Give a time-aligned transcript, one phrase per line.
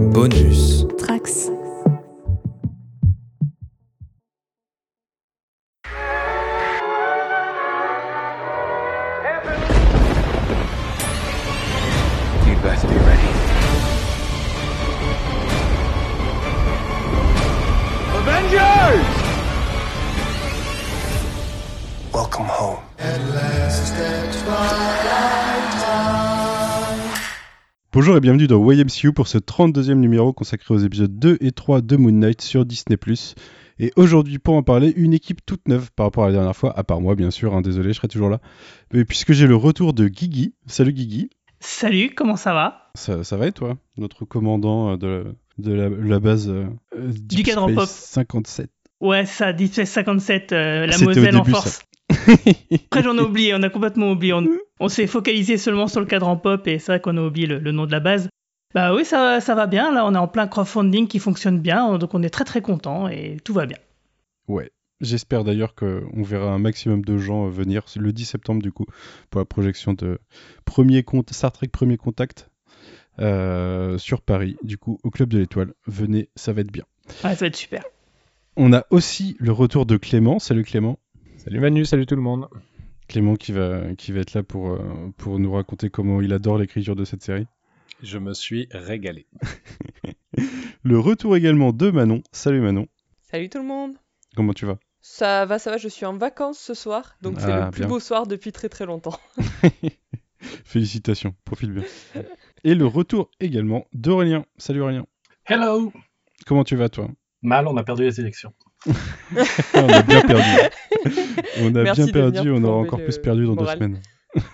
[0.00, 0.69] Bonus.
[28.20, 31.96] Et bienvenue dans YMCU pour ce 32e numéro consacré aux épisodes 2 et 3 de
[31.96, 32.98] Moon Knight sur Disney+.
[33.78, 36.78] Et aujourd'hui, pour en parler, une équipe toute neuve par rapport à la dernière fois,
[36.78, 38.40] à part moi bien sûr, hein, désolé, je serai toujours là.
[38.92, 40.54] Mais puisque j'ai le retour de Guigui.
[40.66, 41.30] Salut Guigui.
[41.60, 42.90] Salut, comment ça va?
[42.94, 43.78] Ça, ça va et toi?
[43.96, 46.66] Notre commandant euh, de, de la, la base euh,
[46.98, 47.88] Deep cadran Space pop.
[47.88, 48.70] 57.
[49.00, 51.80] Ouais, ça, Deep Space 57, euh, la Moselle en début, force.
[52.86, 54.32] Après, j'en ai oublié, on a complètement oublié.
[54.32, 54.46] On,
[54.80, 57.58] on s'est focalisé seulement sur le cadran pop et c'est vrai qu'on a oublié le,
[57.58, 58.28] le nom de la base.
[58.74, 59.92] Bah oui, ça, ça va bien.
[59.92, 63.08] Là, on est en plein crowdfunding qui fonctionne bien, donc on est très très content
[63.08, 63.78] et tout va bien.
[64.48, 64.70] Ouais.
[65.00, 68.84] J'espère d'ailleurs qu'on verra un maximum de gens venir le 10 septembre du coup
[69.30, 70.18] pour la projection de
[70.66, 72.50] premier compte, Star Trek Premier Contact
[73.18, 75.72] euh, sur Paris, du coup au Club de l'Étoile.
[75.86, 76.84] Venez, ça va être bien.
[77.24, 77.82] Ouais, ça va être super.
[78.56, 80.38] On a aussi le retour de Clément.
[80.38, 80.98] Salut Clément.
[81.44, 82.48] Salut Manu, salut tout le monde.
[83.08, 86.58] Clément qui va, qui va être là pour, euh, pour nous raconter comment il adore
[86.58, 87.46] l'écriture de cette série.
[88.02, 89.26] Je me suis régalé.
[90.82, 92.22] Le retour également de Manon.
[92.32, 92.86] Salut Manon.
[93.22, 93.94] Salut tout le monde.
[94.36, 94.78] Comment tu vas?
[95.00, 97.80] Ça va, ça va, je suis en vacances ce soir, donc c'est Ah, le plus
[97.80, 97.88] bien.
[97.88, 99.18] beau soir depuis très très longtemps.
[100.64, 101.84] Félicitations, profite bien.
[102.64, 104.44] Et le retour également d'Aurélien.
[104.58, 105.06] Salut Aurélien.
[105.46, 105.90] Hello!
[106.46, 107.08] Comment tu vas toi?
[107.42, 108.52] Mal, on a perdu les élections.
[109.74, 110.42] On a bien perdu.
[111.60, 113.78] On a Merci bien perdu, on aura encore plus perdu dans moral.
[113.78, 114.02] deux semaines.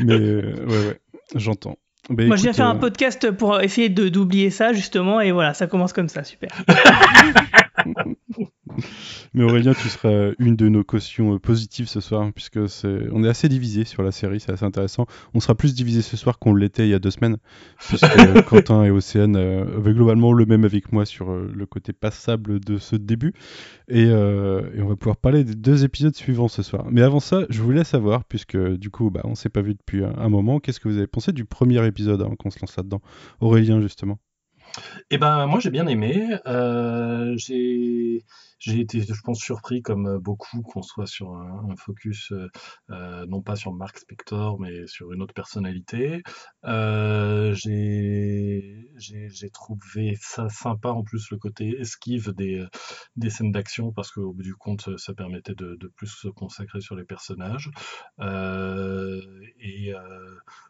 [0.00, 1.00] Mais euh, ouais, ouais,
[1.34, 1.76] j'entends.
[2.10, 5.32] Bah, Moi, je viens faire un euh, podcast pour essayer de d'oublier ça, justement, et
[5.32, 6.50] voilà, ça commence comme ça, super.
[9.34, 12.58] Mais Aurélien, tu seras une de nos cautions euh, positives ce soir, puisque
[13.12, 15.06] on est assez divisé sur la série, c'est assez intéressant.
[15.34, 17.36] On sera plus divisé ce soir qu'on l'était il y a deux semaines,
[17.78, 18.06] puisque
[18.48, 22.60] Quentin et Océane euh, avaient globalement le même avec moi sur euh, le côté passable
[22.60, 23.32] de ce début,
[23.88, 26.86] et, euh, et on va pouvoir parler des deux épisodes suivants ce soir.
[26.90, 30.04] Mais avant ça, je voulais savoir, puisque du coup, bah, on s'est pas vu depuis
[30.04, 32.76] un, un moment, qu'est-ce que vous avez pensé du premier épisode avant qu'on se lance
[32.76, 33.00] là-dedans?
[33.40, 34.18] Aurélien, justement.
[35.10, 36.36] Eh ben, moi, j'ai bien aimé.
[36.46, 38.24] Euh, j'ai,
[38.58, 42.48] j'ai été, je pense, surpris, comme beaucoup, qu'on soit sur un, focus, euh,
[42.90, 46.22] euh, non pas sur Mark Spector, mais sur une autre personnalité.
[47.54, 52.64] J'ai, j'ai, trouvé ça sympa, en plus, le côté esquive des,
[53.16, 56.80] des scènes d'action, parce qu'au bout du compte, ça permettait de, de plus se consacrer
[56.80, 57.70] sur les personnages.
[58.20, 59.92] Et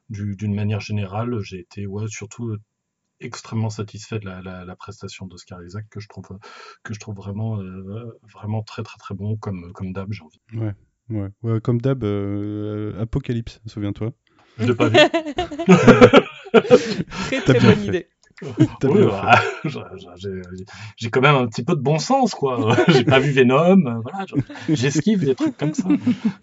[0.09, 2.56] du- d'une manière générale, j'ai été, ouais, surtout
[3.20, 6.26] extrêmement satisfait de la, la- la prestation d'Oscar Isaac que je trouve
[6.82, 10.41] que je trouve vraiment euh, vraiment très très très bon comme comme d'hab j'ai envie
[10.54, 10.75] Ouais,
[11.10, 14.12] ouais, ouais comme d'hab, euh, Apocalypse, souviens-toi.
[14.58, 14.98] je l'ai pas vu
[17.26, 17.88] très très bonne fait.
[17.88, 18.08] idée.
[18.84, 19.40] Oui, bah,
[20.96, 22.76] j'ai- quand même un petit peu de bon sens quoi.
[22.88, 25.88] J'ai pas vu Venom euh, voilà je- j'esquive des trucs comme ça.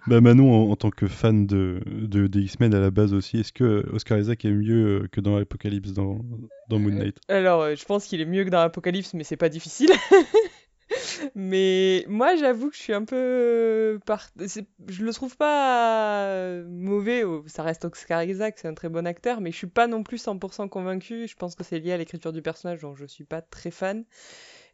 [0.08, 3.40] Bah Manon, en, en tant que fan de, de, des X-Men à la base aussi,
[3.40, 6.20] est-ce que Oscar Isaac est mieux euh, que dans Apocalypse dans,
[6.70, 7.18] dans Moon Knight?
[7.30, 9.92] Alors, euh, je pense qu'il est mieux que dans Apocalypse, mais c'est pas difficile.
[11.36, 13.16] Mais moi, j'avoue que je suis un peu.
[13.18, 14.00] euh,
[14.88, 17.24] Je le trouve pas euh, mauvais.
[17.24, 20.04] oh, Ça reste Oscar Isaac, c'est un très bon acteur, mais je suis pas non
[20.04, 21.28] plus 100% convaincu.
[21.28, 24.04] Je pense que c'est lié à l'écriture du personnage, dont je suis pas très fan.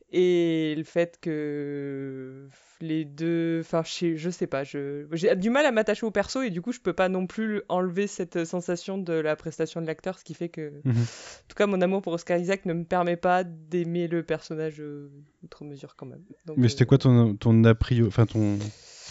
[0.09, 2.47] Et le fait que
[2.79, 3.59] les deux.
[3.59, 4.63] Enfin, je sais, je sais pas.
[4.63, 5.05] Je...
[5.11, 7.61] J'ai du mal à m'attacher au perso, et du coup, je peux pas non plus
[7.67, 10.81] enlever cette sensation de la prestation de l'acteur, ce qui fait que.
[10.85, 10.93] Mhm.
[10.93, 14.79] En tout cas, mon amour pour Oscar Isaac ne me permet pas d'aimer le personnage
[14.79, 15.11] euh,
[15.43, 16.23] outre mesure quand même.
[16.45, 18.57] Donc, Mais euh, c'était quoi ton, ton, a priori, enfin, ton,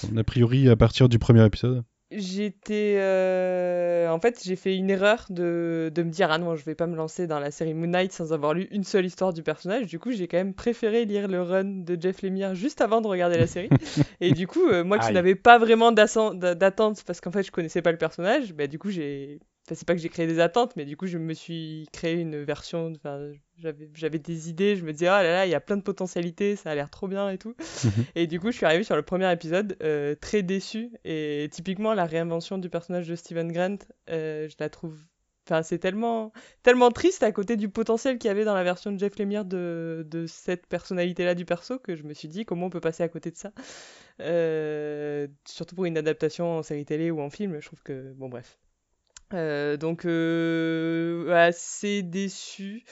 [0.00, 1.84] ton a priori à partir du premier épisode?
[2.12, 2.96] J'étais.
[3.00, 5.90] euh, En fait, j'ai fait une erreur de...
[5.92, 8.12] de me dire Ah non, je vais pas me lancer dans la série Moon Knight
[8.12, 9.86] sans avoir lu une seule histoire du personnage.
[9.86, 13.08] Du coup, j'ai quand même préféré lire le run de Jeff Lemire juste avant de
[13.08, 13.70] regarder la série.
[14.20, 17.82] Et du coup, euh, moi qui n'avais pas vraiment d'attente parce qu'en fait, je connaissais
[17.82, 19.40] pas le personnage, bah, du coup, j'ai.
[19.66, 22.14] Enfin, c'est pas que j'ai créé des attentes, mais du coup, je me suis créé
[22.14, 22.92] une version.
[22.94, 25.76] Enfin, j'avais j'avais des idées, je me disais, ah là là, il y a plein
[25.76, 27.56] de potentialités, ça a l'air trop bien et tout.
[28.14, 30.92] Et du coup, je suis arrivé sur le premier épisode euh, très déçu.
[31.04, 33.78] Et typiquement, la réinvention du personnage de Steven Grant,
[34.10, 34.96] euh, je la trouve.
[35.48, 38.92] Enfin, c'est tellement, tellement triste à côté du potentiel qu'il y avait dans la version
[38.92, 42.66] de Jeff Lemire de, de cette personnalité-là du perso que je me suis dit comment
[42.66, 43.52] on peut passer à côté de ça?
[44.20, 48.12] Euh, surtout pour une adaptation en série télé ou en film, je trouve que.
[48.14, 48.58] Bon, bref.
[49.32, 52.84] Euh, donc, euh, assez déçu.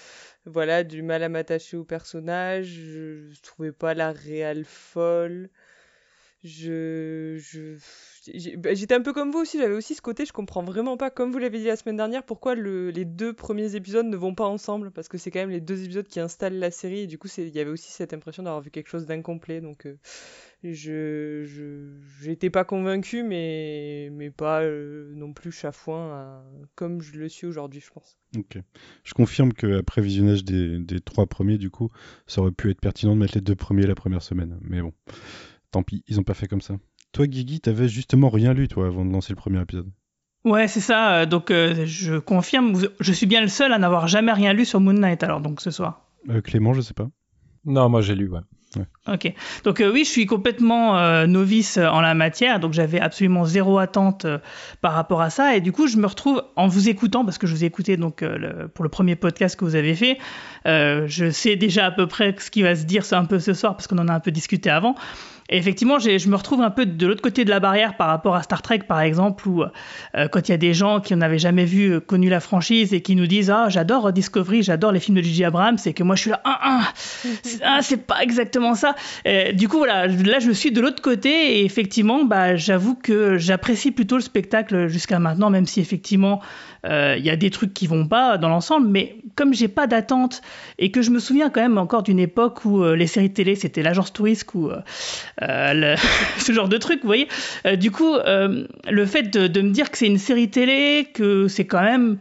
[0.47, 2.67] voilà, du mal à m'attacher au personnage.
[2.67, 5.51] Je, je trouvais pas la réelle folle.
[8.59, 11.11] Bah, j'étais un peu comme vous aussi, j'avais aussi ce côté, je comprends vraiment pas,
[11.11, 14.35] comme vous l'avez dit la semaine dernière, pourquoi le- les deux premiers épisodes ne vont
[14.35, 17.07] pas ensemble, parce que c'est quand même les deux épisodes qui installent la série, et
[17.07, 19.97] du coup, il y avait aussi cette impression d'avoir vu quelque chose d'incomplet, donc euh,
[20.63, 21.45] je,
[22.21, 26.43] j'étais pas convaincue, mais, mais pas euh, non plus chafouin,
[26.75, 28.19] comme je le suis aujourd'hui, je pense.
[28.37, 28.59] Ok.
[29.05, 31.91] Je confirme qu'après visionnage des, des trois premiers, du coup,
[32.27, 34.59] ça aurait pu être pertinent de mettre les deux premiers la première semaine.
[34.63, 34.93] Mais bon,
[35.75, 36.75] tant pis, ils ont pas fait comme ça.
[37.13, 39.91] Toi, Guigui, t'avais justement rien lu, toi, avant de lancer le premier épisode.
[40.45, 41.15] Ouais, c'est ça.
[41.15, 44.65] euh, Donc, euh, je confirme, je suis bien le seul à n'avoir jamais rien lu
[44.65, 46.03] sur Moon Knight, alors, donc ce soir.
[46.31, 47.09] Euh, Clément, je sais pas.
[47.65, 48.41] Non, moi j'ai lu, ouais.
[49.07, 49.33] Ok.
[49.63, 53.79] Donc euh, oui, je suis complètement euh, novice en la matière, donc j'avais absolument zéro
[53.79, 54.39] attente euh,
[54.81, 57.47] par rapport à ça, et du coup je me retrouve en vous écoutant parce que
[57.47, 60.19] je vous ai écouté donc euh, le- pour le premier podcast que vous avez fait,
[60.67, 63.55] euh, je sais déjà à peu près ce qui va se dire un peu ce
[63.55, 64.97] soir parce qu'on en a un peu discuté avant.
[65.51, 68.35] Et effectivement, je me retrouve un peu de l'autre côté de la barrière par rapport
[68.35, 71.39] à Star Trek, par exemple, où euh, quand il y a des gens qui n'avaient
[71.39, 75.01] jamais vu, euh, connu la franchise et qui nous disent Ah, j'adore Discovery, j'adore les
[75.01, 75.45] films de J.J.
[75.45, 76.93] Abrams, et que moi je suis là, ah, ah,
[77.43, 78.95] c'est- ah, c'est pas exactement ça.
[79.27, 83.37] Euh, du coup, voilà, là je suis de l'autre côté, et effectivement, bah, j'avoue que
[83.37, 86.41] j'apprécie plutôt le spectacle jusqu'à maintenant, même si effectivement
[86.85, 90.43] il y a des trucs qui vont pas dans l'ensemble, mais comme j'ai pas d'attente
[90.79, 93.57] et que je me souviens quand même encore d'une époque où euh, les séries télé
[93.57, 94.79] c'était l'agence touriste ou euh,
[95.43, 95.97] euh,
[96.39, 97.29] ce genre de truc, vous voyez.
[97.67, 101.09] Euh, du coup, euh, le fait de, de me dire que c'est une série télé,
[101.13, 102.19] que c'est quand même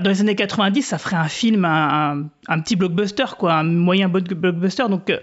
[0.00, 2.28] dans les années 90, ça ferait un film, un,
[2.60, 4.84] petit blockbuster, quoi, un moyen blockbuster.
[4.88, 5.18] Donc, euh,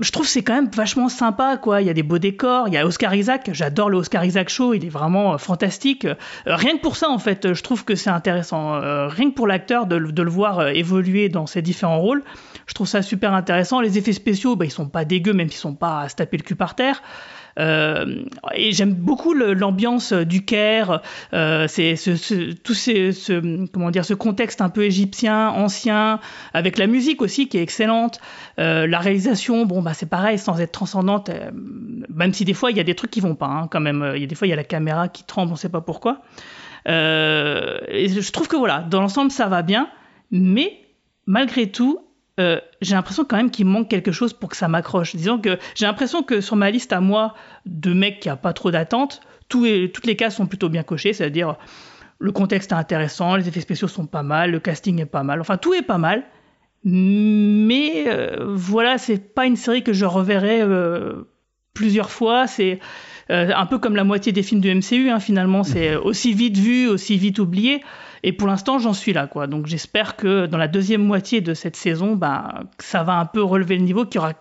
[0.00, 1.80] je trouve c'est quand même vachement sympa, quoi.
[1.80, 3.50] Il y a des beaux décors, il y a Oscar Isaac.
[3.52, 6.04] J'adore le Oscar Isaac Show, il est vraiment euh, fantastique.
[6.04, 6.14] Euh,
[6.46, 8.80] rien que pour ça, en fait, je trouve que c'est intéressant.
[9.08, 12.22] Rien que pour l'acteur de, le- voir évoluer dans ses différents rôles,
[12.66, 13.80] je trouve ça super intéressant.
[13.80, 16.36] Les effets spéciaux, bah, ils sont pas dégueux, même s'ils sont pas à se taper
[16.38, 17.02] le cul par terre.
[17.58, 21.02] Euh, et j'aime beaucoup l'ambiance du Caire,
[21.34, 26.20] euh, c'est ce, ce- tout ce, comment dire, ce contexte un peu égyptien, ancien,
[26.54, 28.20] avec la musique aussi qui est excellente.
[28.58, 31.30] Euh, la réalisation, bon, bah, c'est pareil, sans être transcendante,
[32.08, 34.12] même si des fois il y a des trucs qui vont pas, hein, quand même.
[34.16, 35.80] Il y a des fois il y a la caméra qui tremble, on sait pas
[35.80, 36.22] pourquoi.
[36.86, 39.88] Et je trouve que voilà, dans l'ensemble ça va bien,
[40.30, 40.78] mais
[41.26, 41.98] malgré tout,
[42.40, 45.14] euh, j'ai l'impression quand même qu'il manque quelque chose pour que ça m'accroche.
[45.14, 47.34] Disons que j'ai l'impression que sur ma liste à moi
[47.66, 51.56] de mecs qui a pas trop d'attente, toutes les cases sont plutôt bien cochées, c'est-à-dire
[52.18, 55.40] le contexte est intéressant, les effets spéciaux sont pas mal, le casting est pas mal,
[55.40, 56.24] enfin tout est pas mal.
[56.84, 61.28] Mais euh, voilà, c'est pas une série que je reverrai euh,
[61.74, 62.46] plusieurs fois.
[62.46, 62.80] C'est
[63.28, 65.64] un peu comme la moitié des films du MCU, hein, finalement.
[65.64, 67.82] C'est aussi vite vu, aussi vite oublié.
[68.22, 69.46] Et pour l'instant, j'en suis là, quoi.
[69.46, 73.42] Donc j'espère que dans la deuxième moitié de cette saison, bah, ça va un peu
[73.42, 74.34] relever le niveau, qu'il y aura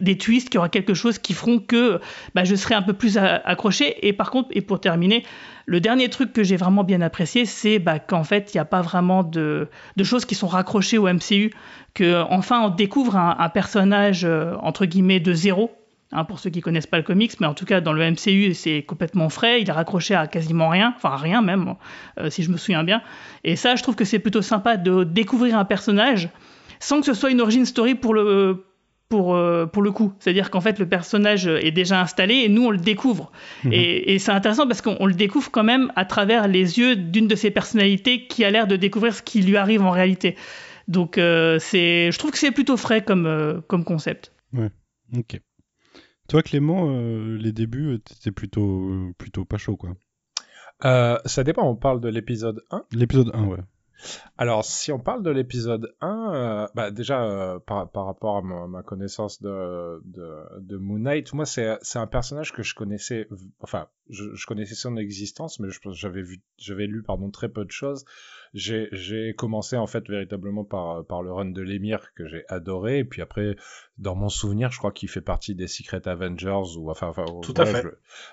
[0.00, 2.00] des twists, qu'il y aura quelque chose qui feront que
[2.34, 4.06] bah, je serai un peu plus accroché.
[4.06, 5.24] Et par contre, et pour terminer,
[5.66, 8.64] le dernier truc que j'ai vraiment bien apprécié, c'est bah, qu'en fait, il n'y a
[8.64, 9.68] pas vraiment de,
[10.02, 11.52] choses qui sont raccrochées au MCU,
[11.94, 15.70] que enfin on découvre un, un personnage euh, entre guillemets de zéro.
[16.12, 18.54] Hein, pour ceux qui connaissent pas le comics, mais en tout cas dans le MCU
[18.54, 21.74] c'est complètement frais, il est raccroché à quasiment rien, enfin à rien même,
[22.18, 23.02] euh, si je me souviens bien.
[23.44, 26.28] Et ça, je trouve que c'est plutôt sympa de découvrir un personnage
[26.80, 28.64] sans que ce soit une origin story pour le
[29.08, 30.12] pour, euh, pour le coup.
[30.18, 33.30] C'est-à-dire qu'en fait, le personnage est déjà installé et nous, on le découvre.
[33.62, 33.72] Mhm.
[33.72, 36.96] Et, et c'est intéressant parce qu'on on le découvre quand même à travers les yeux
[36.96, 40.36] d'une de ses personnalités qui a l'air de découvrir ce qui lui arrive en réalité.
[40.88, 44.32] Donc, euh, c'est, je trouve que c'est plutôt frais comme, euh, comme concept.
[45.16, 45.40] Ok.
[46.28, 49.90] Toi, Clément, euh, les débuts, euh, t'étais plutôt, euh, plutôt pas chaud, quoi.
[50.84, 52.84] Euh, ça dépend, on parle de l'épisode 1.
[52.92, 53.58] L'épisode 1, ouais.
[54.36, 58.66] Alors, si on parle de l'épisode 1, euh, bah déjà, par, par rapport à ma,
[58.66, 63.28] ma connaissance de, de, de Moon Knight, moi, c'est un personnage que je connaissais,
[63.60, 67.30] enfin, je, je connaissais son existence, mais je pense que j'avais vu, j'avais lu, pardon,
[67.30, 68.04] très peu de choses.
[68.54, 73.00] J'ai j'ai commencé, en fait, véritablement par, par le run de l'émir que j'ai adoré,
[73.00, 73.56] et puis après,
[73.98, 77.52] dans mon souvenir, je crois qu'il fait partie des Secret Avengers, ou enfin, enfin Tout
[77.56, 77.82] à ouais, fait.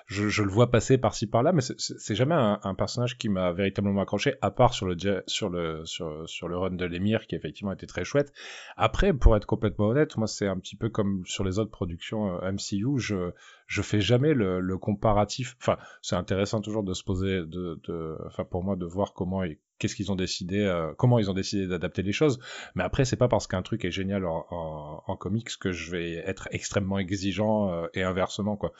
[0.06, 3.28] Je, je, je le vois passer par-ci par-là, mais c'est- jamais un, un personnage qui
[3.28, 7.26] m'a véritablement accroché, à part sur le sur le sur, sur le run de l'émir
[7.26, 8.32] qui effectivement était très chouette.
[8.76, 12.36] Après, pour être complètement honnête, moi c'est un petit peu comme sur les autres productions
[12.42, 13.32] euh, MCU, je
[13.66, 15.56] je fais jamais le, le comparatif.
[15.60, 19.42] Enfin, c'est intéressant toujours de se poser, de, de enfin pour moi de voir comment
[19.44, 22.38] ils- qu'est-ce qu'ils ont décidé, euh, comment ils ont décidé d'adapter les choses.
[22.76, 25.90] Mais après, c'est pas parce qu'un truc est génial en, en, en comics que je
[25.90, 28.72] vais être extrêmement exigeant euh, et inversement quoi.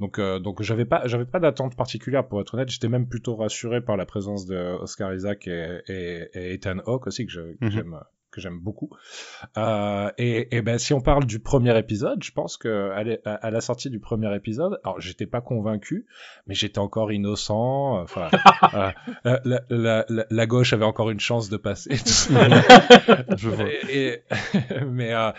[0.00, 2.68] Donc, euh, donc j'avais pas, j'avais pas d'attente particulière pour être honnête.
[2.70, 7.06] J'étais même plutôt rassuré par la présence de Oscar Isaac et, et, et Ethan Hawke
[7.06, 7.94] aussi que Mhm.
[8.38, 8.90] J'aime, que que j'aime beaucoup.
[9.56, 13.34] Euh, et, et ben si on parle du premier épisode, je pense que à, la-
[13.34, 16.06] à la sortie du premier épisode, alors j'étais pas convaincu,
[16.46, 18.00] mais j'étais encore innocent.
[18.00, 18.28] Enfin,
[18.74, 18.90] euh,
[19.24, 21.90] la, la, la, la- la gauche avait encore une chance de passer.
[23.36, 23.66] Je vois.
[23.90, 24.22] Et- et-
[24.90, 25.30] mais euh,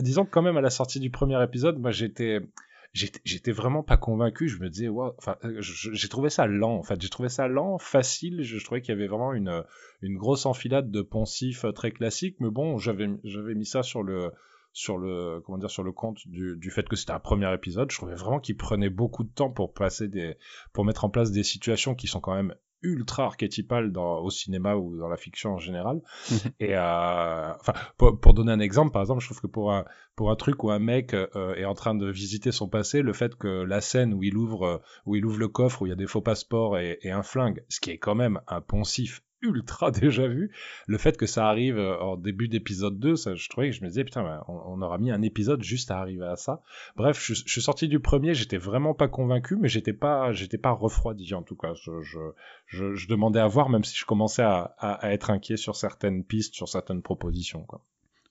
[0.00, 2.40] disons que quand même à la sortie du premier épisode, moi j'étais
[2.92, 4.48] j'étais vraiment pas convaincu.
[4.48, 6.74] Je me disais, wow, enfin, euh, j'ai trouvé ça lent.
[6.74, 8.42] En fait, j'ai trouvé ça lent, facile.
[8.42, 9.64] Je, trouvais qu'il y avait vraiment une
[10.02, 12.36] une grosse enfilade de poncifs euh, très classiques.
[12.40, 14.30] Mais bon, j'avais j'avais mis ça sur le
[14.74, 17.90] sur le comment dire sur le compte du, du fait que c'était un premier épisode.
[17.90, 20.36] Je trouvais vraiment qu'il prenait beaucoup de temps pour passer des
[20.72, 24.76] pour mettre en place des situations qui sont quand même ultra archétypales dans, au cinéma
[24.76, 26.00] ou dans la fiction en général.
[26.60, 29.84] Et euh, enfin, pour, pour donner un exemple, par exemple, je trouve que pour un
[30.14, 33.12] pour un truc où un mec euh, est en train de visiter son passé, le
[33.12, 35.92] fait que la scène où il ouvre où il ouvre le coffre où il y
[35.92, 39.22] a des faux passeports et, et un flingue, ce qui est quand même un poncif
[39.42, 40.50] ultra déjà vu,
[40.86, 43.82] le fait que ça arrive euh, en début d'épisode 2, ça, je trouvais que je
[43.82, 46.62] me disais putain, on, on aura mis un épisode juste à arriver à ça.
[46.96, 50.58] Bref, je, je suis sorti du premier, j'étais vraiment pas convaincu, mais j'étais pas j'étais
[50.58, 51.74] pas refroidi en tout cas.
[51.74, 52.18] Je, je,
[52.66, 55.76] je, je demandais à voir, même si je commençais à, à, à être inquiet sur
[55.76, 57.62] certaines pistes, sur certaines propositions.
[57.64, 57.84] Quoi.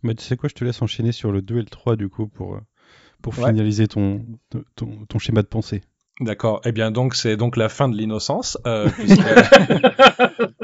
[0.03, 2.09] Mais tu sais quoi, je te laisse enchaîner sur le 2 et le 3 du
[2.09, 2.59] coup pour, euh,
[3.21, 3.49] pour Ouais.
[3.51, 4.25] finaliser ton,
[4.75, 5.81] ton, ton schéma de pensée.
[6.21, 6.61] D'accord.
[6.65, 9.23] Eh bien, donc, c'est donc la fin de l'innocence, euh, puisque,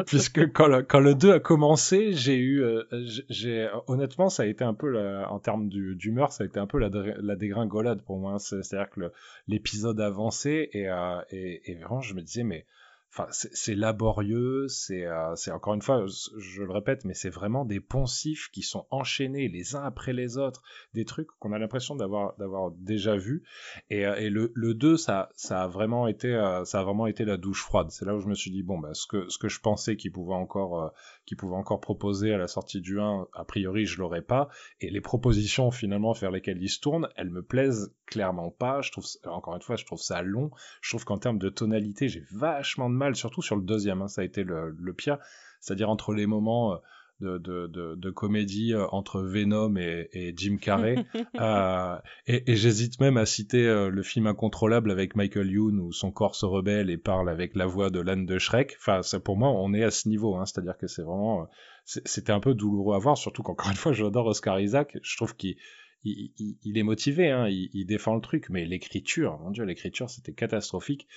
[0.06, 2.84] puisque quand, le, quand le 2 a commencé, j'ai eu, euh,
[3.30, 6.68] j'ai- honnêtement, ça a été un peu, la- en termes d'humeur, ça a été un
[6.68, 8.34] peu la, dé- la dégringolade pour moi.
[8.34, 8.40] hein.
[8.40, 9.02] C'est- C'est-à-dire que
[9.48, 12.66] l'épisode avançait et, euh, et, et vraiment, je me disais, mais,
[13.12, 17.80] enfin, c'est laborieux, c'est, euh, encore une fois, je le répète, mais c'est vraiment des
[17.80, 20.62] poncifs qui sont enchaînés les uns après les autres,
[20.94, 22.36] des trucs qu'on a l'impression d'avoir,
[22.78, 23.44] déjà vus.
[23.90, 27.08] Et, euh, et le, le 2, ça, ça a vraiment été, euh, ça a vraiment
[27.08, 27.88] été la douche froide.
[27.92, 29.96] C'est là où je me suis dit bon, bah, ce que, ce que je pensais
[29.96, 30.94] qu'il pouvait encore,
[31.28, 34.50] euh, qu'il pouvait encore proposer à la sortie du 1, a priori, je l'aurais pas.
[34.80, 38.82] Et les propositions finalement vers lesquelles il se tourne, elles me plaisent clairement pas.
[38.82, 40.52] Je trouve, encore une fois, je trouve ça long.
[40.82, 44.02] Je trouve qu'en termes de tonalité, j'ai vachement de mal, surtout sur le deuxième.
[44.02, 45.18] hein, ça a été le, le pire.
[45.60, 46.78] C'est-à-dire entre les moments euh,
[47.20, 50.96] de, de, de, de comédie euh, entre Venom et, et Jim Carrey.
[51.40, 55.92] Euh, et et j'hésite même à citer euh, le film Incontrôlable avec Michael Youn où
[55.92, 58.76] son corps se rebelle et parle avec la voix de l'âne de Shrek.
[58.80, 60.36] Enfin, ça, pour moi, on est à ce niveau.
[60.36, 61.44] Hein, C'est-à-dire que c'est vraiment...
[61.44, 61.46] euh,
[61.86, 64.98] C'était un peu douloureux à voir, surtout qu'encore une fois, j'adore Oscar Isaac.
[65.04, 65.56] Je trouve qu'il
[66.04, 71.08] il, est motivé, hein, il, défend le truc, mais l'écriture, mon dieu, l'écriture, c'était catastrophique.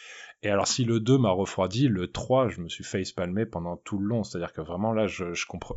[0.42, 3.76] Et alors, si le 2 m'a refroidi, le 3, je me suis face palmer pendant
[3.76, 4.24] tout le long.
[4.24, 5.76] C'est-à-dire que vraiment, là, je, comprends,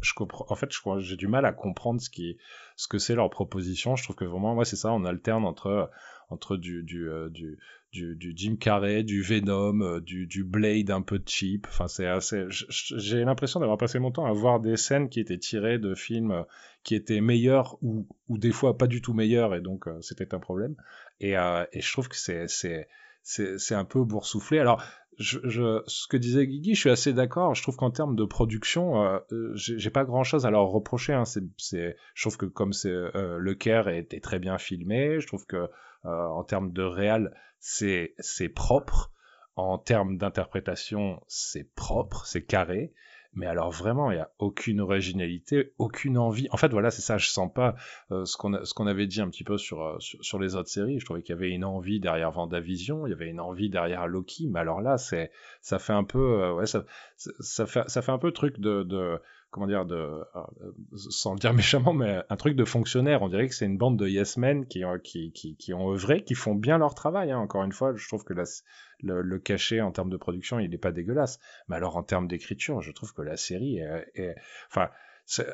[0.50, 2.38] en fait, j'ai du mal à comprendre ce qui,
[2.76, 3.96] ce que c'est leur proposition.
[3.96, 5.92] Je trouve que vraiment, ouais, c'est ça, on alterne entre,
[6.30, 7.60] entre du, du, euh, du,
[7.94, 11.68] du, du Jim Carrey, du Venom, euh, du, du Blade un peu cheap.
[11.70, 15.38] Enfin, c'est assez, j'ai l'impression d'avoir passé mon temps à voir des scènes qui étaient
[15.38, 16.44] tirées de films euh,
[16.84, 20.34] qui étaient meilleurs ou, ou des fois pas du tout meilleurs et donc euh, c'était
[20.34, 20.76] un problème.
[21.20, 24.60] Et, euh, et je trouve que c'est, c'est un peu boursouflé.
[24.60, 24.84] Alors,
[25.18, 27.56] je, je, ce que disait Guigui, je suis assez d'accord.
[27.56, 29.20] Je trouve qu'en termes de production, euh,
[29.56, 31.14] j'ai pas grand chose à leur reprocher.
[31.14, 31.26] Hein.
[31.26, 35.46] C'est, je trouve que comme c'est euh, le Caire était très bien filmé, je trouve
[35.46, 35.70] que
[36.06, 38.16] euh, en termes de réal, c'est
[38.54, 39.12] propre.
[39.56, 42.92] En termes d'interprétation, c'est propre, c'est carré.
[43.36, 46.48] Mais alors vraiment, il y a aucune originalité, aucune envie.
[46.52, 47.18] En fait, voilà, c'est ça.
[47.18, 47.76] Je sens pas
[48.12, 51.00] euh, ce qu'on avait dit un petit peu sur, euh, sur sur les autres séries.
[51.00, 54.08] Je trouvais qu'il y avait une envie derrière Vendavision, il y avait une envie derrière
[54.08, 54.48] Loki.
[54.50, 56.66] Mais alors là, c'est ça fait un peu, euh,
[57.16, 59.20] ça fait ça fait un peu truc de de
[59.54, 60.22] comment dire de euh,
[61.10, 63.22] sans le dire méchamment, mais un truc de fonctionnaire.
[63.22, 65.92] On dirait que c'est une bande de yes men qui ont qui qui qui ont
[65.92, 67.32] œuvré, qui font bien leur travail.
[67.32, 67.38] Hein.
[67.40, 68.44] Encore une fois, je trouve que la,
[69.02, 71.40] le, le cachet en termes de production, il est pas dégueulasse.
[71.70, 74.36] Mais alors en termes d'écriture, je trouve que la série est, est-
[74.70, 74.90] enfin.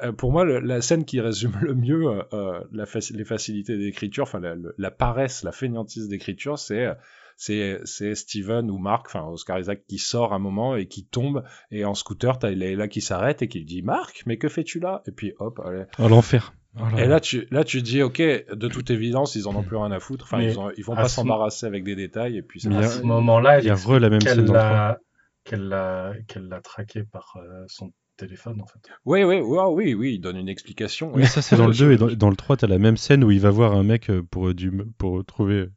[0.03, 3.77] euh, Pour moi, la scène qui résume le mieux euh, euh, la faci- les facilités
[3.77, 6.93] d'écriture, enfin la, la paresse, la fainéantise d'écriture, c'est euh,
[7.41, 11.43] c'est c'est Steven ou Mark, enfin Oscar Isaac qui sort un moment et qui tombe
[11.71, 14.79] et en scooter t'as Leila qui s'arrête et qui lui dit Marc, mais que fais-tu
[14.81, 15.01] là?
[15.07, 15.85] Et puis hop, allez.
[15.99, 16.53] Oh, l'enfer.
[16.77, 17.19] Oh Et là.
[17.21, 20.25] tu là tu dis ok, de toute évidence ils en ont plus rien à foutre,
[20.25, 22.67] enfin Mais ils, ont- ils vont à pas s'embarrasser avec des détails et puis y
[22.67, 24.99] À ce moment-là, il y a re la même scène qu'elle l'a
[25.45, 28.79] qu'elle l'a qu'elle l'a traqué par euh, son téléphone en fait?
[29.05, 31.11] Oui, oui, oui, oui, oui, il donne une explication.
[31.15, 33.23] Mais ça, c'est dans le 2 et dans, dans le 3, t'as la même scène
[33.23, 35.69] où il va voir un mec euh, pour, euh, du, pour trouver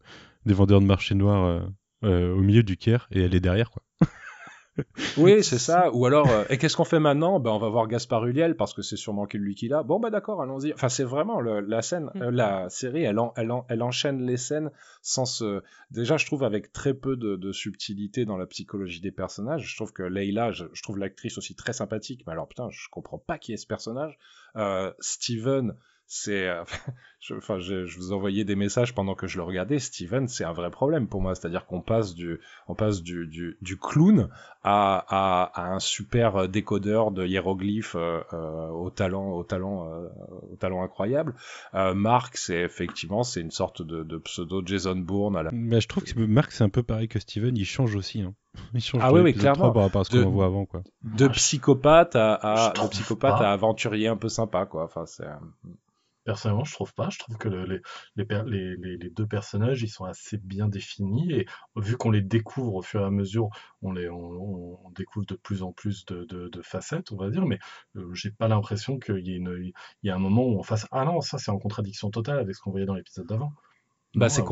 [0.47, 1.61] des vendeurs de marché noir euh,
[2.05, 3.83] euh, au milieu du Caire et elle est derrière, quoi.
[5.19, 5.91] Oui, c'est ça.
[5.93, 7.39] Ou alors, euh, et qu'est-ce qu'on fait maintenant?
[7.41, 9.83] Ben, on va voir Gaspard Ulliel parce que c'est sûrement lui qui l'a.
[9.83, 10.73] Bon, bah d'accord, allons-y.
[10.73, 12.23] Enfin, c'est vraiment le- la scène, Mm.
[12.23, 14.71] euh, la série, elle, en- elle, en- elle enchaîne les scènes
[15.03, 15.63] sans se.
[15.91, 19.69] Déjà, je trouve avec très peu de, de subtilité dans la psychologie des personnages.
[19.71, 22.23] Je trouve que Leila, je, je trouve l'actrice aussi très sympathique.
[22.27, 24.17] Mais alors, putain, je comprends pas qui est ce personnage.
[24.57, 25.75] Euh, Steven.
[26.15, 26.63] C'est, euh,
[27.21, 29.79] je, enfin, je, je vous envoyais des messages pendant que je le regardais.
[29.79, 31.35] Steven, c'est un vrai problème pour moi.
[31.35, 32.39] C'est-à-dire qu'on passe du,
[32.69, 34.29] on passe du, du, du clown
[34.63, 40.07] à, à, à un super décodeur de hiéroglyphes euh, euh, au talent au talent euh,
[40.53, 41.35] au talent incroyable
[41.75, 45.81] euh, Mark c'est effectivement c'est une sorte de, de pseudo Jason Bourne à la Mais
[45.81, 48.21] je trouve que Marc, c'est un peu pareil que Steven, il change aussi.
[48.23, 48.35] Hein.
[48.75, 49.71] Il change Ah de oui, oui, clairement.
[49.71, 50.67] 3 par rapport à ce De- qu'on voit avant.
[50.67, 50.83] Quoi.
[51.03, 53.49] de psychopathe à, de psychopathe pas.
[53.49, 55.25] à aventurier un peu sympa quoi enfin c'est
[56.25, 57.09] Personnellement, je trouve pas.
[57.11, 57.81] Je trouve que le- les,
[58.17, 62.11] les, per- les, les- les deux personnages, ils sont assez bien définis et vu qu'on
[62.11, 63.49] les découvre au fur et à mesure,
[63.83, 67.45] on les on, découvre de plus en plus de, de, de facettes, on va dire.
[67.47, 67.59] Mais
[67.97, 70.63] euh, j'ai pas l'impression qu'il y ait une, il y a un moment où on
[70.63, 73.53] fasse ah non, ça c'est en contradiction totale avec ce qu'on voyait dans l'épisode d'avant.
[74.15, 74.51] bah Non, ses aucun.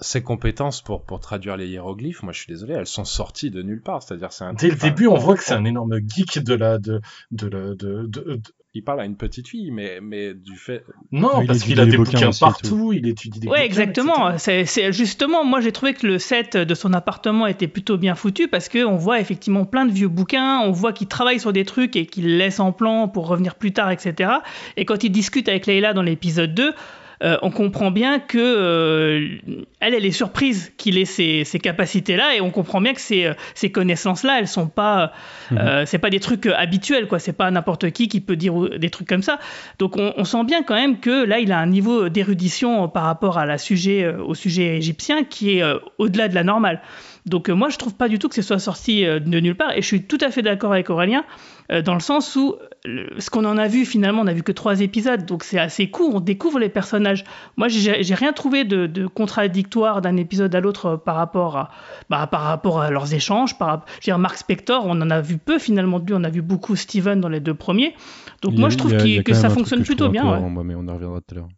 [0.00, 3.62] ses compétences pour pour traduire les hiéroglyphes moi je suis désolé elles sont sorties de
[3.62, 5.98] nulle part c'est-à-dire c'est un Dès le enfin, début, on voit que c'est un énorme
[6.06, 8.06] geek de la de de la de, de-
[8.36, 8.42] de-
[8.76, 11.86] il parle à une petite fille mais mais du fait non il parce qu'il a
[11.86, 14.38] des bouquins partout, il étudie des Ouais, bouquins, exactement.
[14.38, 18.14] C'est, c'est- justement, moi j'ai trouvé que le set de son appartement était plutôt bien
[18.14, 21.52] foutu parce que on voit effectivement plein de vieux bouquins, on voit qu'il travaille sur
[21.52, 24.30] des trucs et qu'il laisse en plan pour revenir plus tard, etc.
[24.76, 26.72] Et quand il discute avec Leila dans l'épisode 2,
[27.22, 29.38] euh, on comprend bien que euh,
[29.80, 33.26] elle, elle est surprise qu'il ait ces, ces capacités-là et on comprend bien que ces,
[33.26, 35.12] euh, ces connaissances-là, elles sont pas,
[35.52, 37.18] euh, c'est pas des trucs habituels, quoi.
[37.18, 39.38] C'est pas n'importe qui qui peut dire des trucs comme ça.
[39.78, 43.04] Donc on, on sent bien quand même que là, il a un niveau d'érudition par
[43.04, 45.62] rapport à la sujet, au sujet égyptien qui est
[45.98, 46.80] au-delà de la normale.
[47.26, 49.54] Donc euh, moi, je trouve pas du tout que ce soit sorti euh, de nulle
[49.56, 51.24] part, et je suis tout à fait d'accord avec Aurélien
[51.72, 52.56] euh, dans le sens où
[53.18, 55.88] ce qu'on en a vu finalement, on a vu que trois épisodes, donc c'est assez
[55.88, 56.14] court.
[56.14, 57.24] On découvre les personnages.
[57.56, 61.70] Moi, j'ai rien trouvé de, de contradictoire d'un épisode à l'autre par rapport à
[62.10, 63.56] bah, par rapport à leurs échanges.
[63.56, 66.14] Par, je veux dire, Mark Spector, on en a vu peu finalement de lui.
[66.14, 67.94] On a vu beaucoup Steven dans les deux premiers.
[68.42, 70.30] Donc a- moi, je trouve a- que ça fonctionne plutôt bien.
[70.30, 70.50] ouais.
[70.50, 71.48] moi, mais on y reviendra tout à l'heure.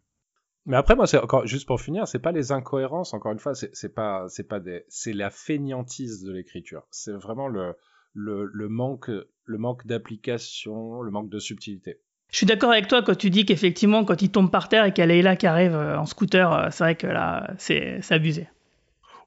[0.67, 3.13] Mais après, moi, c'est encore juste pour finir, c'est pas les incohérences.
[3.13, 6.83] Encore une fois, c'est pas, c'est pas des, c'est la fainéantise de l'écriture.
[6.91, 7.73] C'est vraiment le,
[8.13, 9.09] le, le manque,
[9.45, 11.99] le manque d'application, le manque de subtilité.
[12.31, 14.91] Je suis d'accord avec toi quand tu dis qu'effectivement, quand il tombe par terre et
[14.91, 18.01] qu'il y a Leila qui arrive euh, en scooter, euh, c'est vrai que là, c'est
[18.11, 18.49] abusé.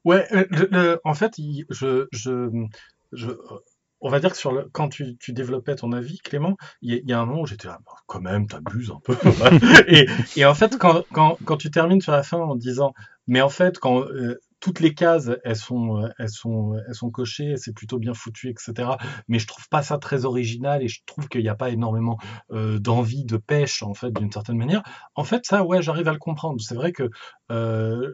[0.05, 2.49] Ouais, euh, le- le- en fait, il- je, je,
[3.11, 3.31] je,
[4.01, 7.41] on va dire que quand tu, développais ton avis, Clément, il y, a- un moment
[7.41, 9.15] où j'étais là, quand même, t'abuses un peu.
[10.35, 12.93] et, en fait, quand, tu termines sur la fin en disant,
[13.27, 17.73] mais en fait, quand euh, toutes les cases, elles sont, elles sont, elles cochées, c'est
[17.73, 18.91] plutôt bien foutu, etc.
[19.27, 22.17] Mais je trouve pas ça très original et je trouve qu'il n'y a pas énormément
[22.51, 24.83] euh, d'envie, de pêche, en fait, d'une certaine manière.
[25.15, 26.59] En fait, ça, ouais, j'arrive à le comprendre.
[26.59, 27.09] C'est vrai que
[27.51, 28.11] euh,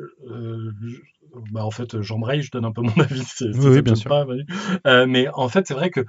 [1.52, 3.24] bah, en fait, j'embraye, je donne un peu mon avis.
[3.26, 4.10] c'est- Oui, bien sûr.
[4.10, 4.26] pas,
[4.86, 6.06] Euh, mais en fait, c'est vrai que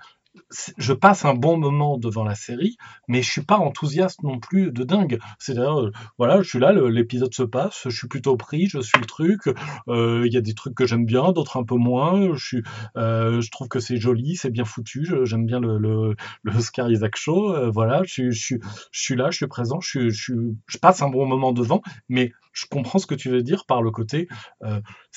[0.79, 2.77] je passe un bon moment devant la série,
[3.09, 5.19] mais je suis pas enthousiaste non plus de dingue.
[5.39, 8.99] C'est-à-dire, euh, voilà, je suis là, l'épisode se passe, je suis plutôt pris, je suis
[9.01, 9.49] le truc.
[9.89, 12.35] euh, Il y a des trucs que j'aime bien, d'autres un peu moins.
[12.37, 12.63] Je suis,
[12.97, 15.09] euh, je trouve que c'est joli, c'est bien foutu.
[15.25, 17.71] J'aime bien le, le, le Oscar Isaac Show.
[17.73, 18.55] voilà, je, suis- je,
[18.93, 20.33] je suis là, je suis présent, je, je,
[20.81, 23.91] passe un bon moment devant, mais je comprends ce que tu veux dire par le
[23.91, 24.29] côté,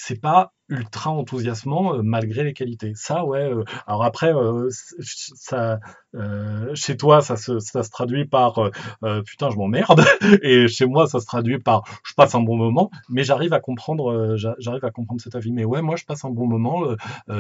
[0.04, 2.94] c'est pas ultra enthousiasmant euh, malgré les qualités.
[2.96, 3.40] Ça, ouais.
[3.52, 4.70] euh, alors après, euh,
[5.02, 5.80] ça,
[6.74, 8.60] chez toi, ça se, ça se traduit par
[9.26, 10.04] putain, je m'emmerde,
[10.44, 13.60] et chez moi, ça se traduit par je passe un bon moment, mais j'arrive à
[13.60, 15.52] comprendre, j'a- j'arrive à comprendre cet avis.
[15.52, 16.84] Mais ouais, moi, je passe un bon moment.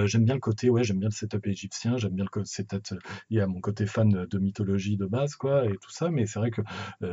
[0.05, 2.95] j'aime bien le côté, ouais, j'aime bien le setup égyptien, j'aime bien le c'est peut-être
[3.29, 6.09] lié à mon côté fan de, mythologie de base, quoi, et tout ça.
[6.09, 6.61] Mais c'est vrai que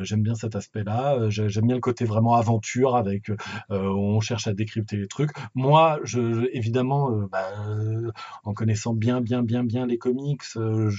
[0.00, 1.28] j'aime bien cet aspect-là.
[1.30, 3.30] j'ai- j'aime bien le côté vraiment aventure avec,
[3.70, 5.30] on cherche à décrypter les trucs.
[5.54, 8.10] Moi, je, évidemment, euh, bah, euh,
[8.44, 10.90] en connaissant bien, bien, bien, bien les comics, euh,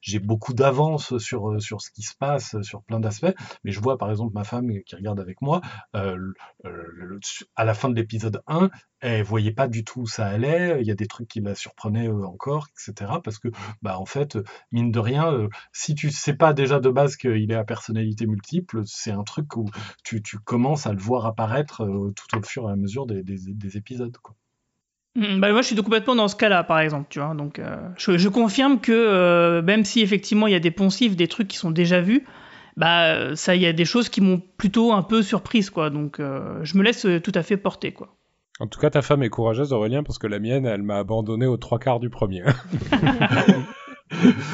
[0.00, 3.34] j'ai beaucoup d'avance sur, sur ce qui se passe, sur plein d'aspects.
[3.64, 5.60] Mais je vois, par exemple, ma femme qui regarde avec moi,
[5.92, 10.80] à la fin de l'épisode 1, elle voyait pas du tout où ça allait.
[10.80, 13.12] Il y a des trucs qui la surprenaient euh, encore, etc.
[13.22, 13.48] Parce que,
[13.82, 14.38] bah, en fait,
[14.72, 18.26] mine de rien, euh, si tu sais pas déjà de base qu'il est à personnalité
[18.26, 19.66] multiple, c'est un truc où
[20.02, 23.22] tu, tu commences à le voir apparaître euh, tout au fur et à mesure des,
[23.22, 24.16] des, des épisodes.
[24.18, 24.34] Quoi.
[25.14, 27.34] Mm, Bah, moi, je suis complètement dans ce cas-là, par exemple, tu vois.
[27.34, 27.60] Donc,
[27.96, 31.70] je, confirme que même si effectivement il y a des poncifs, des trucs qui sont
[31.70, 32.24] déjà vus,
[32.76, 35.90] bah ça, il y a des choses qui m'ont plutôt un peu surprise, quoi.
[35.90, 38.17] Donc, je me laisse tout à fait porter, quoi.
[38.60, 41.46] En tout cas, ta femme est courageuse, Aurélien, parce que la mienne, elle m'a abandonné
[41.46, 42.42] aux trois quarts du premier.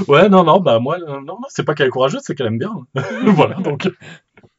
[0.08, 2.58] Ouais, non, non, bah moi, non, non, c'est pas qu'elle est courageuse, c'est qu'elle aime
[2.58, 2.74] bien.
[3.24, 3.88] voilà, donc.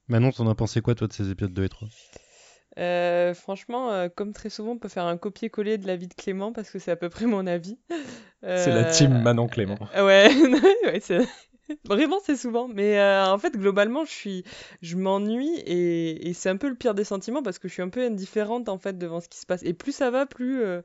[0.07, 1.87] Manon, t'en as pensé quoi, toi, de ces épisodes 2 et 3
[2.79, 6.13] Euh, franchement, euh, comme très souvent, on peut faire un copier-coller de la vie de
[6.13, 7.77] Clément parce que c'est à peu près mon avis.
[8.41, 9.77] C'est la Euh, team Manon Clément.
[9.97, 10.29] Ouais,
[10.85, 11.27] ouais, c'est-
[11.85, 12.67] Vraiment, c'est souvent.
[12.67, 14.43] Mais euh, en fait, globalement, je suis,
[14.81, 17.89] je m'ennuie et, c'est un peu le pire des sentiments parce que je suis un
[17.89, 19.63] peu indifférente en fait devant ce qui se passe.
[19.63, 20.81] Et plus ça va, plus, euh,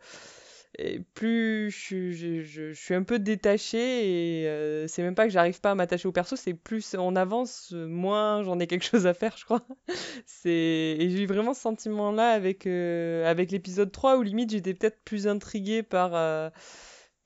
[0.79, 5.73] et plus je, suis- un peu détachée et euh, c'est même pas que j'arrive pas
[5.73, 9.37] à m'attacher au perso, c'est plus on avance, moins j'en ai quelque chose à faire,
[9.37, 9.67] je crois.
[10.27, 10.51] C'est
[10.99, 15.27] et j'ai eu vraiment ce sentiment-là avec avec l'épisode 3 où limite j'étais peut-être plus
[15.29, 16.15] intriguée par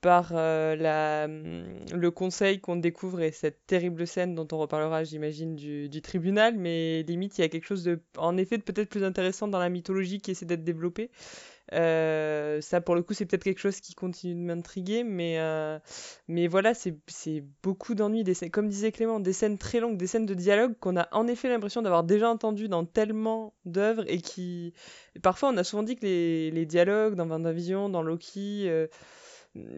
[0.05, 5.55] par euh, hum, le conseil qu'on découvre et cette terrible scène dont on reparlera, j'imagine,
[5.55, 9.03] du, tribunal, mais limite, il y a quelque chose de, en effet, de peut-être plus
[9.03, 11.09] intéressant dans la mythologie qui essaie d'être développée.
[11.73, 15.79] Euh, ça, pour le coup, c'est peut-être quelque chose qui continue de m'intriguer, mais, euh,
[16.51, 20.75] voilà, c'est beaucoup d'ennuis, comme disait Clément, des scènes très longues, des scènes de dialogue
[20.79, 24.71] qu'on a en effet l'impression d'avoir déjà entendues dans tellement d'œuvres et qui...
[25.23, 28.69] Parfois, on a souvent dit que les, dialogues dans Vendavision, dans Loki...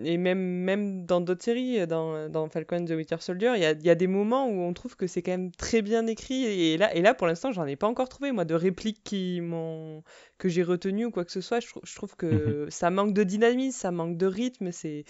[0.04, 3.66] et même, même dans d'autres séries, dans, dans Falcon and the Winter Soldier, il y
[3.66, 6.46] a, y a des moments où on trouve que c'est quand même très bien écrit.
[6.46, 9.40] Et là, et là pour l'instant, j'en ai pas encore trouvé, moi, de répliques qui
[9.42, 10.04] m'ont
[10.40, 11.60] que j'ai retenues ou quoi que ce soit.
[11.60, 15.04] Je, trou- je trouve que ça manque de dynamisme, ça manque de rythme, c'est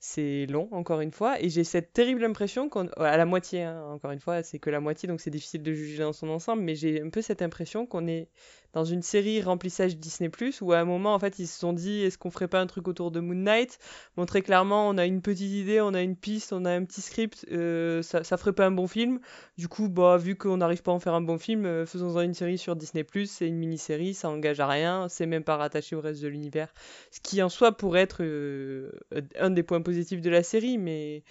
[0.00, 1.40] c'est long, encore une fois.
[1.40, 2.86] Et j'ai cette terrible impression qu'on.
[2.96, 5.72] À la moitié, hein, encore une fois, c'est que la moitié, donc c'est difficile de
[5.72, 8.28] juger dans son ensemble, mais j'ai un peu cette impression qu'on est
[8.76, 12.02] dans une série remplissage Disney, où à un moment, en fait, ils se sont dit
[12.02, 13.78] est-ce qu'on ferait pas un truc autour de Moon Knight?
[14.18, 16.84] Bon, très clairement, on a une petite idée, on a une piste, on a un
[16.84, 19.18] petit script, euh, ça, ça ferait pas un bon film.
[19.56, 22.20] Du coup, bah, vu qu'on n'arrive pas à en faire un bon film, euh, faisons-en
[22.20, 25.96] une série sur Disney+, c'est une mini-série, ça engage à rien, c'est même pas rattaché
[25.96, 26.68] au reste de l'univers.
[27.12, 28.92] Ce qui, en soi, pourrait être euh,
[29.38, 31.24] un des points positifs de la série, mais...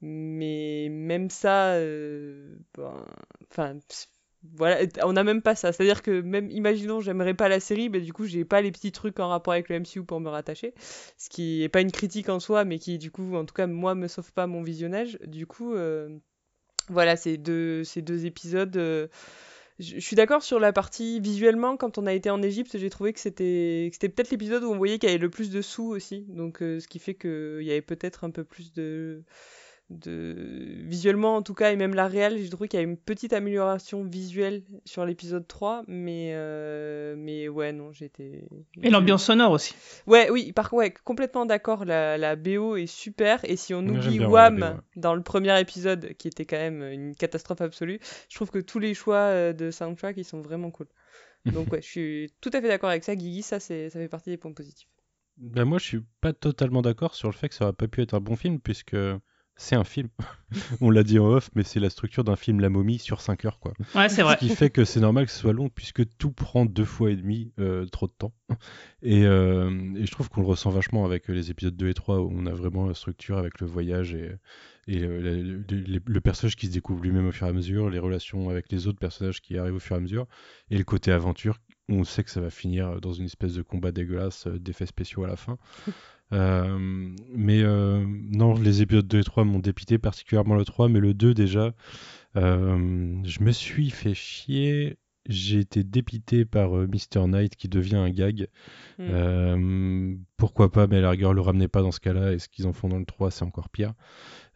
[0.00, 3.04] Mais même ça, ben,
[3.50, 3.76] enfin,
[4.56, 5.72] voilà, on n'a même pas ça.
[5.72, 8.92] C'est-à-dire que même, imaginons, j'aimerais pas la série, mais du coup, j'ai pas les petits
[8.92, 10.74] trucs en rapport avec le MCU pour me rattacher.
[11.16, 13.66] Ce qui est pas une critique en soi, mais qui, du coup, en tout cas,
[13.66, 15.18] moi, me sauve pas mon visionnage.
[15.26, 16.08] Du coup, euh,
[16.88, 18.76] voilà, ces deux, ces deux épisodes.
[18.76, 19.08] euh,
[19.78, 23.12] je suis d'accord sur la partie visuellement, quand on a été en Égypte, j'ai trouvé
[23.12, 25.86] que c'était c'était peut-être l'épisode où on voyait qu'il y avait le plus de sous
[25.86, 26.24] aussi.
[26.28, 29.22] Donc, euh, ce qui fait qu'il y avait peut-être un peu plus de
[29.90, 30.34] de
[30.86, 33.32] visuellement en tout cas et même la réelle j'ai trouvé qu'il y a une petite
[33.32, 38.44] amélioration visuelle sur l'épisode 3 mais euh, mais ouais non j'étais
[38.82, 39.74] Et l'ambiance sonore aussi.
[40.06, 43.80] ouais oui par contre ouais, complètement d'accord la, la BO est super et si on
[43.80, 44.82] oublie bien, Wham ouais, la BO, ouais.
[44.96, 47.98] dans le premier épisode qui était quand même une catastrophe absolue
[48.28, 50.88] je trouve que tous les choix euh, de soundtrack ils sont vraiment cool
[51.46, 54.08] donc ouais je suis tout à fait d'accord avec ça Guigui ça c'est ça fait
[54.08, 54.88] partie des points positifs
[55.38, 58.02] Ben, moi, je suis pas totalement d'accord sur le fait que ça aurait pas pu
[58.02, 58.96] être un bon film, puisque
[59.58, 60.08] c'est un film.
[60.80, 63.44] On l'a dit en off, mais c'est la structure d'un film La Momie sur 5
[63.44, 63.74] heures, quoi.
[63.94, 64.34] Ouais, c'est vrai.
[64.34, 67.10] Ce qui fait que c'est normal que ce soit long, puisque tout prend deux fois
[67.10, 68.32] et demi euh, trop de temps.
[69.02, 72.20] Et, euh, et je trouve qu'on le ressent vachement avec les épisodes 2 et 3,
[72.20, 74.30] où on a vraiment la structure avec le voyage et,
[74.86, 77.52] et euh, le, le- le- le personnage qui se découvre lui-même au fur et à
[77.52, 80.26] mesure, les relations avec les autres personnages qui arrivent au fur et à mesure,
[80.70, 81.58] et le côté aventure,
[81.90, 85.24] où on sait que ça va finir dans une espèce de combat dégueulasse, d'effets spéciaux
[85.24, 85.58] à la fin.
[86.32, 86.78] Euh,
[87.34, 91.14] mais euh, non, les épisodes 2 et 3 m'ont dépité, particulièrement le 3, mais le
[91.14, 91.72] 2 déjà,
[92.36, 94.98] euh, je me suis fait chier.
[95.28, 97.26] J'ai été dépité par euh, Mr.
[97.26, 98.48] Knight qui devient un gag.
[98.98, 99.06] Hmm.
[99.10, 102.48] Euh, pourquoi pas, mais à la rigueur, le ramenez pas dans ce cas-là, et ce
[102.48, 103.92] qu'ils en font dans le 3, c'est encore pire.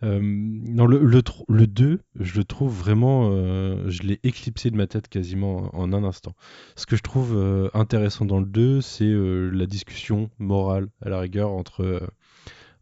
[0.02, 3.30] Euh, non, le, le, le 2, je le trouve vraiment.
[3.32, 6.34] euh, je l'ai éclipsé de ma tête quasiment en un instant.
[6.74, 11.20] Ce que je trouve euh, intéressant dans le 2, c'est la discussion morale, à la
[11.20, 12.02] rigueur, entre,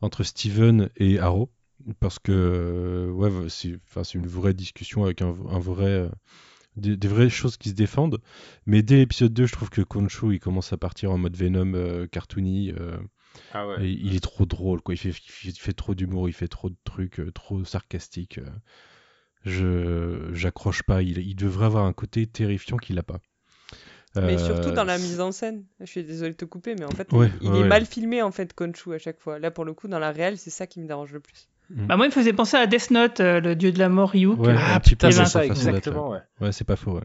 [0.01, 1.51] entre Steven et Arrow.
[1.99, 3.79] Parce que, ouais, c'est
[4.15, 6.09] une vraie discussion avec un, un vrai.
[6.77, 8.21] Des, des vraies choses qui se défendent.
[8.67, 11.75] Mais dès l'épisode 2, je trouve que Concho, il commence à partir en mode Venom
[11.75, 12.73] euh, cartoony.
[12.79, 12.97] euh,
[13.53, 14.95] Ah et il est trop drôle, quoi.
[14.95, 17.65] Il fait, il fait, il fait trop d'humour, il fait trop de trucs, euh, trop
[17.65, 18.41] sarcastiques.
[19.45, 21.03] Je j'accroche pas.
[21.03, 23.21] Il, il devrait avoir un côté terrifiant qu'il a pas.
[24.23, 25.67] Mais Euh, surtout dans la mise en scène.
[25.81, 27.65] Je suis désolée de te couper, mais en fait, Ouais, il, il ouais, est ouais.
[27.65, 29.39] mal filmé en fait, Conchu à chaque fois.
[29.39, 31.49] Là, pour le coup, dans la réelle, c'est ça qui me dérange le plus.
[31.71, 34.11] Bah, moi, il me faisait penser à Death Note, euh, le dieu de la mort
[34.11, 34.41] Ryuk.
[34.41, 36.21] Ouais, euh, un petit peu d'être, exactement, ouais.
[36.41, 37.05] Ouais, c'est pas faux, ouais.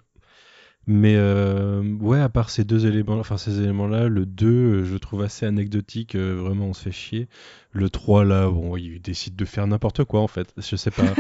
[0.87, 4.95] Mais euh, ouais, à part ces deux éléments, enfin ces éléments-là, le 2, euh, je
[4.97, 7.27] trouve assez anecdotique, euh, vraiment on se fait chier.
[7.71, 11.03] Le 3, là, bon, il décide de faire n'importe quoi en fait, je sais pas.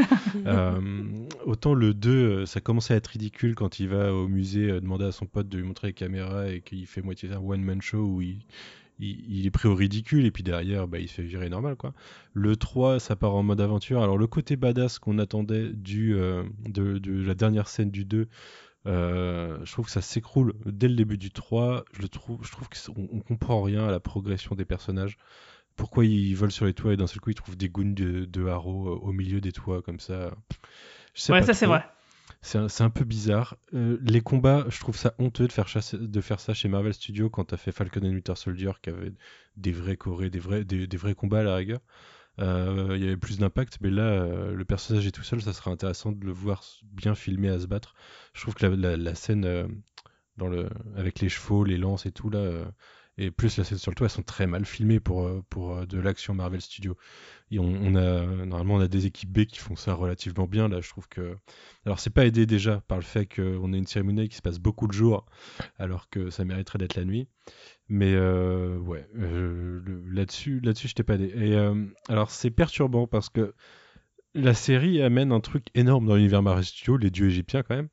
[0.47, 0.79] Euh,
[1.45, 4.79] autant le 2, euh, ça commençait à être ridicule quand il va au musée euh,
[4.79, 7.81] demander à son pote de lui montrer les caméras et qu'il fait moitié un one-man
[7.81, 8.41] show où il,
[8.99, 11.75] il, il est pris au ridicule et puis derrière, bah, il se fait virer normal
[11.75, 11.93] quoi.
[12.33, 14.01] Le 3, ça part en mode aventure.
[14.03, 18.27] Alors le côté badass qu'on attendait du, euh, de, de la dernière scène du 2,
[18.87, 21.85] euh, je trouve que ça s'écroule dès le début du 3.
[21.93, 25.17] Je, le trouve, je trouve qu'on on comprend rien à la progression des personnages.
[25.75, 28.25] Pourquoi ils volent sur les toits et d'un seul coup ils trouvent des goons de,
[28.25, 30.33] de haro euh, au milieu des toits comme ça.
[31.13, 31.83] Je sais Ouais, pas ça c'est vrai.
[32.45, 33.57] C'est un, un peu bizarre.
[33.73, 37.29] Euh, les combats, je trouve ça honteux de faire, de faire ça chez Marvel Studios
[37.29, 39.13] quand t'as fait Falcon and Winter Soldier qui avait
[39.57, 41.79] des vrais chorés, des vrais, des, vrais combats à la rigueur.
[42.39, 45.53] Euh, Il y avait plus d'impact, mais là, euh, le personnage est tout seul, ça
[45.53, 47.95] serait intéressant de le voir bien filmé à se battre.
[48.33, 49.67] Je trouve que la, la- scène
[50.37, 52.65] dans le, avec les chevaux, les lances et tout là,
[53.17, 55.75] et plus la scène sur le toit, elles sont très mal filmées pour, euh, pour
[55.75, 56.97] euh, de l'action Marvel Studios.
[57.51, 60.67] Et on, a, normalement, on a des équipes B qui font ça relativement bien.
[60.67, 61.37] Là, je trouve que.
[61.85, 64.59] Alors, c'est pas aidé déjà par le fait qu'on ait une cérémonie qui se passe
[64.59, 65.25] beaucoup de jours,
[65.77, 67.27] alors que ça mériterait d'être la nuit.
[67.87, 71.31] Mais euh, ouais, là-dessus, là-dessus, je t'ai pas aidé.
[71.35, 71.55] Et
[72.11, 73.53] alors, c'est perturbant parce que
[74.33, 77.89] la série amène un truc énorme dans l'univers Marvel Studios, les dieux égyptiens quand même.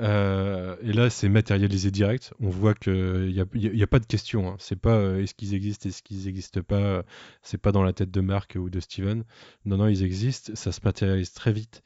[0.00, 2.32] Euh, et là, c'est matérialisé direct.
[2.40, 2.92] On voit qu'il
[3.32, 4.48] n'y a, y a- pas de question.
[4.50, 4.56] hein.
[4.58, 7.04] C'est pas euh, est-ce qu'ils existent, est-ce qu'ils n'existent pas.
[7.42, 9.24] C'est pas dans la tête de Mark ou de Steven.
[9.66, 10.52] Non, non, ils existent.
[10.54, 11.82] Ça se matérialise très vite.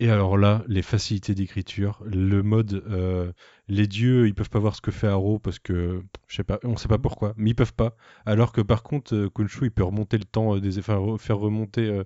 [0.00, 3.32] Et alors là, les facilités d'écriture, le mode, euh,
[3.66, 6.60] les dieux, ils peuvent pas voir ce que fait Arrow parce que, je sais pas,
[6.62, 7.96] on sait pas pourquoi, mais ils peuvent pas.
[8.24, 11.38] Alors que par contre, euh, Khonshu, il peut remonter le temps euh, des, enfin, faire
[11.38, 12.04] remonter euh,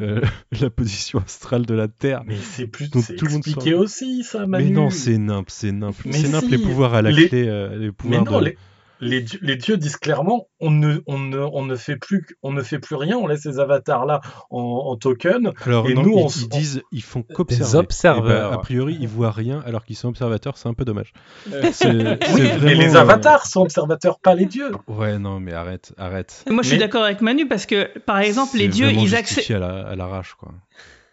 [0.00, 0.20] euh,
[0.60, 2.22] la position astrale de la Terre.
[2.26, 4.66] Mais c'est plus Donc, tout le monde aussi, ça, Manu.
[4.66, 5.96] Mais non, c'est nimp, c'est nimp.
[6.12, 8.44] C'est nimp si, les pouvoirs à la les- clé, euh, les Mais pouvoirs non, de-
[8.44, 8.56] les,
[9.02, 12.52] les, dieux, les dieux disent clairement on ne, on ne, on ne fait plus, on
[12.52, 15.52] ne fait plus rien, on laisse ces avatars là en, en token.
[15.66, 17.78] Alors Et non, nous, ils, on ils disent, ils font qu'observer.
[17.78, 18.46] observeurs.
[18.48, 20.56] Eh ben, a priori, ils voient rien alors qu'ils sont observateurs.
[20.56, 21.12] C'est un peu dommage.
[21.52, 24.70] Euh, Oui, mais les euh, avatars sont observateurs, pas les dieux.
[24.86, 26.44] Ouais, non, mais arrête, arrête.
[26.48, 29.26] Moi je suis Mais- d'accord avec Manu parce que par exemple les dieux ils, accep-
[29.26, 30.52] justifié à la- à l'arrache, quoi.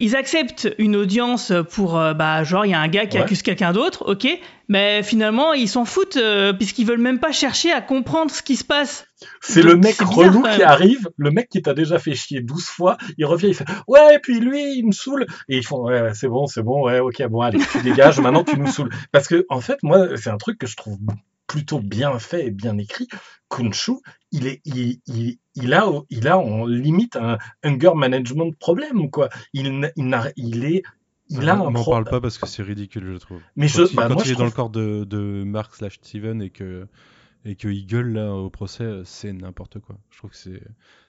[0.00, 3.22] Ils acceptent une audience pour euh, bah genre il y a un gars qui Ouais.
[3.22, 4.26] accuse quelqu'un d'autre, ok,
[4.68, 8.56] mais finalement ils s'en foutent euh, puisqu'ils veulent même pas chercher à comprendre ce qui
[8.56, 9.06] se passe.
[9.42, 12.64] C'est le mec bizarre, relou qui arrive, le mec qui t'a déjà fait chier 12
[12.64, 15.26] fois, il revient, il fait Ouais, puis lui, il me saoule.
[15.48, 18.18] Et ils font Ouais, ouais, c'est bon, c'est bon, ouais, ok, bon, allez, tu dégages,
[18.20, 18.88] maintenant tu nous saoules.
[19.12, 20.96] Parce que, en fait, moi, c'est un truc que je trouve
[21.50, 23.08] plutôt bien fait et bien écrit.
[23.48, 23.94] Kunshu,
[24.30, 29.28] il, est, il, il, il, a, il a en limite un hunger management problème, quoi.
[29.52, 30.82] Il, il, n'a- il est.
[31.28, 33.40] Il a on un m'en pro- parle pas parce que c'est ridicule, je trouve.
[33.56, 35.04] Mais quand je- il, bah, quand moi, il je est dans le trouve- corps de,
[35.04, 36.86] de Mark slash Steven et que
[37.44, 39.96] et qu'il gueule là au procès, c'est n'importe quoi.
[40.10, 40.60] Je trouve que c'est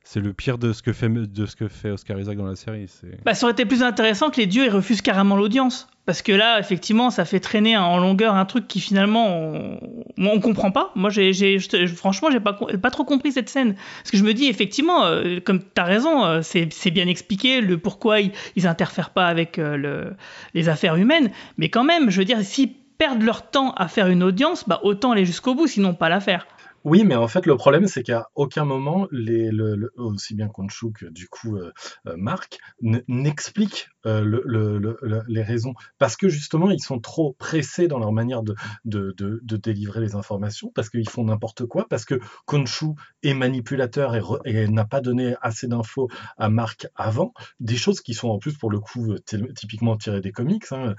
[0.04, 2.56] c'est le pire de ce que fait de ce que fait Oscar Isaac dans la
[2.56, 2.88] série.
[3.24, 6.60] Bah ça aurait été plus intéressant que les dieux refusent carrément l'audience parce que là
[6.60, 9.80] effectivement ça fait traîner en longueur un truc qui finalement on,
[10.17, 10.91] on comprend pas.
[10.96, 14.48] Moi j'ai franchement j'ai pas pas trop compris cette scène parce que je me dis
[14.48, 19.12] effectivement euh, comme tu as raison euh, c'est bien expliqué le pourquoi ils, ils interfèrent
[19.12, 20.13] pas avec euh, le,
[20.56, 24.10] les affaires humaines mais quand même je veux dire s'ils perdent leur temps à faire
[24.10, 26.46] une audience bah autant aller jusqu'au bout sinon pas la faire.
[26.84, 30.48] Oui, mais en fait, le problème, c'est qu'à aucun moment, les, le, le- aussi bien
[30.48, 31.72] Khonshu que du coup euh,
[32.08, 32.58] euh, Marc
[33.08, 35.74] n'expliquent euh, le- le- le- le- les raisons.
[36.00, 38.56] Parce que justement, ils sont trop pressés dans leur manière de,
[39.58, 42.88] délivrer les informations, parce qu'ils font n'importe quoi, parce que Khonshu
[43.22, 44.15] est manipulateur
[44.46, 47.34] et, n'a pas donné assez d'infos à Marc avant.
[47.60, 49.15] Des choses qui sont en plus, pour le coup,
[49.56, 50.65] typiquement tirées des comics.
[50.72, 50.96] Hein.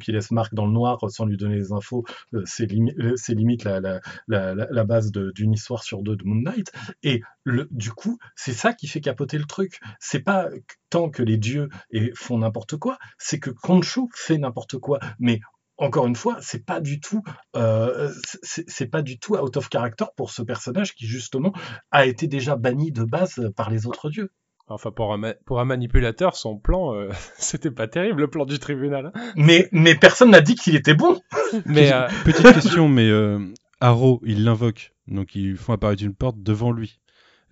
[0.00, 3.34] Qui laisse Marc dans le noir sans lui donner les infos, euh, c'est limi- c'est
[3.34, 6.72] limite la, la, base d'une histoire sur deux de Moon Knight.
[7.02, 9.80] Et le, du coup, c'est ça qui fait capoter le truc.
[10.00, 10.48] C'est pas
[10.90, 14.98] tant que les dieux et font n'importe quoi, c'est que Khonshu fait n'importe quoi.
[15.18, 15.40] Mais
[15.78, 17.22] encore une fois, c'est pas du tout,
[17.54, 18.10] euh,
[18.42, 21.52] c'est pas du tout out of character pour ce personnage qui justement
[21.90, 24.30] a été déjà banni de base par les autres dieux.
[24.68, 28.58] Enfin, pour un, pour un manipulateur, son plan, euh, c'était pas terrible, le plan du
[28.58, 29.12] tribunal.
[29.14, 29.32] hein.
[29.36, 31.20] Mais, mais personne n'a dit qu'il était bon.
[31.66, 33.38] Mais euh, Petite question, mais euh,
[33.80, 36.98] Arrow, il l'invoque, donc ils font apparaître une porte devant lui.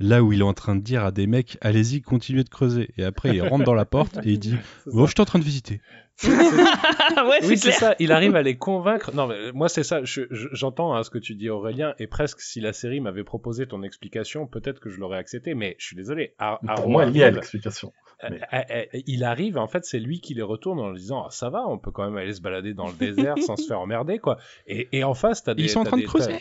[0.00, 2.90] là où il est en train de dire à des mecs allez-y, continuez de creuser.
[2.96, 4.56] Et après, il rentre dans la porte et il dit
[4.86, 5.80] bon, je suis en train de visiter.
[6.24, 7.94] ouais, Oui, c'est ça.
[7.98, 9.12] Il arrive à les convaincre.
[9.14, 10.04] Non, mais moi, c'est ça.
[10.04, 11.94] Je- je- J'entends hein, ce que tu dis, Aurélien.
[11.98, 15.54] Et presque, si la série m'avait proposé ton explication, peut-être que je l'aurais accepté.
[15.54, 16.34] Mais je suis désolé.
[16.38, 17.92] Ar- Pour moi, il y a l'explication.
[18.30, 21.24] mais- euh, euh, euh, il arrive, en fait, c'est lui qui les retourne en disant
[21.26, 23.66] ah, Ça va, on peut quand même aller se balader dans le désert sans se
[23.66, 24.38] faire emmerder, quoi.
[24.66, 25.64] Et, et en face, t'as des.
[25.64, 26.32] Ils sont en train de creuser.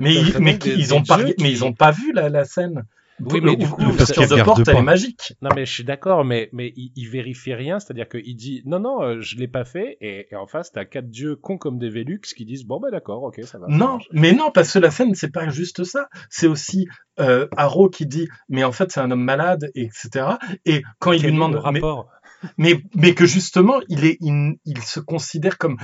[0.00, 2.44] Mais, ils- mais des- ont pas, dieux mais qui- ils ont pas vu la, la
[2.44, 2.84] scène.
[3.20, 5.34] Oui, mais du Ou- coup, ça- qu'ils The Porte, elle est magique.
[5.40, 8.80] Non mais je suis d'accord, mais mais il, il vérifie rien, c'est-à-dire qu'il dit non
[8.80, 11.78] non euh, je l'ai pas fait et, et en face t'as quatre dieux cons comme
[11.78, 13.68] des Velux qui disent bon bah d'accord ok ça va.
[13.70, 14.08] ça Non, marche.
[14.12, 16.08] mais non, parce que la scène, c'est pas juste ça.
[16.28, 16.88] C'est aussi
[17.20, 20.26] euh, Arrow qui dit, mais en fait, c'est un homme malade, etc.
[20.64, 22.08] Et quand il Quel lui est demande, le mais, rapport?
[22.58, 25.76] mais, mais que justement, il est, il, il se considère comme,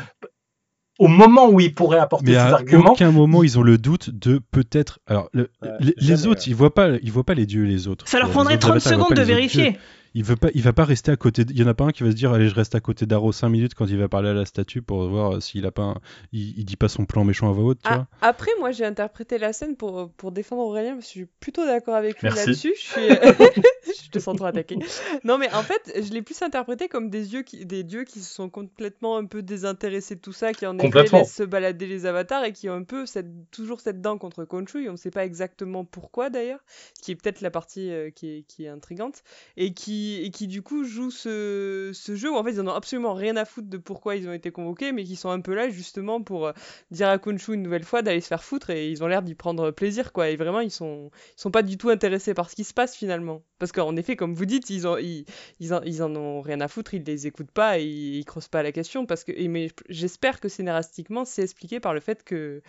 [1.01, 3.79] au moment où il pourrait apporter Mais ses à arguments, aucun moment ils ont le
[3.79, 4.99] doute de peut-être.
[5.07, 8.07] Alors le- Ouais, les, autres, ils voient pas, ils voient pas les dieux les autres.
[8.07, 9.79] Ça leur prendrait autres 30 avatars, ils voient secondes de vérifier.
[10.15, 11.45] Il veut pas, il va pas rester à côté.
[11.45, 12.81] de- Il y en a pas un qui va se dire allez je reste à
[12.81, 15.65] côté d'Arrow 5 minutes quand il va parler à la statue pour voir euh, s'il
[15.67, 16.01] a pas, un-
[16.33, 18.07] il, il dit pas son plan méchant à voix haute, tu Ah, vois.
[18.21, 21.65] après, moi, j'ai interprété la scène pour, pour défendre Aurélien parce que je suis plutôt
[21.65, 22.75] d'accord avec lui là-dessus.
[22.77, 23.09] Je, suis...
[24.05, 24.77] je te sens trop attaqué.
[25.23, 27.65] Non, mais en fait, je l'ai plus interprété comme des, dieux qui...
[27.65, 31.05] des dieux qui se sont complètement un peu désintéressés de tout ça, qui en effet
[31.19, 33.29] laissent se balader les avatars et qui ont un peu cette...
[33.53, 34.85] toujours cette dent contre Khonshu.
[34.85, 36.61] Et on ne sait pas exactement pourquoi d'ailleurs,
[36.97, 38.43] ce qui est peut-être la partie euh, qui, est...
[38.49, 39.23] qui est intrigante.
[39.57, 40.00] Et qui...
[40.23, 41.91] et qui du coup jouent ce...
[41.93, 44.29] ce jeu où en fait ils en ont absolument rien à foutre de pourquoi ils
[44.29, 46.53] ont été convoqués, mais qui sont un peu là justement pour euh,
[46.91, 49.35] dire à Khonshu une nouvelle fois d'aller se faire foutre et ils ont l'air d'y
[49.35, 52.57] prendre plaisir quoi et vraiment ils sont ils sont pas du tout intéressés par ce
[52.57, 55.25] qui se passe finalement parce qu'en effet comme vous dites ils ont ils,
[55.61, 58.25] ils, en, ils en ont rien à foutre ils les écoutent pas et ils, ils
[58.25, 62.01] creusent pas la question parce que et mais j'espère que scénaristiquement c'est expliqué par le
[62.01, 62.63] fait que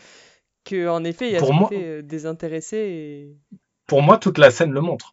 [0.64, 3.38] que en effet il y a Pour ce moi- côté euh, désintéressé et
[3.88, 5.12] pour moi, toute la scène le montre.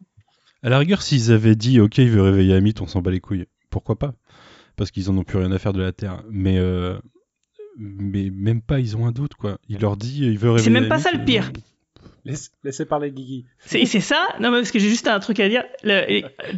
[0.63, 3.19] À la rigueur, s'ils avaient dit ok, il veut réveiller Amit, on s'en bat les
[3.21, 3.45] couilles.
[3.69, 4.13] Pourquoi pas?
[4.75, 6.23] Parce qu'ils en ont plus rien à faire de la Terre.
[6.29, 6.97] Mais euh,
[7.77, 9.57] mais même pas, ils ont un doute quoi.
[9.69, 10.63] Il leur dit il veut réveiller.
[10.65, 11.51] C'est même pas Amit, ça le euh, pire.
[12.25, 13.45] Laisse- Laissez parler Guigui.
[13.59, 14.27] C'est c'est ça?
[14.41, 15.63] Non, mais parce que j'ai juste un truc à dire.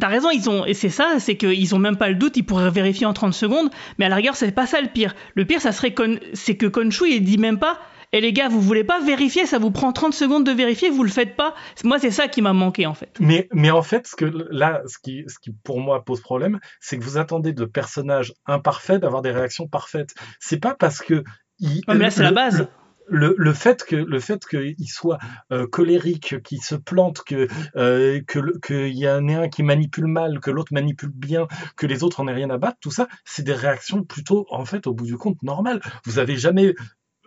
[0.00, 2.42] T'as raison, ils ont, et c'est ça, c'est qu'ils ont même pas le doute, ils
[2.44, 5.14] pourraient vérifier en 30 secondes, mais à la rigueur, c'est pas ça le pire.
[5.36, 5.94] Le pire, ça serait
[6.34, 7.78] c'est que Konshu, il dit même pas,
[8.12, 11.02] et les gars, vous voulez pas vérifier, ça vous prend 30 secondes de vérifier, vous
[11.02, 11.54] le faites pas.
[11.84, 13.16] Moi, c'est ça qui m'a manqué, en fait.
[13.20, 16.60] Mais, mais en fait, ce que là, ce qui, ce qui pour moi pose problème,
[16.80, 20.14] c'est que vous attendez de personnages imparfaits d'avoir des réactions parfaites.
[20.40, 21.24] C'est pas parce que
[21.58, 22.68] il- Ouais, mais là, c'est la base.
[23.08, 25.18] Le, le fait que le fait qu'il soit
[25.50, 30.06] euh, colérique, qu'il se plante, que euh, que qu'il y en ait un qui manipule
[30.06, 31.46] mal, que l'autre manipule bien,
[31.76, 34.64] que les autres en aient rien à battre, tout ça, c'est des réactions plutôt en
[34.64, 35.80] fait au bout du compte normales.
[36.04, 36.74] Vous avez jamais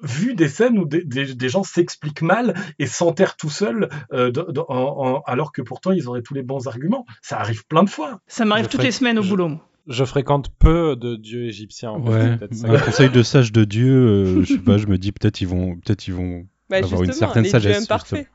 [0.04, 4.32] vu des scènes où des, des- des gens s'expliquent mal et s'enterrent tout seuls euh,
[4.68, 4.74] en-
[5.18, 7.06] en- alors que pourtant ils auraient tous les bons arguments.
[7.22, 8.20] Ça arrive plein de fois.
[8.28, 9.52] Ça m'arrive Je toutes les semaines au je- boulot.
[9.88, 11.92] Je fréquente peu de dieux égyptiens.
[11.92, 14.78] en Ouais, c'est peut-être ça un conseil de sage de Dieu, euh, je sais pas,
[14.80, 17.74] je me dis peut-être ils vont, peut-être ils vont bah, avoir une certaine les sagesse.
[17.78, 18.28] dieux imparfaits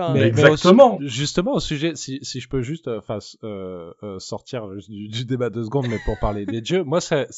[0.00, 0.96] Enfin, Mais exactement.
[0.96, 5.08] au justement, au sujet, si, si je peux juste euh, enfin, euh, euh, sortir du,
[5.08, 7.28] du débat deux secondes, mais pour parler des dieux, moi, c'est-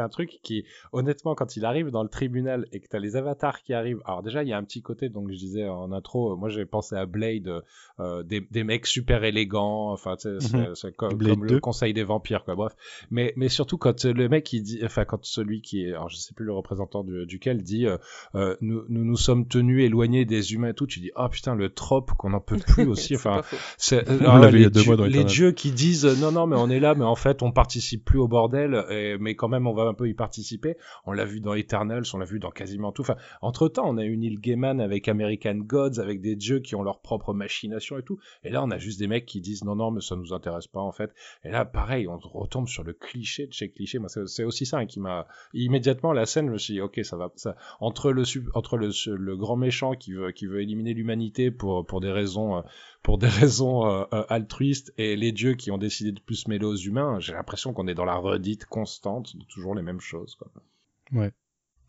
[0.00, 3.16] un truc qui, honnêtement, quand il arrive dans le tribunal et que tu as les
[3.16, 5.92] avatars qui arrivent, alors déjà, il y a un petit côté, donc je disais en
[5.92, 7.62] intro, moi j'ai pensé à Blade,
[8.00, 10.74] euh, des, des mecs super élégants, enfin, c'est- Mhm.
[10.74, 11.54] c'est comme, comme 2.
[11.54, 12.72] le conseil des vampires, quoi, bref.
[13.10, 16.16] Mais, mais surtout quand le mec, il dit, enfin, quand celui qui est, alors je
[16.16, 17.98] sais plus le représentant du, duquel dit, euh,
[18.34, 21.54] euh, nous, nous nous sommes tenus éloignés des humains et tout, tu dis, oh putain,
[21.54, 21.68] le
[22.16, 23.42] qu'on n'en peut plus aussi, enfin,
[23.78, 25.26] c'est y les, dieux, mois dans les Eternal.
[25.26, 28.04] dieux qui disent euh, non non mais on est là mais en fait on participe
[28.04, 30.76] plus au bordel et- mais quand même on va un peu y participer.
[31.06, 33.02] On l'a vu dans Eternals on l'a vu dans quasiment tout.
[33.02, 36.74] Enfin entre temps on a eu Neil Gaiman avec American Gods avec des dieux qui
[36.74, 38.18] ont leur propre machination et tout.
[38.44, 40.66] Et là on a juste des mecs qui disent non non mais ça nous intéresse
[40.66, 41.12] pas en fait.
[41.44, 43.98] Et là pareil on retombe sur le cliché de chez cliché.
[43.98, 46.80] Moi c'est c'est aussi ça hein, qui m'a immédiatement la scène je me suis dit
[46.80, 48.22] ok ça va ça entre le
[48.54, 52.56] entre le, le grand méchant qui veut qui veut éliminer l'humanité pour pour des raisons
[52.58, 52.62] euh,
[53.02, 56.48] pour des raisons euh, euh, altruistes et les dieux qui ont décidé de plus se
[56.48, 60.00] mêler aux humains, j'ai l'impression qu'on est dans la redite constante de toujours les mêmes
[60.00, 60.36] choses.
[60.36, 60.48] Quoi.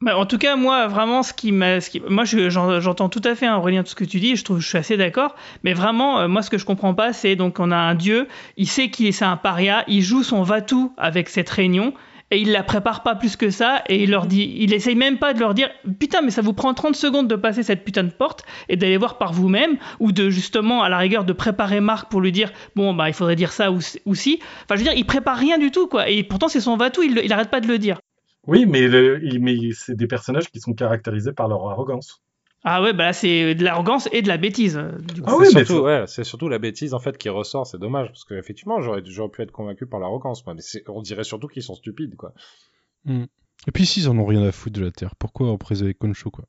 [0.02, 3.08] Bah, en tout cas, moi, vraiment, ce qui m'a, ce qui- moi, je- j'en- j'entends
[3.10, 4.36] tout à fait, hein, Aurélien, tout ce que tu dis.
[4.36, 5.36] Je trouve, je suis assez d'accord.
[5.64, 8.28] Mais vraiment, euh, moi, ce que je comprends pas, c'est donc on a un dieu,
[8.58, 11.94] il sait qu'il est c'est un paria, il joue son va-tout avec cette réunion.
[12.32, 15.20] Et il la prépare pas plus que ça, et il leur dit, il essaye même
[15.20, 18.04] pas de leur dire, putain, mais ça vous prend 30 secondes de passer cette putain
[18.04, 21.82] de porte et d'aller voir par vous-même, ou de justement, à la rigueur, de préparer
[21.82, 24.39] Marc pour lui dire, bon, bah, il faudrait dire ça ou, si.
[24.63, 26.10] Enfin, je veux dire, il prépare rien du tout, quoi.
[26.10, 28.00] Et pourtant, c'est son va-tout, il, il arrête pas de le dire.
[28.48, 28.88] Oui, mais,
[29.39, 32.22] mais c'est des personnages qui sont caractérisés par leur arrogance.
[32.63, 34.78] Ah ouais, bah là, c'est de l'arrogance et de la bêtise.
[34.78, 35.30] euh, Du coup.
[35.30, 38.10] Ah c'est oui, surtout, ouais, c'est surtout la bêtise en fait qui ressort, c'est dommage
[38.10, 41.24] parce que effectivement j'aurais j'aurais pu être convaincu par l'arrogance, moi, mais c'est- on dirait
[41.24, 42.34] surtout qu'ils sont stupides quoi.
[43.08, 46.30] Et puis s'ils en ont rien à foutre de la Terre, pourquoi en préserver Concho
[46.30, 46.45] quoi?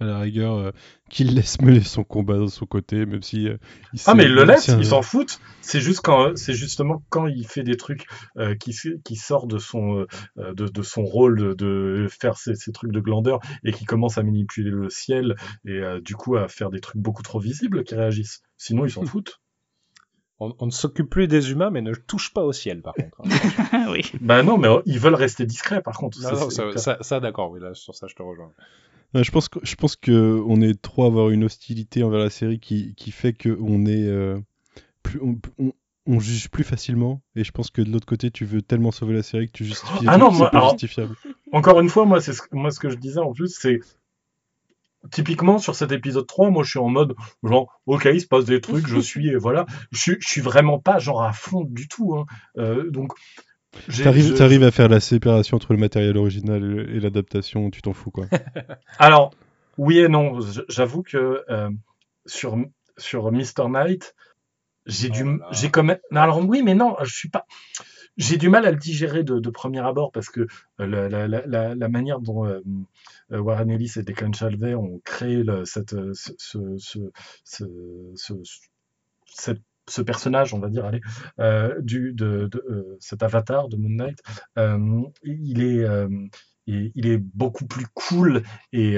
[0.00, 0.70] À la rigueur, euh,
[1.08, 3.48] qu'il laisse mener son combat de son côté, même si.
[3.48, 3.56] euh,
[3.92, 5.38] il Ah mais il le laisse, un- il s'en fout.
[5.60, 8.72] C'est juste quand, c'est justement quand il fait des trucs euh, qui,
[9.04, 10.04] qui sort de son,
[10.38, 13.84] euh, de, de son rôle de, de faire ces, ces trucs de glandeur et qui
[13.84, 17.38] commence à manipuler le ciel et euh, du coup à faire des trucs beaucoup trop
[17.38, 18.42] visibles qui réagissent.
[18.58, 19.40] Sinon ils s'en foutent.
[20.40, 23.20] On, on ne s'occupe plus des humains mais ne touche pas au ciel par contre.
[23.20, 23.24] hein.
[23.72, 24.02] Ah oui.
[24.20, 26.18] Bah non, mais euh, ils veulent rester discrets par contre.
[26.20, 28.50] non, ça, ça, d'accord, oui là sur ça je te rejoins.
[29.14, 32.18] Ouais, je pense que je pense que on est trop à avoir une hostilité envers
[32.20, 34.38] la série qui, qui fait que on est euh,
[35.02, 35.72] plus on, on-
[36.06, 39.14] on juge plus facilement et je pense que de l'autre côté tu veux tellement sauver
[39.14, 40.76] la série que tu justifies Ah non, moi, pas alors-.
[41.52, 43.80] Encore une fois, moi, c'est ce, moi, ce que je disais en plus, c'est
[45.10, 48.44] typiquement sur cet épisode 3, moi, je suis en mode genre, ok, il se passe
[48.46, 51.62] des trucs, je suis, et voilà, je, suis- je suis vraiment pas genre à fond
[51.64, 52.16] du tout.
[52.16, 52.26] Hein.
[52.58, 53.12] Euh, donc,
[54.02, 57.92] T'arrives je- t'arrives à faire la séparation entre le matériel original et l'adaptation, tu t'en
[57.92, 58.26] fous quoi.
[58.98, 59.32] Alors,
[59.78, 60.38] oui et non.
[60.68, 61.70] J'avoue que euh,
[62.26, 62.56] sur
[62.96, 64.14] sur Mr Knight,
[64.86, 65.48] j'ai Oh du, là.
[65.52, 65.98] j'ai quand même.
[66.14, 67.46] Alors oui, mais non, je suis pas.
[68.16, 70.42] J'ai du mal à le digérer de, de premier abord parce que
[70.80, 72.60] euh, la, la, la, manière dont euh,
[73.30, 76.98] Warren Ellis et Declan Shalvey ont créé le, cette, ce, ce, ce,
[77.42, 77.64] ce,
[78.14, 78.34] ce-
[79.26, 81.00] cette- ce personnage, on va dire, allez,
[81.40, 84.18] euh, du, de, de, euh, cet avatar de Moon Knight,
[84.58, 85.86] euh, il est,
[86.66, 88.96] il, est beaucoup plus cool et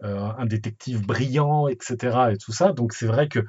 [0.00, 2.30] un détective brillant, etc.
[2.32, 2.72] et tout ça.
[2.72, 3.40] Donc c'est vrai que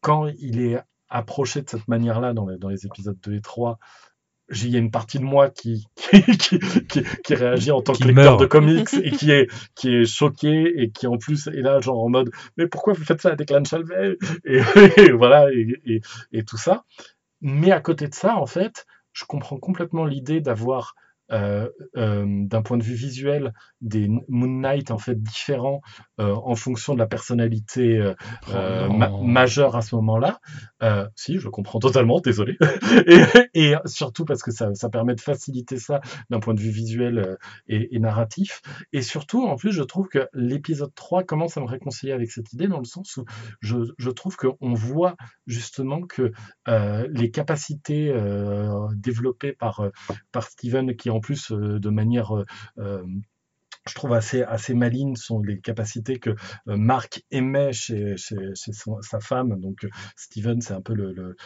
[0.00, 0.78] quand il est
[1.08, 4.05] approché de cette manière-là dans les, dans les épisodes 2 et 3, j'ai-
[4.50, 7.92] il y a une partie de moi qui, qui, qui, qui, qui réagit en tant
[7.92, 8.40] que lecteur meurt.
[8.40, 12.02] de comics et qui est, qui est choqué et qui en plus est là genre
[12.02, 14.60] en mode mais pourquoi vous faites ça à Declan Shalvey et,
[14.96, 16.00] et voilà et, et,
[16.32, 16.84] et tout ça.
[17.40, 20.94] Mais à côté de ça, en fait, je comprends complètement l'idée d'avoir
[21.32, 25.80] euh, euh, d'un point de vue visuel des Moon Knight en fait différents
[26.20, 28.12] euh, en fonction de la personnalité
[28.48, 29.24] ma- non.
[29.24, 30.40] majeure à ce moment-là.
[31.16, 32.56] Si, je comprends totalement, désolé.
[33.06, 33.22] et,
[33.54, 36.00] et surtout parce que ça, ça permet de faciliter ça
[36.30, 38.62] d'un point de vue visuel et, et narratif.
[38.92, 42.52] Et surtout, en plus, je trouve que l'épisode 3 commence à me réconcilier avec cette
[42.52, 43.24] idée dans le sens où
[43.60, 45.16] je, je trouve qu'on voit
[45.46, 46.32] justement que
[47.08, 48.14] les capacités
[48.94, 49.82] développées par,
[50.32, 52.32] par Steven, qui en plus euh, de manière...
[53.88, 58.36] je trouve assez, assez malines sont les capacités que euh, Marc aimait chez, chez,
[59.00, 59.60] sa femme.
[59.60, 61.36] Donc euh, Steven, c'est un peu le,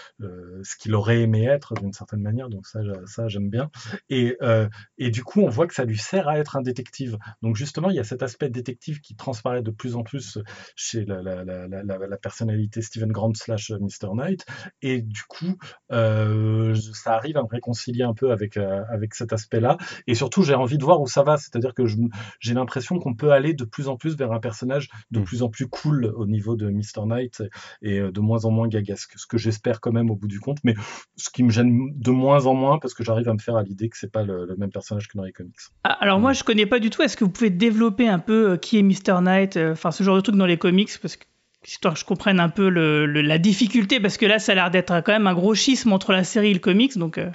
[0.62, 2.49] ce qu'il aurait aimé être d'une certaine manière.
[2.49, 3.70] Donc ça, ça j'aime bien.
[4.09, 4.68] Et, euh,
[4.99, 7.18] et du coup, on voit que ça lui sert à être un détective.
[7.43, 10.38] Donc justement, il y a cet aspect détective qui transparaît de plus en plus
[10.76, 14.14] chez la, la, la, personnalité Steven Grant slash Mr.
[14.14, 14.45] Knight.
[14.82, 15.57] Et du coup,
[15.91, 19.76] ça arrive à me réconcilier un peu avec, avec cet aspect-là.
[20.07, 21.36] Et surtout, j'ai envie de voir où ça va.
[21.36, 21.97] C'est-à-dire que je,
[22.39, 25.24] j'ai l'impression qu'on peut aller de plus en plus vers un personnage de Mm.
[25.24, 27.05] plus en plus cool au niveau de Mr.
[27.07, 27.43] Knight
[27.83, 29.14] et euh, de moins en moins gagasque.
[29.16, 30.74] Ce que j'espère quand même au bout du compte, mais
[31.16, 33.62] ce qui me gêne de moins en moins parce que j'arrive à me faire à
[33.62, 35.57] l'idée que c'est pas le, le même personnage que dans les comics.
[35.85, 37.03] Ah, alors moi je connais pas du tout.
[37.03, 40.03] Est-ce que vous pouvez développer un peu euh, qui est Mr Knight, euh, enfin ce
[40.05, 41.24] genre de truc dans les comics, parce que
[41.66, 44.55] histoire que je comprenne un peu le, le- la difficulté, parce que là ça a
[44.55, 47.31] l'air d'être quand même un gros schisme entre la série et le comics, donc euh,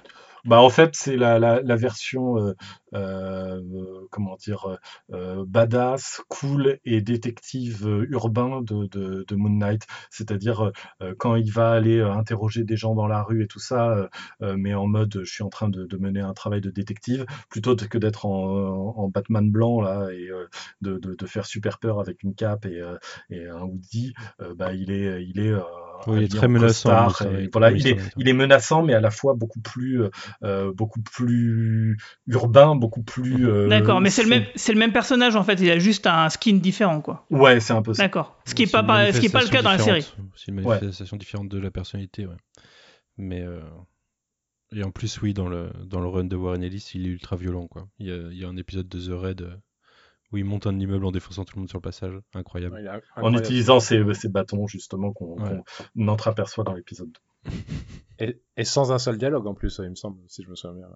[0.45, 2.53] Bah en fait c'est la, la, la version euh,
[2.93, 3.59] euh,
[4.11, 4.77] comment dire
[5.11, 9.87] euh, badass, cool et détective euh, urbain de, de, de Moon Knight.
[10.11, 10.71] C'est-à-dire
[11.01, 14.07] euh, quand il va aller euh, interroger des gens dans la rue et tout ça,
[14.41, 17.75] mais en mode je suis en train de, de mener un travail de détective plutôt
[17.75, 20.29] que d'être en, en Batman blanc là et
[20.81, 22.81] de, de, faire super peur avec une cape et,
[23.29, 24.13] et un hoodie.
[24.55, 25.53] bah il est il est
[26.07, 28.99] Oui, il est très en menaçant, et voilà, il est, il est menaçant, mais à
[28.99, 30.09] la fois beaucoup plus, euh,
[30.43, 33.47] euh, beaucoup plus urbain, beaucoup plus.
[33.49, 34.01] euh, d'accord.
[34.01, 35.59] Mais c'est le même, c'est le même personnage en fait.
[35.61, 37.25] Il a juste un skin différent, quoi.
[37.29, 38.03] Ouais, c'est un peu ça.
[38.03, 38.39] D'accord.
[38.45, 40.11] Ce qui est C'est pas, pas- ce qui est pas le cas dans la série.
[40.35, 40.79] C'est une Ouais.
[40.79, 42.35] manifestation différente de la personnalité, ouais.
[43.17, 43.61] Mais euh,
[44.75, 47.35] et en plus, oui, dans le dans le run de Warren Ellis, il est ultra
[47.35, 47.87] violent, quoi.
[47.99, 49.55] Il y a, il y a un épisode de The Raid euh,
[50.31, 52.75] où il monte un immeuble en défonçant tout le monde sur le passage, incroyable.
[53.15, 55.61] En utilisant ces, ces bâtons justement qu'on Ouais.
[55.95, 57.15] qu'on entreaperçoit dans l'épisode.
[58.19, 60.77] Et, et sans un seul dialogue en plus, il me semble, si je me souviens
[60.77, 60.87] bien.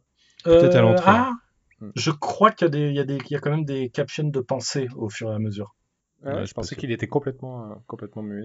[0.46, 1.12] Peut-être à l'entrée.
[1.12, 1.34] Ah,
[1.82, 1.92] Hmm.
[1.96, 5.32] je crois qu'il y a y y quand même des captions de pensée au fur
[5.32, 5.78] et à mesure.
[6.24, 8.44] Ouais, Ouais, je pensais qu'il était complètement, euh, complètement muet.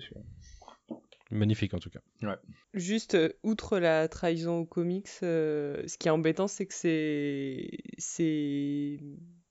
[1.32, 1.98] Magnifique en tout cas.
[2.74, 7.80] Juste, euh, outre la trahison aux comics, euh, ce qui est embêtant, c'est que c'est.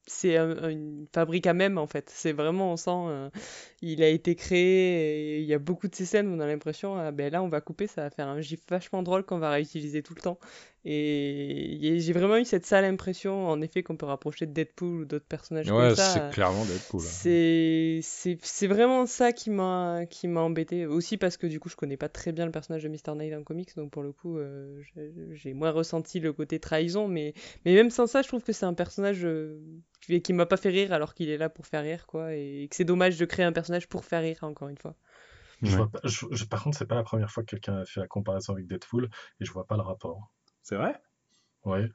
[0.05, 0.31] C'est.
[0.31, 2.09] c'est un- une fabrique à même en fait.
[2.09, 3.29] C'est vraiment, on sent, euh,
[3.81, 6.97] il a été créé il y a beaucoup de ces scènes où on a l'impression,
[6.97, 9.51] ah, ben là on va couper, ça va faire un gif vachement drôle qu'on va
[9.51, 10.39] réutiliser tout le temps.
[10.85, 15.05] Et j'ai vraiment eu cette sale impression, en effet, qu'on peut rapprocher de Deadpool ou
[15.05, 16.13] d'autres personnages Ouais, comme ça.
[16.29, 17.01] c'est clairement Deadpool.
[17.01, 18.01] hein.
[18.41, 21.97] C'est vraiment ça qui m'a qui m'a embêté aussi parce que du coup je connais
[21.97, 23.15] pas très bien le personnage de Mr.
[23.15, 27.07] Knight en comics donc pour le coup euh, j'ai- j'ai moins ressenti le côté trahison
[27.07, 27.33] mais
[27.65, 29.59] mais même sans ça je trouve que c'est un personnage euh,
[30.01, 32.67] qui, qui m'a pas fait rire alors qu'il est là pour faire rire quoi et
[32.69, 34.95] que c'est dommage de créer un personnage pour faire rire encore une fois.
[35.61, 35.77] Je Ouais.
[35.77, 37.99] vois pas- je- je- par contre, c'est pas la première fois que quelqu'un a fait
[38.01, 39.09] la comparaison avec Deadpool
[39.39, 40.29] et je vois pas le rapport.
[40.63, 40.99] C'est vrai?
[41.65, 41.89] Ouais.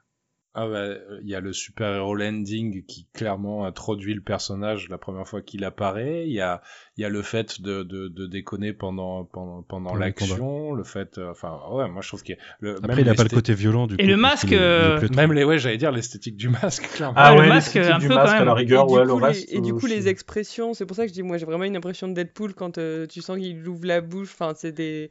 [0.55, 5.27] Ah bah, il y a le super-héros landing qui clairement introduit le personnage la première
[5.27, 6.25] fois qu'il apparaît.
[6.25, 6.61] Il y a,
[6.97, 10.83] il y a le fait de, de, de déconner pendant, pendant, pendant le l'action, le
[10.83, 13.13] fait, euh, enfin, ouais, moi je trouve qu'il y a le, Après, même il a
[13.13, 14.07] pas le côté violent du Et coup.
[14.07, 17.13] le masque, euh, Même les, ouais, j'allais dire l'esthétique du masque, clairement.
[17.15, 18.93] Ah le ouais, masque, l'esthétique un du peu masque quand à la Et rigueur, du
[18.95, 19.53] ouais, coup, le les, reste.
[19.53, 21.45] et du euh, coup, je- les expressions, c'est pour ça que je dis, moi, j'ai
[21.45, 24.29] vraiment une impression de Deadpool quand euh, tu sens qu'il ouvre la bouche.
[24.33, 25.09] Enfin, c'est des.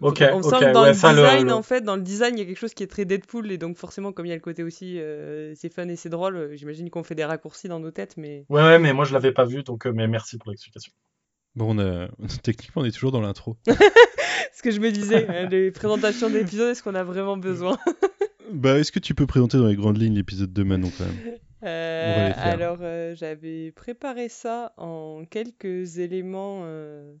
[0.00, 2.02] Ok, On sent que dans ouais, le ça, le- design, le- en fait, dans le
[2.02, 3.50] design, il y a quelque chose qui est très Deadpool.
[3.52, 6.08] Et donc, forcément, comme il y a le côté aussi, euh, c'est fun et c'est
[6.08, 8.16] drôle, j'imagine qu'on fait des raccourcis dans nos têtes.
[8.16, 10.92] Mais Ouais, ouais, mais moi je l'avais pas vu, donc euh, mais merci pour l'explication.
[11.54, 12.08] Bon, on a...
[12.42, 13.56] techniquement, on est toujours dans l'intro.
[13.66, 17.78] ce que je me disais, hein, les présentations d'épisodes, est-ce qu'on a vraiment besoin?
[18.52, 21.38] Bah, est-ce que tu peux présenter dans les grandes lignes l'épisode de Manon quand même?
[21.64, 27.14] Euh, alors, euh, j'avais préparé ça en quelques éléments euh,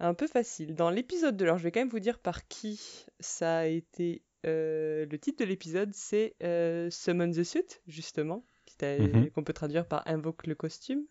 [0.00, 0.74] un peu faciles.
[0.74, 2.80] Dans l'épisode de l'heure, je vais quand même vous dire par qui
[3.20, 4.22] ça a été.
[4.44, 8.44] Euh, le titre de l'épisode, c'est euh, Summon the Suit, justement,
[8.82, 9.30] Mhm.
[9.30, 11.04] qu'on peut traduire par Invoque le costume.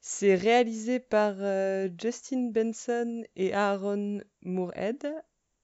[0.00, 5.06] C'est réalisé par euh, Justin Benson et Aaron Moorhead.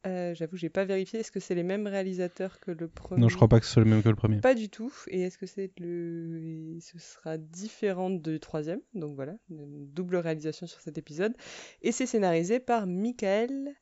[0.05, 1.21] J'avoue, j'ai pas vérifié.
[1.21, 3.23] Est-ce que c'est les mêmes réalisateurs que le premier?
[3.23, 4.39] Non, je crois pas que ce soit le même que le premier.
[4.41, 4.93] pas du tout.
[5.09, 6.77] Et est-ce que c'est le.
[6.81, 8.81] Ce sera différent du troisième?
[8.93, 11.35] Donc voilà, une double réalisation sur cet épisode.
[11.81, 13.75] Et c'est scénarisé par Michael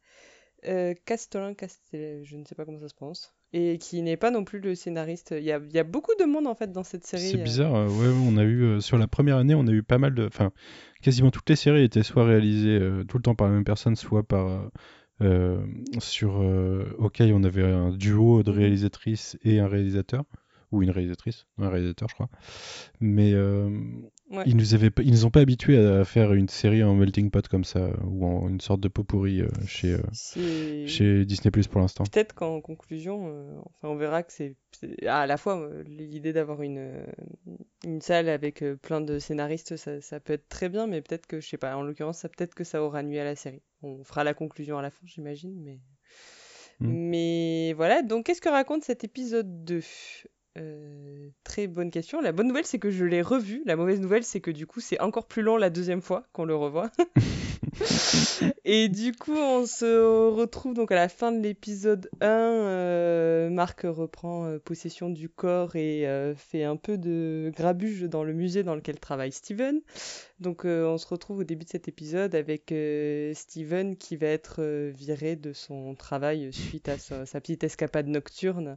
[0.66, 3.34] euh, Castellin Castel, je ne sais pas comment ça se prononce.
[3.52, 5.34] Et qui n'est pas non plus le scénariste.
[5.36, 7.30] Il y a, il y a beaucoup de monde en fait dans cette série.
[7.30, 7.44] C'est euh.
[7.44, 9.98] bizarre, euh, ouais, on a eu euh, sur la première année, on a eu pas
[9.98, 10.52] mal de, enfin,
[11.02, 14.22] quasiment toutes les séries étaient soit réalisées tout le temps par la même personne, soit
[14.22, 14.70] par
[16.00, 16.40] sur
[16.98, 20.24] OK, on avait un duo de réalisatrices et un réalisateur
[20.72, 22.30] ou une réalisatrice, un réalisateur, je crois.
[23.00, 23.70] Mais euh,
[24.31, 24.45] Ouais.
[24.47, 27.31] ils nous avaient, pas- ils nous ont pas habitués à faire une série en melting
[27.31, 31.51] pot comme ça ou en une sorte de pot pourri euh, chez euh, chez Disney
[31.51, 32.05] Plus pour l'instant.
[32.05, 34.57] Peut-être qu'en conclusion, euh, enfin, on verra que c'est
[35.07, 37.05] à la fois l'idée d'avoir une,
[37.85, 41.41] une salle avec plein de scénaristes, ça, ça peut être très bien, mais peut-être que,
[41.41, 43.62] je sais pas, en l'occurrence, ça peut-être que ça aura nuit à la série.
[43.83, 45.79] On fera la conclusion à la fin, j'imagine, mais...
[46.81, 46.89] Mm.
[46.89, 49.83] Mais voilà, donc qu'est-ce que raconte cet épisode 2
[50.59, 52.20] Euh, très bonne question.
[52.20, 53.62] La bonne nouvelle, c'est que je l'ai revu.
[53.64, 56.44] La mauvaise nouvelle, c'est que du coup, c'est encore plus long la deuxième fois qu'on
[56.44, 56.90] le revoit.
[58.64, 62.26] Et du coup, on se retrouve donc à la fin de l'épisode 1.
[62.26, 68.24] euh, Marc reprend euh, possession du corps et euh, fait un peu de grabuge dans
[68.24, 69.80] le musée dans lequel travaille Steven.
[70.40, 72.74] Donc, euh, on se retrouve au début de cet épisode avec
[73.34, 78.76] Steven qui va être viré de son travail suite à sa, sa petite escapade nocturne.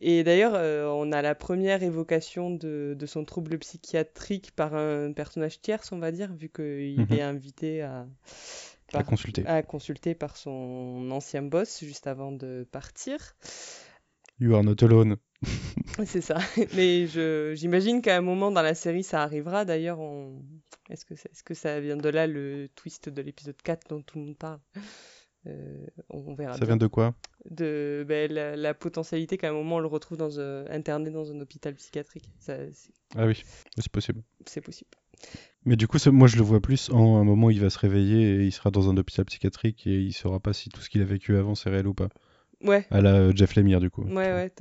[0.00, 0.52] Et d'ailleurs,
[0.94, 5.98] on a la première évocation de, de son trouble psychiatrique par un personnage tierce, on
[5.98, 7.06] va dire, vu qu'il Mhm.
[7.12, 8.06] est invité à,
[8.94, 9.46] À consulter.
[9.46, 13.36] à consulter par son ancien boss juste avant de partir.
[14.40, 15.16] You are not alone.
[16.06, 16.38] C'est ça.
[16.74, 19.64] Mais je, j'imagine qu'à un moment dans la série, ça arrivera.
[19.64, 20.42] D'ailleurs, on...
[20.88, 24.18] est-ce que, est-ce que ça vient de là le twist de l'épisode 4 dont tout
[24.18, 24.60] le monde parle?
[25.46, 26.68] Euh, on verra Ça bien.
[26.68, 27.14] vient de quoi?
[27.50, 31.30] De ben, la, la potentialité qu'à un moment on le retrouve dans un, interné dans
[31.30, 32.28] un hôpital psychiatrique.
[32.40, 32.56] Ça,
[33.16, 33.42] Ah oui,
[33.76, 34.22] c'est possible.
[34.46, 34.90] c'est possible.
[35.64, 37.78] Mais du coup, moi je le vois plus en un moment où il va se
[37.80, 40.88] réveiller et il sera dans un hôpital psychiatrique et il saura pas si tout ce
[40.88, 42.08] qu'il a vécu avant c'est réel ou pas.
[42.64, 44.02] Ouais, À la euh, Jeff Lemire du coup.
[44.02, 44.52] Ouais, ouais,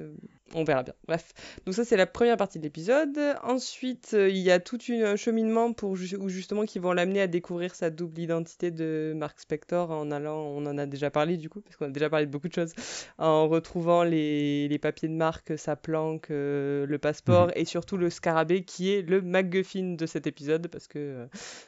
[0.53, 0.93] on verra bien.
[1.07, 1.33] Bref,
[1.65, 3.19] donc ça c'est la première partie de l'épisode.
[3.43, 7.27] Ensuite, euh, il y a tout un cheminement pour où justement qui vont l'amener à
[7.27, 11.49] découvrir sa double identité de Mark Spector en allant, on en a déjà parlé du
[11.49, 12.73] coup, parce qu'on a déjà parlé de beaucoup de choses,
[13.17, 18.09] en retrouvant les, les papiers de Mark, sa planque, euh, le passeport et surtout le
[18.09, 21.25] scarabée qui est le MacGuffin de cet épisode, parce que euh,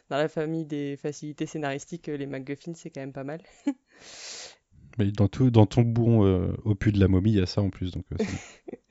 [0.10, 3.42] dans la famille des facilités scénaristiques, euh, les MacGuffins c'est quand même pas mal.
[5.00, 7.62] Mais dans, tout, dans ton bon euh, opus de la momie, il y a ça
[7.62, 7.92] en plus.
[7.92, 8.24] Donc, euh,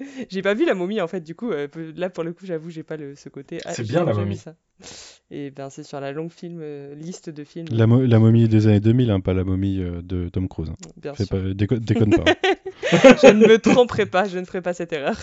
[0.31, 2.71] J'ai pas vu la momie en fait, du coup, euh, là pour le coup, j'avoue,
[2.71, 3.59] j'ai pas le, ce côté.
[3.65, 4.37] Ah, C'est j'ai bien, la momie.
[4.37, 4.55] ça.
[5.31, 7.67] Et ben, c'est sur la longue film, euh, liste de films.
[7.71, 10.71] la, mo- la momie des années 2000, hein, pas la momie euh, de Tom Cruise.
[10.71, 10.77] hein.
[10.97, 11.37] Bien Fais sûr.
[11.37, 12.25] pas, déco- déconne pas.
[13.23, 15.19] je ne me tromperai pas, je ne ferai pas cette erreur.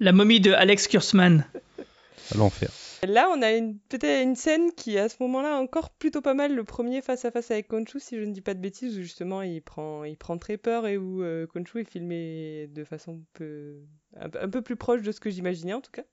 [0.00, 1.44] La momie de Alex Kurzman.
[2.32, 2.70] à l'enfer.
[3.06, 6.54] Là, on a une, peut-être une scène qui, à ce moment-là, encore plutôt pas mal.
[6.54, 9.60] Le premier face-à-face avec Khonshu, si je ne dis pas de bêtises, où justement il
[9.60, 11.46] prend, il prend très peur et où euh,
[11.76, 13.80] est filmé de façon peu,
[14.16, 16.04] un, peu- un peu plus proche de ce que j'imaginais en tout cas.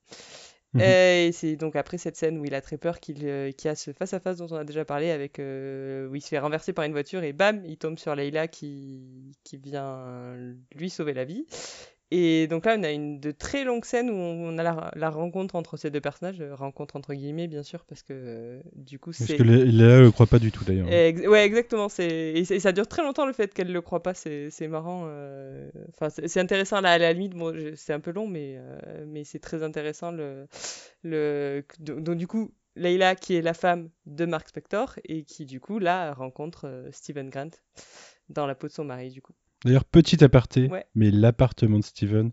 [0.72, 0.80] Mhm.
[0.82, 3.68] Euh, et c'est donc après cette scène où il a très peur qu'il euh, qu'il
[3.68, 6.38] y a ce face-à-face dont on a déjà parlé, avec, euh, où il se fait
[6.40, 10.34] renverser par une voiture et bam, il tombe sur Leila qui, qui vient
[10.74, 11.46] lui sauver la vie.
[12.12, 15.10] Et donc là, on a une de très longues scènes où on a la, la
[15.10, 18.98] rencontre entre ces deux personnages, euh, rencontre entre guillemets bien sûr, parce que euh, du
[18.98, 19.36] coup Parce c'est...
[19.36, 20.90] que Lé- Léa le croit pas du tout d'ailleurs.
[20.90, 21.86] Ex- ouais, exactement.
[22.00, 24.14] Et, ça dure très longtemps le fait qu'elle le croit pas.
[24.14, 25.04] C'est marrant.
[25.06, 27.34] euh, Enfin, c'est intéressant là, à la limite.
[27.34, 30.46] Bon, c'est un peu long, mais euh, mais c'est très intéressant le
[31.02, 31.64] le.
[31.78, 35.60] Donc, donc, du coup, Leila qui est la femme de Mark Spector et qui du
[35.60, 37.50] coup là rencontre Stephen Grant
[38.28, 39.34] dans la peau de son mari du coup.
[39.64, 40.84] D'ailleurs, petit aparté, Ouais.
[40.94, 42.30] mais l'appartement de Steven,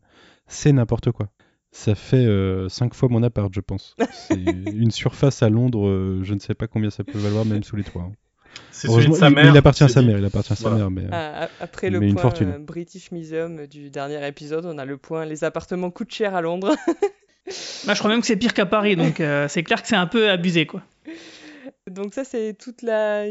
[0.48, 1.30] c'est n'importe quoi.
[1.72, 2.26] Ça fait
[2.70, 3.96] 5 fois mon appart, je pense.
[4.12, 4.36] C'est
[4.76, 7.76] une surface à Londres, euh, je ne sais pas combien ça peut valoir, même sous
[7.76, 8.04] les toits.
[8.04, 8.12] hein.
[8.72, 9.52] C'est celui de Heureusement, sa il- mère.
[9.54, 10.08] il appartient à sa dit.
[10.08, 10.78] mère, il appartient à sa Voilà.
[10.90, 11.04] mère, mais...
[11.04, 12.50] euh, Ah, après le Mais une point fortune.
[12.56, 16.42] euh, British Museum du dernier épisode, on a le point les appartements coûtent cher à
[16.42, 16.74] Londres.
[17.86, 19.96] Bah, je crois même que c'est pire qu'à Paris, donc euh, c'est clair que c'est
[19.96, 20.82] un peu abusé, quoi.
[21.88, 23.26] Donc ça, c'est toute la,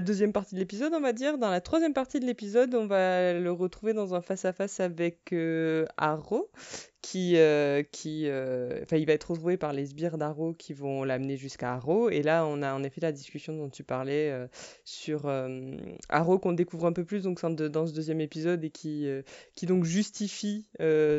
[0.00, 1.38] deuxième partie de l'épisode, on va dire.
[1.38, 5.84] Dans la troisième partie de l'épisode, on va le retrouver dans un face-à-face avec euh,
[5.96, 6.50] Arrow,
[7.02, 11.36] qui, euh, qui, euh, il va être retrouvé par les sbires d'Arrow qui vont l'amener
[11.36, 12.08] jusqu'à Arrow.
[12.10, 14.46] Et là, on a en effet la discussion dont tu parlais euh,
[14.84, 15.28] sur
[16.08, 19.08] Arrow qu'on découvre un peu plus donc, dans ce deuxième épisode et qui,
[19.56, 20.68] qui donc justifie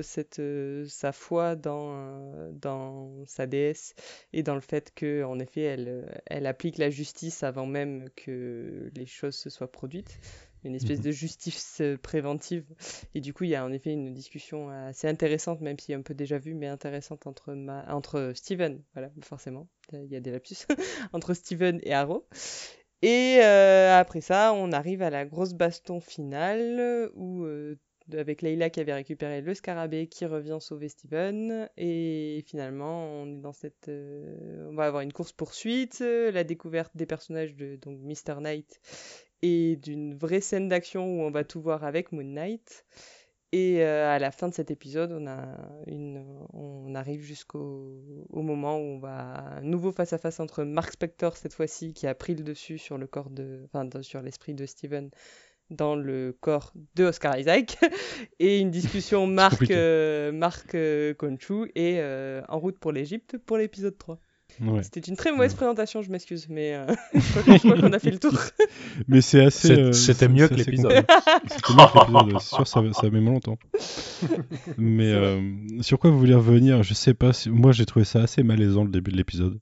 [0.02, 0.42] cette,
[0.88, 3.94] sa foi dans, dans sa déesse
[4.32, 8.90] et dans le fait que en effet elle, elle applique la justice avant même que
[8.96, 10.20] les choses se soient produites
[10.64, 11.06] une espèce Mhm.
[11.06, 12.66] de justice euh, préventive.
[13.16, 16.02] Et du coup il y a en effet une discussion assez intéressante même si un
[16.02, 17.86] peu déjà vue mais intéressante entre ma...
[17.94, 19.68] entre Steven voilà forcément.
[19.92, 20.56] Il y a des lapsus
[21.14, 22.28] entre Steven et Arrow.
[23.02, 27.78] Et euh, après ça on arrive à la grosse baston finale où euh,
[28.14, 31.70] avec Leila qui avait récupéré le scarabée qui revient sauver Steven.
[31.78, 36.92] Et finalement on est dans cette euh, on va avoir une course poursuite la découverte
[36.96, 38.80] des personnages de donc Mr Knight
[39.44, 42.86] et d'une vraie scène d'action où on va tout voir avec Moon Knight.
[43.52, 45.46] Et euh, à la fin de cet épisode on a
[45.86, 50.64] une on arrive jusqu'au au moment où on va un nouveau face à face entre
[50.64, 54.02] Mark Spector cette fois-ci qui a pris le dessus sur le corps de enfin de-
[54.02, 55.12] sur l'esprit de Steven
[55.70, 57.78] dans le corps de Oscar Isaac.
[58.40, 63.58] Et une discussion Marc euh, Marc euh, Khonshu et euh, en route pour l'Égypte pour
[63.58, 64.20] l'épisode 3.
[64.62, 64.84] Ouais.
[64.84, 68.20] C'était une très mauvaise présentation, je m'excuse, mais euh, je crois qu'on a fait le
[68.20, 68.34] tour.
[69.08, 69.72] Mais c'est assez...
[69.72, 70.92] Euh, c'était mieux que l'épisode.
[71.48, 73.58] C'était mieux que l'épisode, c'est sûr, ça, ça met moins longtemps.
[74.78, 75.42] Mais euh,
[75.82, 76.84] sur quoi vous voulez revenir?
[76.84, 77.34] Je sais pas.
[77.34, 79.60] si- Moi, j'ai trouvé ça assez malaisant le début de l'épisode.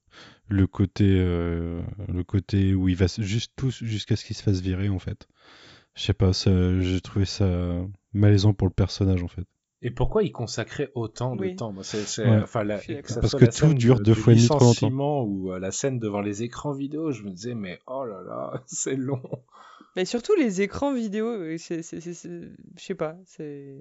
[0.50, 1.82] Le côté, euh,
[2.14, 5.28] le côté où il va juste tout jusqu'à ce qu'il se fasse virer en fait.
[5.96, 6.34] Je sais pas.
[6.34, 7.48] ça- J'ai trouvé ça
[8.14, 9.46] malaisant pour le personnage en fait.
[9.84, 11.56] Et pourquoi il consacrait autant de Oui.
[11.56, 11.72] temps?
[11.72, 12.42] Moi, c'est, c'est- Ouais.
[12.44, 13.08] enfin, la- Je suis d'accord.
[13.08, 15.24] que ça Parce que tout dure de- deux fois et demi trop longtemps.
[15.24, 18.62] ou euh, la scène devant les écrans vidéo, je me disais, mais oh là là,
[18.68, 19.22] c'est long.
[19.96, 23.76] Mais surtout les écrans vidéo, euh, c'est, c'est, c'est- c'est- je sais pas, c'est...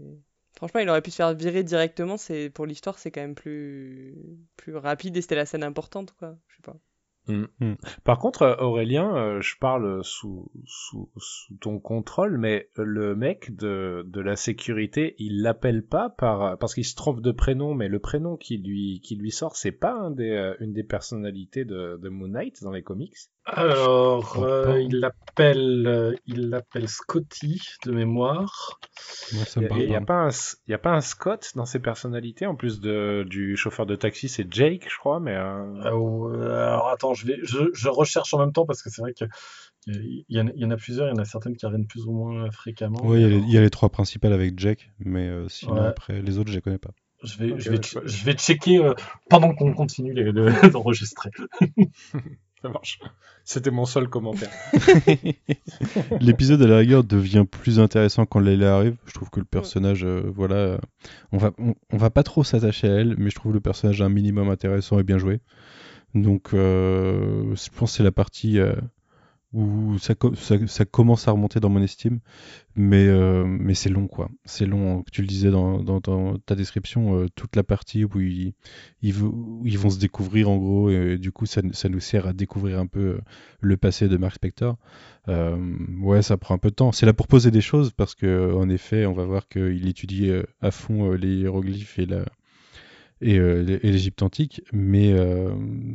[0.56, 4.16] Franchement, il aurait pu se faire virer directement, c'est, pour l'histoire, c'est quand même plus,
[4.56, 6.36] plus rapide et c'était la scène importante, quoi.
[6.48, 6.76] Je sais pas.
[8.04, 10.50] Par contre, euh, Aurélien, euh, je parle sous,
[11.60, 16.94] ton contrôle, mais le mec de, la sécurité, il l'appelle pas par, parce qu'il se
[16.94, 20.72] trompe de prénom, mais le prénom qui lui, qui lui sort, c'est pas euh, une
[20.72, 23.16] des personnalités de Moon Knight dans les comics.
[23.46, 28.78] Alors, euh, il l'appelle, euh, il l'appelle Scotty de mémoire.
[29.32, 30.26] Moi, ça me Il parle n'y a, pas.
[30.26, 30.28] un,
[30.68, 34.28] y a pas un Scott dans ses personnalités, en plus de, du chauffeur de taxi,
[34.28, 35.34] c'est Jake, je crois, mais...
[35.36, 38.90] euh, Euh, ouais, alors attends, je vais, je, je recherche en même temps parce que
[38.90, 39.24] c'est vrai que
[39.86, 41.64] il y, en a- il y en a plusieurs, il y en a certaines qui
[41.64, 43.02] reviennent plus ou moins fréquemment.
[43.02, 45.28] Ouais, il y, a les- Alors, il y a les trois principales avec Jack, mais
[45.28, 45.88] euh, sinon Ouais.
[45.88, 46.90] après les autres, je les connais pas.
[47.22, 48.02] Je vais, Ok, je vais, ouais, ch- ouais.
[48.04, 48.94] je vais checker euh,
[49.28, 50.14] pendant qu'on continue
[50.72, 51.30] d'enregistrer.
[52.62, 53.00] Ça marche.
[53.44, 54.50] C'était mon seul commentaire.
[56.20, 58.96] L'épisode à la rigueur devient plus intéressant quand Leila arrive.
[59.06, 60.78] Je trouve que le personnage, euh, voilà, euh,
[61.32, 64.02] on va, on, on va pas trop s'attacher à elle, mais je trouve le personnage
[64.02, 65.40] un minimum intéressant et bien joué.
[66.14, 68.74] Donc, euh, je pense que c'est la partie euh,
[69.52, 72.20] où ça, co- ça, ça commence à remonter dans mon estime,
[72.76, 74.30] mais, euh, mais c'est long, quoi.
[74.44, 75.04] C'est long.
[75.12, 75.82] Tu le disais dans,
[76.46, 78.54] ta description, euh, toute la partie où ils,
[79.14, 83.00] vont- se découvrir en gros, et du coup, ça, nous sert à découvrir un peu
[83.00, 83.20] euh,
[83.60, 84.76] le passé de Mark Spector.
[85.28, 86.92] Ouais, ça prend un peu de temps.
[86.92, 90.30] C'est là pour poser des choses parce que, en effet, on va voir qu'il étudie
[90.60, 92.06] à fond les hiéroglyphes et
[93.20, 95.12] l'Égypte antique, mais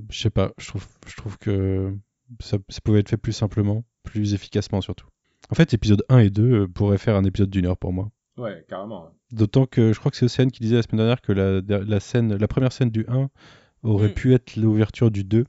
[0.10, 0.68] je sais pas, je
[1.16, 1.94] trouve que
[2.40, 5.08] ça, ça pouvait être fait plus simplement, plus efficacement surtout.
[5.52, 8.10] En fait, épisode 1 et 2 euh, pourraient faire un épisode d'une heure pour moi.
[8.38, 9.12] Ouais, carrément.
[9.32, 12.00] D'autant que je crois que c'est Océane qui disait la semaine dernière que la, la,
[12.00, 13.30] scène, la première scène du 1
[13.84, 14.14] aurait Mm.
[14.14, 15.46] pu être l'ouverture du 2.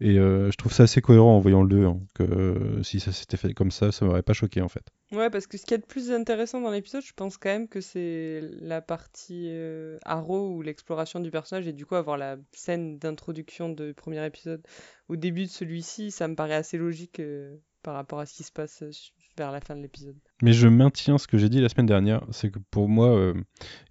[0.00, 3.00] Et euh, je trouve ça assez cohérent en voyant le 2, hein, que euh, si
[3.00, 4.84] ça s'était fait comme ça, ça m'aurait pas choqué en fait.
[5.12, 7.68] Ouais, parce que ce qui est le plus intéressant dans l'épisode, je pense quand même
[7.68, 12.36] que c'est la partie euh, Arrow ou l'exploration du personnage et du coup avoir la
[12.52, 14.64] scène d'introduction du premier épisode.
[15.08, 18.44] Au début de celui-ci, ça me paraît assez logique euh, par rapport à ce qui
[18.44, 18.92] se passe euh,
[19.36, 20.16] vers la fin de l'épisode.
[20.42, 23.34] Mais je maintiens ce que j'ai dit la semaine dernière, c'est que pour moi, euh,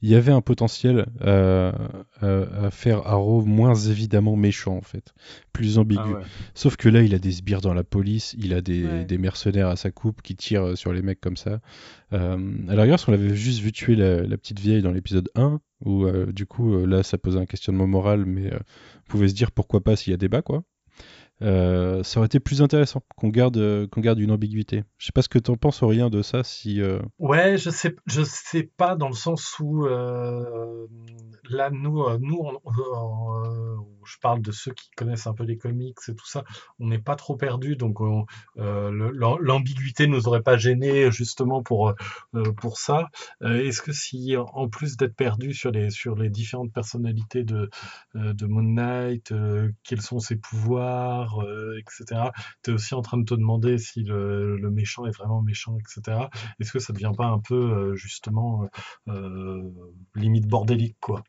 [0.02, 1.72] il y avait un potentiel euh,
[2.22, 5.14] à, à faire Arrow moins évidemment méchant en fait,
[5.54, 6.02] plus ambigu.
[6.06, 6.22] Ah ouais.
[6.54, 9.06] Sauf que là, il a des sbires dans la police, il a des, Ouais.
[9.06, 11.60] des mercenaires à sa coupe qui tirent sur les mecs comme ça.
[12.14, 12.38] Euh,
[12.68, 15.30] à la rigueur, si on l'avait juste vu tuer la, la petite vieille dans l'épisode
[15.36, 18.58] 1, où euh, du coup, euh, là, ça posait un questionnement moral, mais euh,
[19.08, 20.64] on pouvait se dire pourquoi pas s'il y a débat, quoi.
[21.42, 24.84] Euh, ça aurait été plus intéressant qu'on garde, qu'on garde une ambiguïté.
[24.98, 26.82] Je sais pas ce que t'en penses, rien de ça, si...
[26.82, 30.86] euh, Ouais, je sais, je sais pas dans le sens où euh,
[31.50, 32.44] là nous, nous,
[34.06, 36.44] je parle de ceux qui connaissent un peu les comics et tout ça,
[36.80, 38.00] on n'est pas trop perdus, donc
[38.58, 41.94] l'ambiguïté nous aurait pas gêné justement pour
[42.58, 43.08] pour ça.
[43.42, 47.70] Est-ce que si en plus d'être perdu sur les sur les différentes personnalités de
[48.16, 49.34] de Moon Knight,
[49.84, 52.32] quels sont ses pouvoirs, etc.
[52.64, 55.78] Tu es aussi en train de te demander si le, le méchant est vraiment méchant,
[55.78, 56.30] etc.
[56.60, 59.62] Est-ce que ça devient pas un peu euh, justement euh, euh,
[60.16, 61.24] limite bordélique quoi?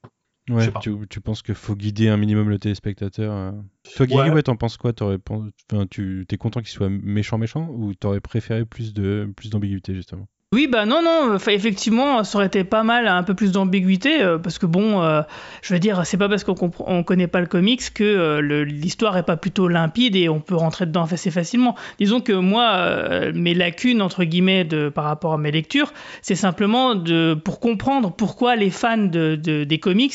[0.48, 3.52] Ouais, tu, tu penses qu'il faut guider un minimum le téléspectateur euh?
[3.94, 4.30] Toi, Guigui, Ouais.
[4.30, 4.92] ouais, t'en penses quoi?
[4.92, 7.68] T'aurais pen- enfin, Tu t'es content qu'il soit méchant méchant?
[7.70, 10.26] Ou t'aurais préféré plus de plus d'ambiguïté justement?
[10.52, 14.20] Oui, bah non, non, enfin, effectivement, ça aurait été pas mal, un peu plus d'ambiguïté,
[14.20, 15.22] euh, parce que bon, euh,
[15.62, 19.16] je veux dire, c'est pas parce qu'on on connaît pas le comics que euh, l'histoire
[19.16, 21.76] est pas plutôt limpide et on peut rentrer dedans assez facilement.
[22.00, 26.96] Disons que moi, euh, mes lacunes, entre guillemets, par rapport à mes lectures, c'est simplement
[26.96, 30.14] de, pour comprendre pourquoi les fans de- des comics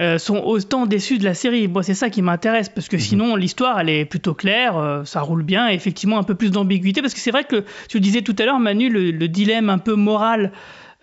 [0.00, 1.68] euh, sont autant déçus de la série.
[1.68, 5.20] Moi, c'est ça qui m'intéresse, parce que sinon, l'histoire, elle est plutôt claire, euh, ça
[5.20, 8.00] roule bien, et effectivement, un peu plus d'ambiguïté, parce que c'est vrai que, tu le
[8.02, 10.52] disais tout à l'heure, Manu, le, le dilemme un peu moral,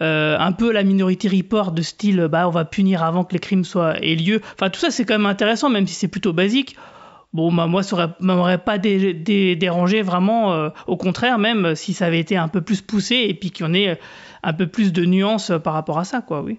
[0.02, 3.39] euh, un peu la Minority Report de style, bah, on va punir avant que les
[3.39, 4.41] crimes soient aient lieu.
[4.56, 6.76] Enfin, tout ça, c'est quand même intéressant, même si c'est plutôt basique.
[7.34, 10.70] Bon, bah, moi, ça aurait- m'aurait pas dé- dé- dérangé vraiment.
[10.88, 13.70] au contraire, même si ça avait été un peu plus poussé et puis qu'il y
[13.70, 14.00] en ait
[14.43, 16.58] un peu plus de nuances par rapport à ça, quoi, oui.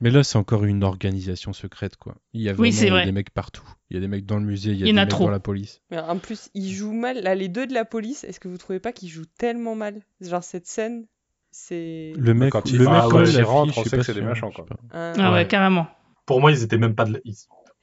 [0.00, 2.14] Mais là, c'est encore une organisation secrète, quoi.
[2.32, 3.04] Il y a vraiment Oui, c'est vrai.
[3.04, 3.62] des mecs partout.
[3.90, 5.00] Il y a des mecs dans le musée, il y a Il y en des
[5.00, 5.24] a mecs trop.
[5.24, 5.82] dans la police.
[5.90, 7.20] Mais en plus, ils jouent mal.
[7.22, 10.00] Là, les deux de la police, est-ce que vous trouvez pas qu'ils jouent tellement mal?
[10.20, 11.06] Genre, cette scène,
[11.50, 12.12] c'est.
[12.16, 14.14] Le mec, quand le ils- mec ah, quand il rentre, on sait pas que c'est
[14.14, 14.66] des méchants, quoi.
[14.92, 15.46] Ah, Ah ouais, Ouais.
[15.46, 15.86] carrément.
[16.26, 17.18] Pour moi, ils étaient même pas de la...
[17.24, 17.34] ils...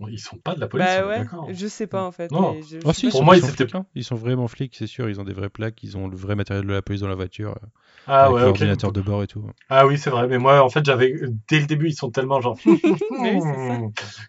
[0.10, 1.24] ils sont pas de la police, Bah ouais,
[1.54, 2.32] je sais pas en fait.
[2.32, 2.54] Non.
[2.54, 3.86] mais je- Ah si, pas sont, moi, ils ils sont étaient- flics, hein.
[3.96, 5.10] Ils sont vraiment flics, c'est sûr.
[5.10, 7.16] Ils ont des vraies plaques, ils ont le vrai matériel de la police dans la
[7.16, 7.68] voiture, euh,
[8.06, 9.50] Ah avec ouais, l'ordinateur de bord et tout.
[9.70, 10.28] Ah oui, c'est vrai.
[10.28, 11.14] Mais moi, en fait, j'avais
[11.48, 13.80] dès le début, ils sont tellement genre Oui, ça.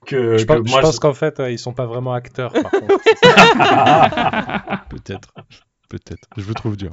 [0.06, 2.14] que, Je que pense, je moi, pense je- qu'en fait, euh, ils sont pas vraiment
[2.14, 2.98] acteurs, par contre.
[4.88, 5.32] Peut-être.
[5.88, 6.28] Peut-être.
[6.36, 6.92] Je vous trouve dur.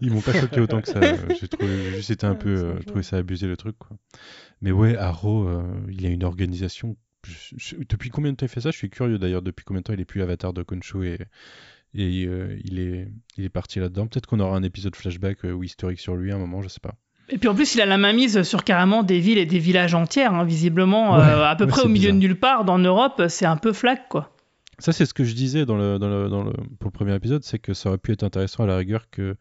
[0.00, 0.98] Ils m'ont pas choqué autant que ça.
[1.00, 3.76] euh, J'ai trouvé, j'ai juste été un Ouais, peu, euh, trouvé ça abusé le truc,
[3.78, 3.96] quoi.
[4.62, 6.96] Mais ouais, Arrow, euh, il y a une organisation.
[7.56, 8.70] Je- depuis combien de temps il fait ça?
[8.70, 9.42] Je suis curieux d'ailleurs.
[9.42, 11.18] Depuis combien de temps il est plus avatar de Konshu et,
[11.94, 14.06] et euh, il est, il est parti là-dedans.
[14.06, 16.68] Peut-être qu'on aura un épisode flashback euh, ou historique sur lui à un moment, je
[16.68, 16.94] sais pas.
[17.28, 19.58] Et puis en plus, il a la main mise sur carrément des villes et des
[19.58, 22.14] villages entières, hein, visiblement, Ouais, euh, à peu ouais, près au milieu bizarre.
[22.14, 22.64] de nulle part.
[22.64, 24.35] Dans Europe, c'est un peu flac, quoi.
[24.78, 27.14] Ça, c'est ce que je disais dans le, dans le, dans le, pour le premier
[27.14, 29.36] épisode, c'est que ça aurait pu être intéressant à la rigueur qu'il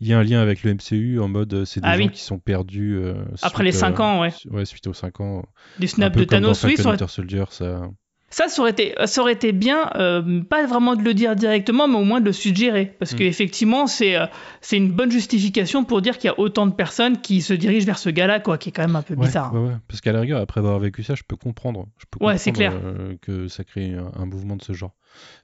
[0.00, 2.10] y ait un lien avec le MCU en mode euh, c'est des Ah gens oui.
[2.12, 2.96] qui sont perdus.
[2.96, 4.32] euh, Après suite, les cinq euh, ans, ouais.
[4.50, 5.44] Ouais, suite aux 5 ans.
[5.80, 7.90] Des snaps de Thanos, oui, Winter Soldier, ça.
[8.30, 11.88] Ça, ça aurait été, ça aurait été bien, euh, pas vraiment de le dire directement,
[11.88, 12.94] mais au moins de le suggérer.
[12.98, 13.16] Parce Mm.
[13.16, 14.26] qu'effectivement, c'est euh,
[14.60, 17.86] c'est une bonne justification pour dire qu'il y a autant de personnes qui se dirigent
[17.86, 19.54] vers ce gars-là, quoi, qui est quand même un peu Ouais, bizarre.
[19.54, 19.76] ouais, ouais.
[19.88, 21.86] Parce qu'à la rigueur, après avoir vécu ça, je peux comprendre.
[21.96, 24.94] Je peux Ouais, c'est comprendre, euh, que ça crée un, un mouvement de ce genre.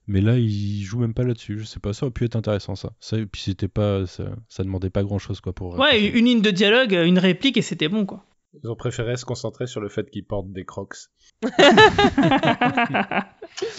[0.06, 1.60] Mais là, il joue même pas là-dessus.
[1.60, 2.90] Je sais pas, ça aurait pu être intéressant, ça.
[3.00, 5.78] ça et puis c'était pas, ça, ça demandait pas grand-chose, quoi, pour.
[5.78, 8.24] Ouais, une ligne de dialogue, une réplique, et c'était bon, quoi.
[8.62, 10.96] Ils ont préféré se concentrer sur le fait qu'ils portent des crocs.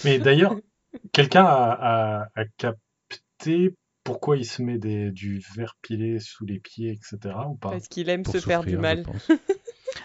[0.03, 0.55] Mais d'ailleurs,
[1.11, 6.59] quelqu'un a, a- a capté pourquoi il se met des, du verre pilé sous les
[6.59, 7.36] pieds, etc.
[7.49, 7.71] ou pas?
[7.71, 9.03] Parce qu'il aime pour se faire du mal.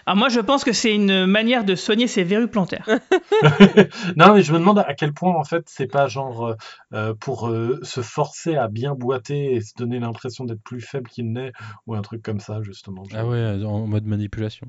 [0.05, 2.87] Alors moi, je pense que c'est une manière de soigner ses verrues plantaires.
[4.15, 6.55] Non, mais je me demande à quel point, en fait, c'est pas genre euh,
[6.93, 11.09] euh, pour euh, se forcer à bien boiter et se donner l'impression d'être plus faible
[11.09, 11.51] qu'il n'est,
[11.87, 13.03] ou un truc comme ça, justement.
[13.13, 14.67] Ah ouais, en mode manipulation.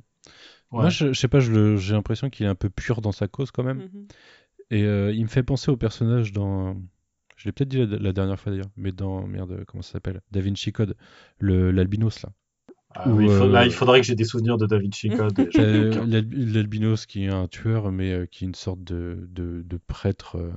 [0.71, 3.51] Moi, je, je sais pas, j'ai l'impression qu'il est un peu pur dans sa cause
[3.51, 3.79] quand même.
[3.79, 4.07] Mhm.
[4.71, 6.77] Et euh, il me fait penser au personnage dans.
[7.37, 9.27] Je l'ai peut-être dit la, la dernière fois d'ailleurs, mais dans.
[9.27, 10.23] Merde, comment ça s'appelle?
[10.31, 10.97] Da Vinci Code,
[11.39, 12.31] le- l'albinos là.
[12.95, 15.39] Ah il faut- là, euh, il faudrait que j'ai des souvenirs de Da Vinci Code.
[15.59, 19.63] ai Euh, L'albinos qui est un tueur, mais euh, qui est une sorte de, de,
[19.67, 20.37] de prêtre.
[20.37, 20.53] euh,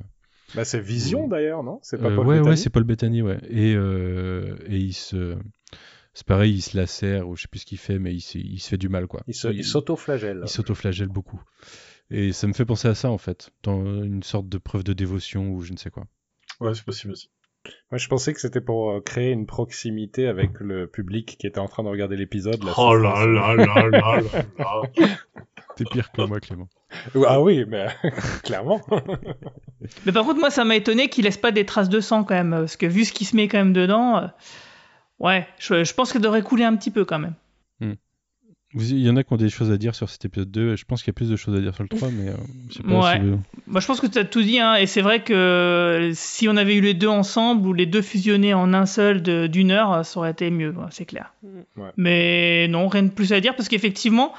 [0.56, 1.80] Bah, c'est Vision d'ailleurs, non?
[1.84, 2.50] C'est pas Euh, Paul ouais, Bettany?
[2.50, 3.40] ouais, c'est Paul Bettany, ouais.
[3.50, 5.38] Et, euh, et il se.
[6.14, 8.38] C'est pareil, il se lacère, ou je sais plus ce qu'il fait, mais il, se-
[8.40, 9.24] il se fait du mal, quoi.
[9.28, 10.44] Il s'auto-flagelle.
[10.44, 11.42] Il s'autoflagelle beaucoup.
[12.12, 14.94] Et ça me fait penser à ça, en fait, dans une sorte de preuve de
[14.94, 16.08] dévotion ou je ne sais quoi.
[16.60, 17.30] Ouais, c'est possible aussi.
[17.92, 21.60] Moi, je pensais que c'était pour euh, créer une proximité avec le public qui était
[21.60, 22.60] en train de regarder l'épisode.
[22.78, 24.82] Oh là là là là là.
[25.76, 26.70] T'es pire que moi, Clément.
[27.28, 27.88] Ah oui, mais
[28.44, 28.82] clairement.
[30.06, 32.34] Mais par contre, moi, ça m'a étonné qu'il laisse pas des traces de sang quand
[32.34, 34.28] même, parce que vu ce qui se met quand même dedans, euh,
[35.20, 37.36] ouais, je, je pense qu'elle devrait couler un petit peu quand même.
[38.76, 40.74] Vous- Il y en a qui ont des choses à dire sur cet épisode 2,
[40.74, 42.30] et je pense qu'il y a plus de choses à dire sur le 3, mais
[42.30, 42.34] euh,
[42.70, 43.14] je sais pas Ouais.
[43.16, 46.12] si vous- Moi, je pense que tu as tout dit, hein, et c'est vrai que
[46.14, 49.72] si on avait eu les deux ensemble ou les deux fusionnés en un seul d'une
[49.72, 51.34] heure, ça aurait été mieux, ouais, c'est clair.
[51.44, 51.48] Mm.
[51.82, 51.90] Ouais.
[51.98, 54.34] Mais non, rien de plus à dire parce qu'effectivement,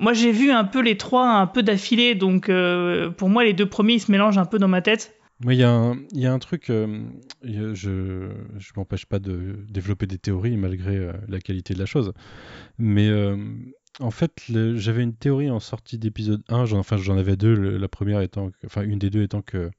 [0.00, 3.52] moi j'ai vu un peu les trois un peu d'affilée, donc euh, pour moi les
[3.52, 5.14] deux premiers ils se mélangent un peu dans ma tête.
[5.40, 7.04] Moi, il y, a un- y a un truc, euh,
[7.44, 8.28] je
[8.58, 12.12] je m'empêche pas de développer des théories malgré euh, la qualité de la chose.
[12.78, 13.36] Mais euh,
[14.00, 14.32] en fait,
[14.76, 18.50] j'avais une théorie en sortie d'épisode 1, j'en- enfin j'en avais deux, la première étant,
[18.66, 19.70] enfin une des deux étant que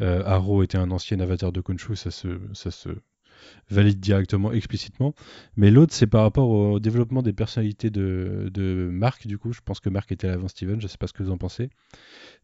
[0.00, 2.90] Arrow était un ancien avatar de Khonshu, ça se, ça se
[3.70, 5.14] valide directement, explicitement.
[5.56, 9.60] Mais l'autre, c'est par rapport au développement des personnalités de, de Mark, du coup, je
[9.64, 11.70] pense que Mark était là avant Steven, je sais pas ce que vous en pensez.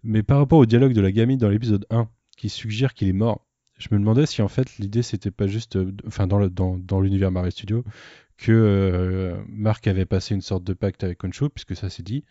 [0.04, 2.08] Mais par rapport au dialogue de la gamine dans l'épisode 1,
[2.42, 3.46] qui suggère qu'il est mort.
[3.78, 6.76] Je me demandais si en fait l'idée c'était pas juste, euh, enfin dans le- dans,
[6.76, 7.84] dans l'univers Marvel Studio,
[8.36, 12.24] que euh, Mark avait passé une sorte de pacte avec Khonshu, puisque ça c'est dit,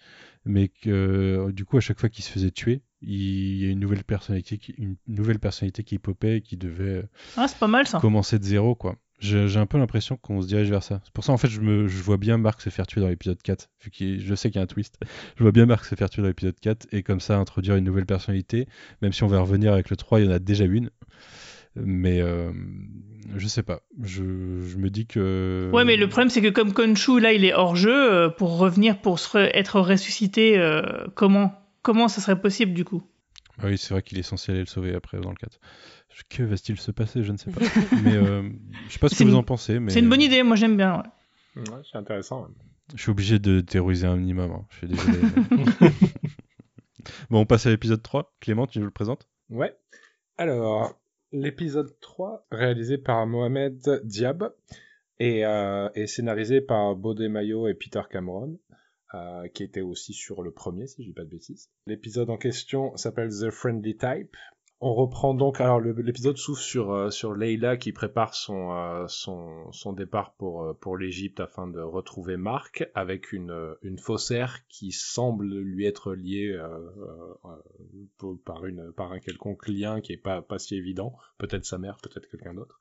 [0.45, 3.69] mais que euh, du coup à chaque fois qu'il se faisait tuer, il y a
[3.69, 7.05] une nouvelle personnalité, qui, une nouvelle personnalité qui popait et qui devait
[7.37, 7.99] Ah, c'est pas mal ça.
[7.99, 8.97] commencer de zéro quoi.
[9.21, 10.99] J'ai un peu l'impression qu'on se dirige vers ça.
[11.03, 13.07] C'est pour ça en fait je, me, je vois bien Mark se faire tuer dans
[13.07, 14.97] l'épisode 4, vu que je sais qu'il y a un twist.
[15.37, 17.83] Je vois bien Mark se faire tuer dans l'épisode 4 et comme ça introduire une
[17.85, 18.67] nouvelle personnalité,
[19.03, 20.89] même si on va revenir avec le 3, il y en a déjà une.
[21.75, 22.51] Mais euh,
[23.37, 23.81] je sais pas.
[24.01, 25.69] Je, je me dis que.
[25.73, 28.57] Ouais, mais le problème c'est que comme Khonshu là il est hors jeu, euh, pour
[28.57, 30.81] revenir, pour se re- être ressuscité, euh,
[31.15, 33.03] comment comment ça serait possible du coup?
[33.57, 35.59] Ah oui, c'est vrai qu'il est censé aller le sauver après dans le 4.
[36.29, 37.23] Que va-t-il se passer?
[37.23, 37.61] Je ne sais pas.
[38.03, 38.49] mais euh,
[38.87, 39.79] je sais pas ce que vous en pensez.
[39.79, 40.97] mais C'est une bonne idée, moi j'aime bien.
[41.55, 41.61] ouais.
[41.69, 42.43] Ouais, c'est intéressant.
[42.43, 42.49] ouais.
[42.95, 44.51] Je suis obligé de théoriser un minimum.
[44.51, 44.65] hein.
[44.69, 45.17] Je suis désolé.
[47.29, 48.33] bon, on passe à l'épisode 3.
[48.39, 49.27] Clément, tu nous le présentes?
[49.49, 49.75] Ouais.
[50.37, 50.99] Alors,
[51.31, 54.53] l'épisode 3, réalisé par Mohamed Diab
[55.19, 58.59] et, euh, et scénarisé par Bodé Mayo et Peter Cameron,
[59.13, 61.69] euh, qui était aussi sur le premier, si je dis pas de bêtises.
[61.87, 64.35] L'épisode en question s'appelle The Friendly Type.
[64.83, 69.71] On reprend donc, alors l'épisode s'ouvre sur, euh, sur Leila qui prépare son, euh, son,
[69.71, 74.91] son départ pour, euh, pour l'Égypte afin de retrouver Marc avec une, une faussaire qui
[74.91, 76.59] semble lui être liée
[78.43, 81.97] par, une, par un quelconque lien qui est pas, pas si évident, peut-être sa mère,
[82.01, 82.79] peut-être quelqu'un d'autre.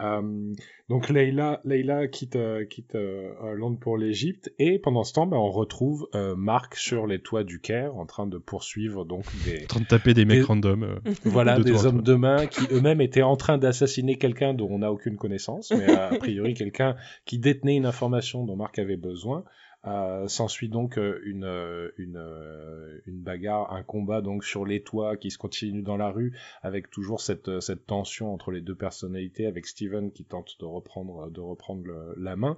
[0.00, 0.54] Euh,
[0.88, 5.36] donc Leila, Leila quitte, euh, quitte euh, Londres pour l'Égypte et pendant ce temps, ben,
[5.36, 9.64] on retrouve euh, Marc sur les toits du Caire en train de poursuivre donc des,
[9.64, 10.82] En train de taper des mecs random.
[10.82, 10.96] euh.
[11.24, 14.78] voilà, de des hommes de main qui eux-mêmes étaient en train d'assassiner quelqu'un dont on
[14.78, 19.44] n'a aucune connaissance, mais a priori quelqu'un qui détenait une information dont Marc avait besoin.
[19.86, 25.30] Euh, S'ensuit donc euh, une, euh, une, bagarre, un combat donc sur les toits qui
[25.30, 29.66] se continue dans la rue, avec toujours cette, cette tension entre les deux personnalités, avec
[29.66, 31.84] Steven qui tente de reprendre, de reprendre
[32.18, 32.56] la main.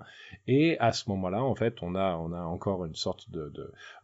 [0.48, 3.52] Et à ce moment-là, en fait, on a, on a encore une sorte de,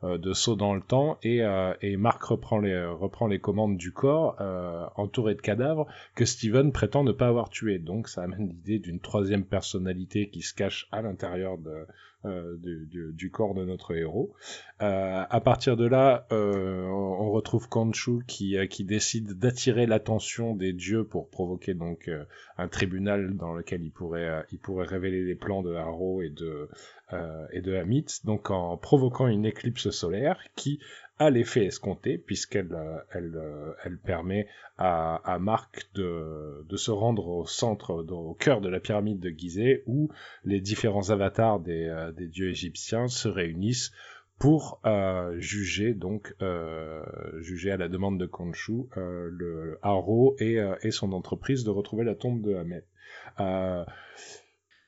[0.03, 3.77] de, de saut dans le temps et, euh, et Marc reprend les, reprend les commandes
[3.77, 7.79] du corps euh, entouré de cadavres que Steven prétend ne pas avoir tué.
[7.79, 11.87] Donc ça amène l'idée d'une troisième personnalité qui se cache à l'intérieur de,
[12.25, 14.33] du, du- corps de notre héros.
[14.81, 20.55] Euh, à partir de là, euh, on retrouve Khonshu qui, euh, qui décide d'attirer l'attention
[20.55, 22.25] des dieux pour provoquer donc euh,
[22.57, 26.31] un tribunal dans lequel il pourrait, euh, il pourrait révéler les plans de Harrow et
[26.31, 26.69] de,
[27.13, 30.81] euh, et de Hamit, donc en provoquant une éclipse solaire qui
[31.19, 34.47] a l'effet escompté puisqu'elle euh, elle, euh, elle permet
[34.77, 39.31] à, à Marc de, de se rendre au centre, au cœur de la pyramide de
[39.31, 40.11] Gizeh où
[40.45, 43.93] les différents avatars des, euh, des dieux égyptiens se réunissent
[44.39, 47.03] pour euh, juger donc euh,
[47.41, 52.05] juger à la demande de Khonshu euh, le Harrow et, et son entreprise de retrouver
[52.05, 52.85] la tombe de Hamet.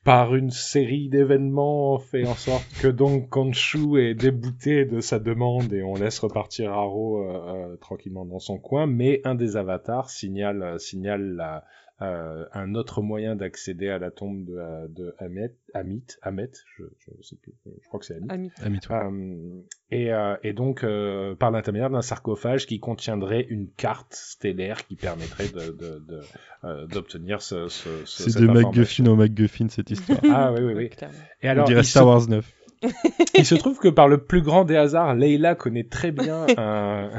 [0.02, 5.74] Par une série d'événements, fait en sorte que donc Khonshu est débouté de sa demande
[5.74, 10.08] et on laisse repartir Haro euh, euh, tranquillement dans son coin, mais un des avatars
[10.08, 11.64] signale, euh, signale la,
[12.02, 16.84] euh, un autre moyen d'accéder à la tombe de, euh, de Hamet, Amit, Hamet, je,
[17.06, 18.26] je sais plus, je crois que c'est Amit.
[18.30, 18.50] Ami.
[18.62, 19.04] Ami, toi.
[19.04, 24.86] Euh, et, euh, et donc, euh, par l'intermédiaire d'un sarcophage qui contiendrait une carte stellaire
[24.86, 26.20] qui permettrait de, de, de,
[26.64, 28.46] euh, d'obtenir ce, ce, ce- C'est de.
[28.46, 30.20] MacGuffin en MacGuffin cette histoire.
[30.30, 30.90] Ah oui, oui, oui.
[31.42, 32.54] Et On alors, dirait il Star se, Wars 9.
[33.34, 37.10] il se trouve que par le plus grand des hasards, Leila connaît très bien un,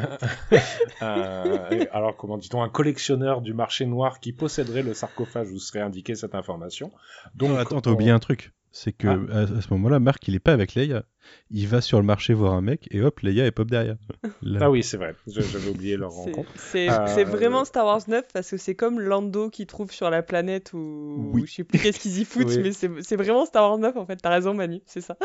[1.02, 5.82] un- alors comment dit-on, un collectionneur du marché noir qui posséderait le sarcophage où serait
[5.82, 6.92] indiquée cette information.
[7.36, 8.52] Donc, Non, attends, t'as on- oublié un truc.
[8.74, 9.20] C'est que Ah.
[9.34, 11.04] à, à ce moment-là, Marc, il est pas avec Leia.
[11.50, 13.98] Il va sur le marché voir un mec et hop, Leia est pop derrière.
[14.42, 14.60] Là.
[14.64, 15.14] Ah oui, c'est vrai.
[15.28, 16.50] Je- J'avais oublié leur rencontre.
[16.56, 20.10] C'est Euh, c'est vraiment Star Wars 9 parce que c'est comme Lando qui trouve sur
[20.10, 21.44] la planète ou Oui.
[21.48, 22.60] je sais plus qu'est-ce qu'ils y foutent, Oui.
[22.64, 24.16] mais c'est c'est vraiment Star Wars 9 en fait.
[24.18, 25.18] T'as raison, Manu, c'est ça.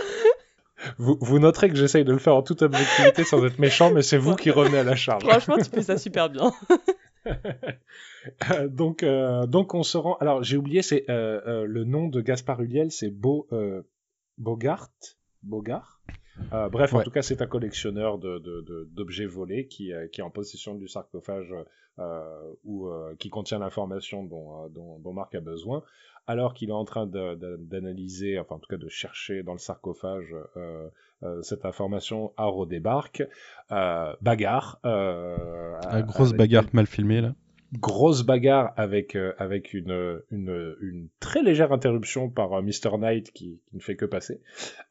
[0.98, 4.02] Vous, vous noterez que j'essaye de le faire en toute objectivité sans être méchant, mais
[4.02, 5.22] c'est vous qui revenez à la charge.
[5.22, 6.52] Franchement, tu fais ça super bien.
[8.70, 10.16] Donc, euh, donc on se rend.
[10.16, 13.48] Alors j'ai oublié, c'est euh, euh, le nom de Gaspard Ulliel, c'est Beau
[14.38, 14.90] Bogart.
[15.42, 16.00] Bogart.
[16.52, 20.06] Euh, bref, en tout cas, c'est un collectionneur de- de- de- d'objets volés qui, euh,
[20.08, 21.54] qui est en possession du sarcophage
[21.98, 25.82] euh, ou qui contient l'information dont, dont, dont Marc a besoin,
[26.26, 30.34] alors qu'il est en train d'analyser, enfin en tout cas de chercher dans le sarcophage
[31.42, 32.32] cette information.
[32.36, 33.22] Haro débarque,
[33.70, 34.78] bagarre.
[34.84, 37.34] La grosse bagarre mal filmée là.
[37.80, 43.32] Grosse bagarre avec euh, avec une, une une très légère interruption par euh, Mr Knight
[43.32, 44.40] qui, qui ne fait que passer.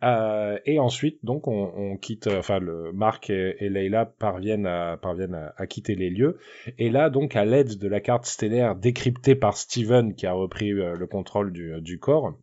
[0.03, 4.67] Euh, et ensuite donc on, on quitte euh, enfin le Mark et, et Leila parviennent
[4.67, 6.37] à parviennent à, à quitter les lieux.
[6.77, 10.71] Et là donc à l'aide de la carte stellaire décryptée par Steven qui a repris
[10.71, 12.33] euh, le contrôle du, du corps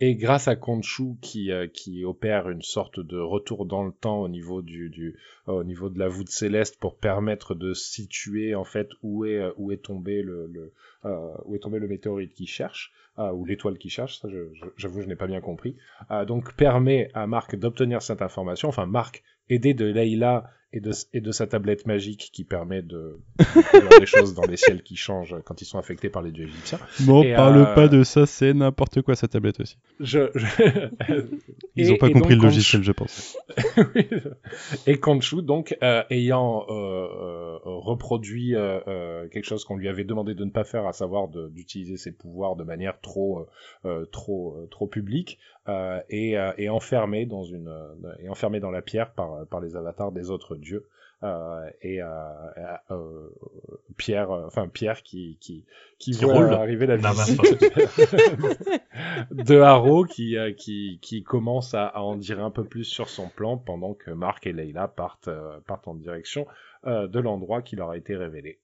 [0.00, 4.20] et grâce à Khonshu qui, euh, qui opère une sorte de retour dans le temps
[4.20, 5.16] au niveau du, du
[5.48, 9.38] euh, au niveau de la voûte céleste pour permettre de situer en fait où est
[9.38, 10.72] euh, où est tombé le, le
[11.04, 14.52] euh, où est tombé le météorite qui cherche euh, ou l'étoile qui cherche ça je-
[14.54, 15.76] je- j'avoue je, n'ai pas bien compris.
[16.26, 21.20] Donc permet à Marc d'obtenir cette information enfin Marc aidé de Leila et de, et
[21.22, 24.96] de sa tablette magique qui permet de de voir des choses dans les ciels qui
[24.96, 28.02] changent quand ils sont affectés par les dieux égyptiens Bon, Et, parle euh, pas de
[28.02, 29.78] ça, c'est n'importe quoi sa tablette aussi.
[30.00, 30.88] je, je-
[31.76, 33.38] Ils Et- ont pas compris donc, le logiciel, je pense.
[33.94, 34.06] Oui.
[34.86, 38.54] et Khonshu, donc, euh, ayant euh, euh, reproduit
[39.32, 42.56] quelque chose qu'on lui avait demandé de ne pas faire, à savoir d'utiliser ses pouvoirs
[42.56, 43.46] de manière trop,
[44.12, 45.38] trop, trop publique,
[45.68, 49.60] euh, et, euh, et enfermé dans une, euh, et enfermé dans la pierre par, par
[49.60, 50.86] les avatars des autres dieux.
[51.24, 52.06] Euh, et euh,
[52.58, 53.28] euh, euh,
[53.96, 55.64] Pierre, euh, enfin Pierre qui qui
[55.98, 56.54] qui, Qui voit roule.
[56.54, 58.48] arriver la visite bah,
[59.32, 63.08] de Haro qui, euh, qui, qui commence à, à en dire un peu plus sur
[63.08, 66.46] son plan pendant que Marc et Leila partent, euh, partent en direction
[66.86, 68.60] euh, de l'endroit qui leur a été révélé.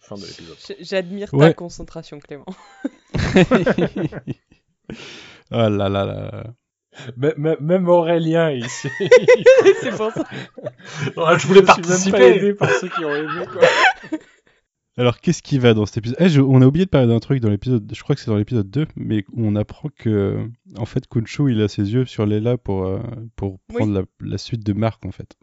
[0.00, 0.56] Fin de l'épisode.
[0.80, 1.52] J'admire ta Ouais.
[1.54, 2.46] concentration, Clément.
[5.50, 6.44] Ah là là là.
[7.22, 8.88] M- Même Aurélien ici.
[9.80, 10.24] c'est pour ça.
[11.16, 12.36] Ouais, je voulais Je suis même pas participer.
[12.36, 13.46] aidé par ceux qui ont aimé.
[13.52, 14.18] Quoi.
[14.96, 16.16] Alors, qu'est-ce qui va dans cet épisode?
[16.20, 18.30] Eh, je- On a oublié de parler d'un truc dans l'épisode, je crois que c'est
[18.30, 20.36] dans l'épisode 2, mais où on apprend que,
[20.76, 22.98] en fait, Kunshu, il a ses yeux sur Leila pour, euh,
[23.36, 23.76] pour Oui.
[23.76, 25.36] prendre la, la suite de Marc, en fait.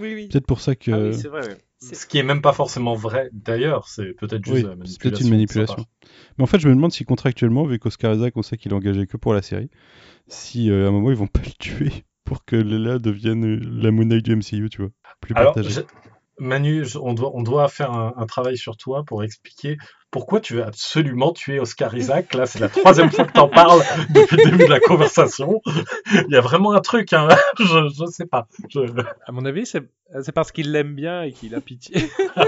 [0.00, 0.28] Oui, oui.
[0.28, 0.90] Peut-être pour ça que...
[0.92, 1.46] Ah oui, c'est vrai.
[1.46, 1.56] ouais.
[1.78, 3.30] C'est- Ce qui est même pas forcément vrai.
[3.32, 5.28] D'ailleurs, c'est peut-être juste Oui, la c'est peut-être une manipulation.
[5.28, 5.86] manipulation.
[6.36, 8.74] Mais en fait, je me demande si contractuellement, vu qu'Oscar Isaac, on sait qu'il est
[8.74, 9.70] engagé que pour la série,
[10.28, 11.92] si euh, à un moment ils vont pas le tuer
[12.24, 15.70] pour que Leila devienne euh, la Moon Knight du MCU, tu vois, plus Alors, partagée.
[15.70, 15.80] je-
[16.38, 19.76] Manu, on doit, on doit faire un, un travail sur toi pour expliquer
[20.10, 22.34] pourquoi tu veux absolument tuer Oscar Isaac?
[22.34, 25.60] Là, c'est la troisième fois que t'en parles depuis le début de la conversation.
[26.28, 27.28] Il y a vraiment un truc, hein.
[27.58, 27.64] je,
[27.98, 28.46] je sais pas.
[28.70, 28.80] Je-
[29.26, 29.82] À mon avis, c'est
[30.34, 32.08] parce qu'il l'aime bien et qu'il a pitié.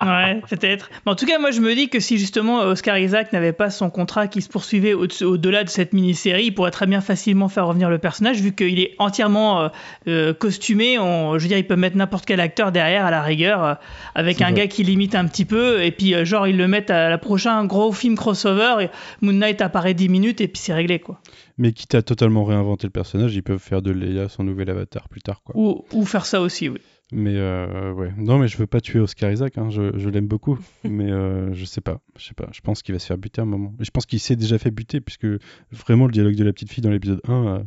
[0.00, 0.90] Ouais, peut-être.
[1.04, 3.68] Mais en tout cas, moi, je me dis que si justement Oscar Isaac n'avait pas
[3.68, 7.48] son contrat qui se poursuivait au- au-delà de cette mini-série, il pourrait très bien facilement
[7.48, 9.68] faire revenir le personnage, vu qu'il est entièrement euh,
[10.06, 10.98] euh, costumé.
[11.00, 13.74] On, je veux dire, il peut mettre n'importe quel acteur derrière, à la rigueur, euh,
[14.14, 14.54] avec un vrai.
[14.54, 17.64] gars qui limite un petit peu, et puis genre, ils le mettent à la prochain
[17.66, 18.88] gros film crossover,
[19.20, 21.20] Moon Knight apparaît 10 minutes, et puis c'est réglé, quoi.
[21.58, 25.08] Mais quitte à totalement réinventer le personnage, ils peuvent faire de Leia son nouvel avatar
[25.08, 25.54] plus tard, quoi.
[25.56, 26.78] Ou, ou faire ça aussi, oui.
[27.10, 30.26] Mais euh, ouais, non, mais je veux pas tuer Oscar Isaac, hein, je, je l'aime
[30.28, 33.16] beaucoup, mais euh, je sais pas, je sais pas, je pense qu'il va se faire
[33.18, 33.72] buter à un moment.
[33.80, 35.26] Et je pense qu'il s'est déjà fait buter, puisque
[35.72, 37.58] vraiment le dialogue de la petite fille dans l'épisode 1, euh,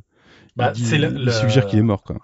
[0.55, 2.17] Bah, il, dit- c'est le- il le- suggère qu'il est mort, quoi.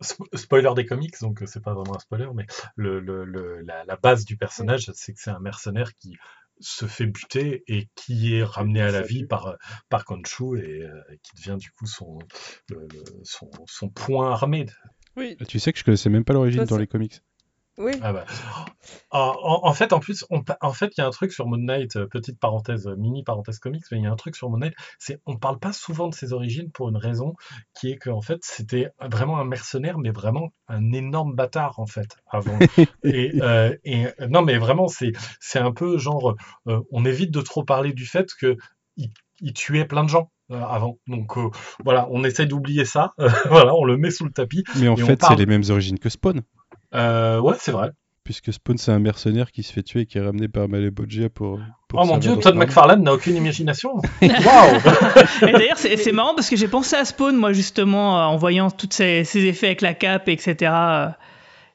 [0.00, 2.46] Spo- spoiler des comics, donc euh, c'est pas vraiment un spoiler, mais
[2.76, 6.16] le, le- le- la, la base du personnage, c'est que c'est un mercenaire qui
[6.62, 9.56] se fait buter et qui est ramené à la vie par,
[9.88, 10.04] par
[10.56, 10.90] et euh,
[11.22, 12.18] qui devient du coup son,
[12.70, 14.66] le- le- son, son point armé.
[15.16, 17.20] Oui, Tu sais que je connaissais même pas l'origine dans les comics.
[17.82, 17.92] Oui.
[18.02, 18.24] Ah bah.
[19.10, 21.58] En, en- fait, en plus, on en fait, il y a un truc sur Moon
[21.58, 24.48] Knight, euh, petite parenthèse, euh, mini parenthèse comics, mais il y a un truc sur
[24.50, 27.34] Moon Knight, c'est on parle pas souvent de ses origines pour une raison
[27.78, 32.16] qui est qu'en fait, c'était vraiment un mercenaire, mais vraiment un énorme bâtard en fait
[32.30, 32.58] avant.
[33.04, 36.34] et, euh, et non, mais vraiment, c'est c'est un peu genre,
[36.68, 38.56] euh, on évite de trop parler du fait que
[38.96, 39.10] il,
[39.40, 40.30] il tuait plein de gens.
[40.50, 41.48] avant, donc euh,
[41.84, 43.14] voilà, on essaie d'oublier ça,
[43.48, 44.64] voilà, on le met sous le tapis.
[44.74, 46.42] Mais en fait, c'est les mêmes origines que Spawn.
[46.94, 47.90] Euh, ouais, c'est vrai.
[48.24, 51.28] Puisque Spawn, c'est un mercenaire qui se fait tuer et qui est ramené par Malebolgia
[51.28, 51.58] pour.
[51.88, 53.96] pour Oh mon dieu, Todd McFarlane n'a aucune imagination.
[54.22, 58.24] Waouh Et d'ailleurs, c'est c'est marrant parce que j'ai pensé à Spawn, moi, justement, euh,
[58.24, 60.72] en voyant tous ces, ces effets avec la cape, etc.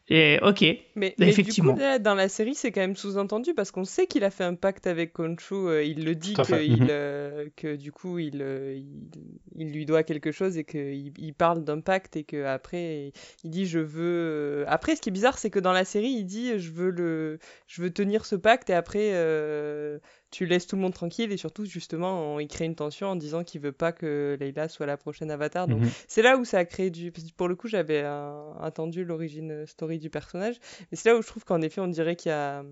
[0.09, 0.61] Et ok.
[0.95, 1.73] Mais, Bah, mais effectivement.
[1.73, 4.29] du coup, là, dans la série, c'est quand même sous-entendu parce qu'on sait qu'il a
[4.31, 5.53] fait un pacte avec Khonshu.
[5.53, 6.87] euh, il le dit que, il, Mhm.
[6.89, 9.09] euh, que du coup, il, euh, il,
[9.57, 13.11] il lui doit quelque chose et qu'il il parle d'un pacte et que après
[13.43, 14.63] il dit je veux.
[14.67, 17.39] Après, ce qui est bizarre, c'est que dans la série, il dit je veux le,
[17.67, 19.99] je veux tenir ce pacte et après euh,
[20.29, 23.15] tu laisses tout le monde tranquille et surtout justement, on- il crée une tension en
[23.15, 25.67] disant qu'il veut pas que Leila soit la prochaine avatar.
[25.67, 25.89] Donc Mhm.
[26.07, 27.11] c'est là où ça a créé du.
[27.37, 30.57] Pour le coup, j'avais euh, attendu l'origine story du personnage.
[30.91, 32.63] Et c'est là où je trouve qu'en effet, on dirait qu'il y a,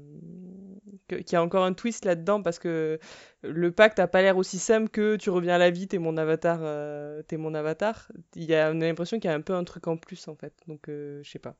[1.08, 3.00] que- qu'il y a encore un twist là-dedans parce que
[3.44, 6.18] le pacte a pas l'air aussi simple que tu reviens à la vie, t'es mon
[6.18, 8.12] avatar, euh, t'es mon avatar.
[8.36, 10.28] Il y a, on a l'impression qu'il y a un peu un truc en plus
[10.28, 10.54] en fait.
[10.68, 11.56] Donc, euh, je sais pas.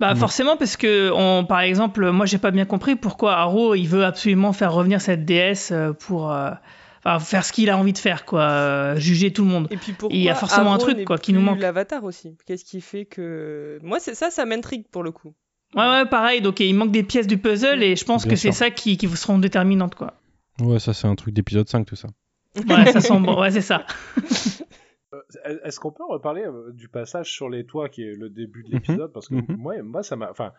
[0.00, 0.18] Bah Ouais.
[0.18, 4.04] forcément parce que on, par exemple, moi j'ai pas bien compris pourquoi Arrow il veut
[4.04, 6.50] absolument faire revenir cette déesse euh, pour euh,
[7.04, 9.66] enfin, faire ce qu'il a envie de faire quoi, euh, juger tout le monde.
[9.70, 11.60] Et puis pourquoi Il y a forcément un truc, quoi, qui nous manque.
[11.60, 12.36] L'avatar aussi?
[12.46, 15.34] Qu'est-ce qui fait que moi c'est ça, ça m'intrigue pour le coup.
[15.74, 18.36] Ouais ouais pareil donc il manque des pièces du puzzle et je pense Bien que
[18.36, 20.14] c'est ça qui, qui seront déterminantes quoi.
[20.60, 22.08] Ouais, ça, c'est un truc d'épisode 5, tout ça.
[22.68, 23.84] Ouais ça sent bon ouais c'est ça.
[25.14, 28.62] Euh, Est-ce qu'on peut reparler euh, du passage sur les toits qui est le début
[28.62, 29.12] de Mhm, l'épisode?
[29.12, 29.56] Parce que mhm.
[29.56, 30.30] moi, moi, ça m'a.
[30.30, 30.52] Enfin,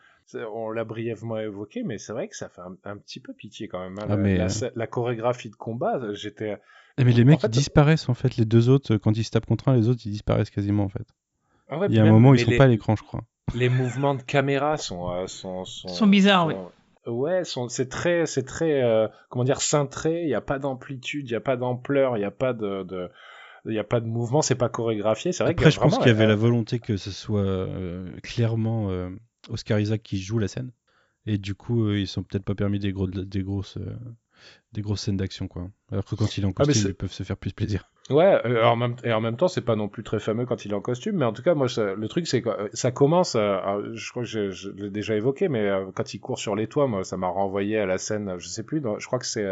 [0.54, 3.68] on l'a brièvement évoqué, mais c'est vrai que ça fait un, un petit peu pitié
[3.68, 3.94] quand même.
[4.00, 6.58] hein, Ah, la, mais, la- euh, la chorégraphie de combat, j'étais.
[6.98, 8.38] Eh, mais les En mecs, fait, ils disparaissent en fait.
[8.38, 10.90] Les deux autres, quand ils se tapent contre un, les autres, ils disparaissent quasiment en
[10.90, 11.06] fait.
[11.70, 12.96] Ah ouais, Il y a un même- moment où ils sont les- pas à l'écran,
[12.96, 13.22] je crois.
[13.56, 16.54] Les mouvements de caméra sont euh, sont, sont, Sont bizarres, oui.
[17.08, 20.22] Ouais, c'est très c'est très euh, comment dire cintré.
[20.24, 22.84] Il n'y a pas d'amplitude, il n'y a pas d'ampleur, il n'y a pas de,
[22.84, 23.10] de
[23.66, 25.32] il y a pas de mouvement, c'est pas chorégraphié.
[25.32, 27.42] C'est vrai Après, que je pense qu'il y avait euh, la volonté que ce soit
[27.42, 29.10] euh, clairement euh,
[29.50, 30.72] Oscar Isaac qui joue la scène.
[31.26, 33.78] Et du coup, euh, ils sont peut-être pas permis des, gros, des, grosses,
[34.74, 35.70] des grosses scènes d'action, quoi.
[35.92, 37.90] Alors que quand il est en Ah, costume, ils peuvent se faire plus plaisir.
[38.10, 40.66] Ouais, euh, en même, et en même temps, c'est pas non plus très fameux quand
[40.66, 42.92] il est en costume, mais en tout cas, moi, ça- le truc, c'est que ça
[42.92, 46.68] commence, je crois que je, je l'ai déjà évoqué, mais quand il court sur les
[46.68, 49.28] toits, moi, ça m'a renvoyé à la scène, je sais plus, dans- je crois que
[49.28, 49.46] c'est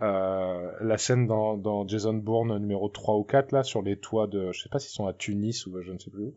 [0.00, 4.26] euh, la scène dans, dans Jason Bourne numéro 3 ou 4, là, sur les toits
[4.26, 6.34] de, je sais pas s'ils sont à Tunis ou je ne sais plus où.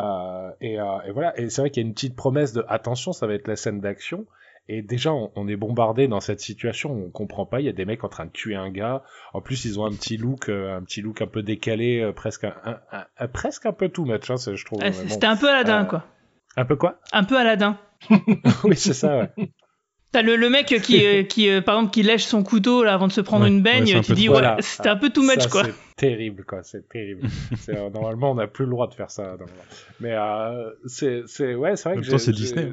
[0.00, 2.64] Euh, et, euh, et voilà, et c'est vrai qu'il y a une petite promesse de,
[2.68, 4.26] attention, ça va être la scène d'action.
[4.68, 7.58] Et déjà, on, on est bombardé dans cette situation où on comprend pas.
[7.60, 9.02] Il y a des mecs en train de tuer un gars.
[9.32, 12.12] En plus, ils ont un petit look, euh, un petit look un peu décalé, euh,
[12.12, 14.78] presque un, un- un- un- presque un peu too much, hein, c'est- je trouve.
[14.78, 15.08] Bon.
[15.08, 16.04] C'était un peu Aladdin quoi.
[16.56, 17.00] Un peu quoi?
[17.12, 17.78] Un peu Aladdin.
[18.64, 19.18] Oui, c'est ça.
[19.36, 19.50] Ouais.
[20.12, 22.94] T'as le, le mec qui, euh, qui euh, par exemple, qui lèche son couteau là
[22.94, 24.34] avant de se prendre Ouais, une baigne, tu dis trop.
[24.34, 24.56] ouais, Voilà.
[24.60, 25.64] c'était un peu too much Ça, quoi.
[25.64, 26.62] C'est terrible, quoi.
[26.64, 27.22] C'est terrible.
[27.56, 29.22] C'est, euh, normalement, on n'a plus le droit de faire ça.
[29.22, 29.62] normalement.
[30.00, 32.72] Mais euh, c'est, c'est, ouais, c'est vrai En que même temps, j'ai- c'est j'ai- Disney.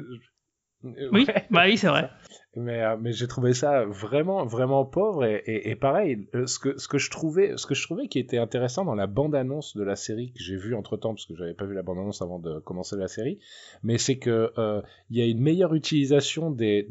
[1.12, 2.10] Oui, bah oui, c'est vrai.
[2.58, 6.88] Mais, euh, mais j'ai trouvé ça vraiment, vraiment pauvre et, pareil, euh, ce que, ce
[6.88, 9.94] que je trouvais, ce que je trouvais qui était intéressant dans la bande-annonce de la
[9.94, 12.58] série que j'ai vue entre temps, parce que j'avais pas vu la bande-annonce avant de
[12.58, 13.38] commencer la série,
[13.84, 16.86] mais c'est que euh, il y a une meilleure utilisation des,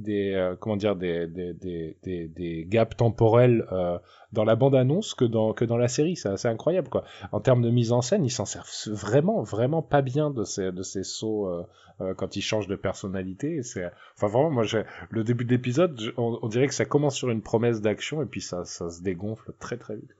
[0.62, 3.66] comment dire, des, des, des, gaps temporels
[4.34, 6.16] dans la bande-annonce que dans, que dans la série.
[6.16, 7.04] C'est incroyable, quoi.
[7.32, 10.72] En termes de mise en scène, ils s'en servent vraiment, vraiment pas bien de ces,
[10.72, 11.50] de ces sauts
[12.02, 13.64] euh, quand ils changent de personnalité.
[13.64, 13.86] C'est,
[14.16, 14.64] enfin, vraiment, moi,
[15.10, 18.42] le début de l'épisode, on, dirait que ça commence sur une promesse d'action et puis
[18.42, 20.14] ça, se dégonfle très très vite.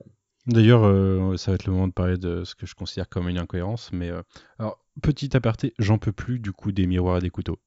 [0.48, 3.28] D'ailleurs, euh, ça va être le moment de parler de ce que je considère comme
[3.28, 3.92] une incohérence.
[3.92, 4.22] Mais euh,
[4.60, 7.60] alors, petit aparté, j'en peux plus du coup des miroirs et des couteaux.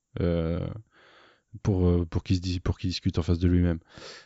[1.63, 3.79] Pour, euh, pour qu'il discute en face de lui-même.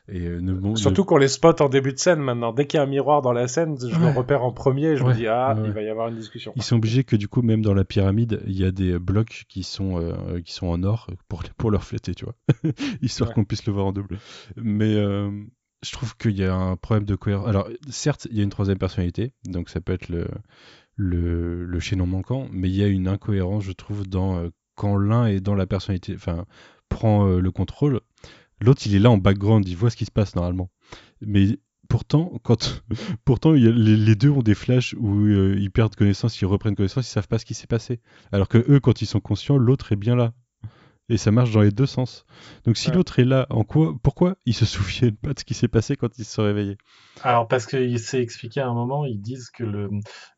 [0.09, 2.53] Et euh, ne, Surtout qu'on les spot en début de scène maintenant.
[2.53, 4.12] Dès qu'il y a un miroir dans la scène, je le Ouais.
[4.12, 6.16] repère en premier et je Ouais, me dis ah, ouais, il va y avoir une
[6.16, 6.53] discussion.
[6.57, 9.45] Ils sont obligés que du coup même dans la pyramide il y a des blocs
[9.49, 12.35] qui sont euh, qui sont en or pour pour leur flatter tu vois
[13.03, 14.18] histoire qu'on puisse le voir en double
[14.57, 15.31] mais euh,
[15.83, 18.51] je trouve qu'il y a un problème de cohérence alors certes il y a une
[18.51, 20.26] troisième personnalité donc ça peut être le
[20.96, 24.96] le, le chaînon manquant mais il y a une incohérence je trouve dans euh, quand
[24.96, 26.45] l'un est dans la personnalité enfin
[26.88, 28.00] prend euh, le contrôle
[28.61, 30.70] L'autre, il est là en background, il voit ce qui se passe normalement.
[31.20, 31.58] Mais
[31.88, 32.82] pourtant, quand,
[33.24, 37.12] pourtant les deux ont des flashs où euh, ils perdent connaissance, ils reprennent connaissance, ils
[37.12, 38.00] savent pas ce qui s'est passé.
[38.32, 40.32] Alors que eux, quand ils sont conscients, l'autre est bien là.
[41.09, 42.25] Et ça marche dans les deux sens.
[42.64, 42.93] Donc si Ouais.
[42.93, 45.97] l'autre est là, en quoi, pourquoi ils se souviennent pas de ce qui s'est passé
[45.97, 46.76] quand ils se réveillés
[47.22, 49.89] Alors parce qu'il s'est expliqué à un moment, ils disent que le,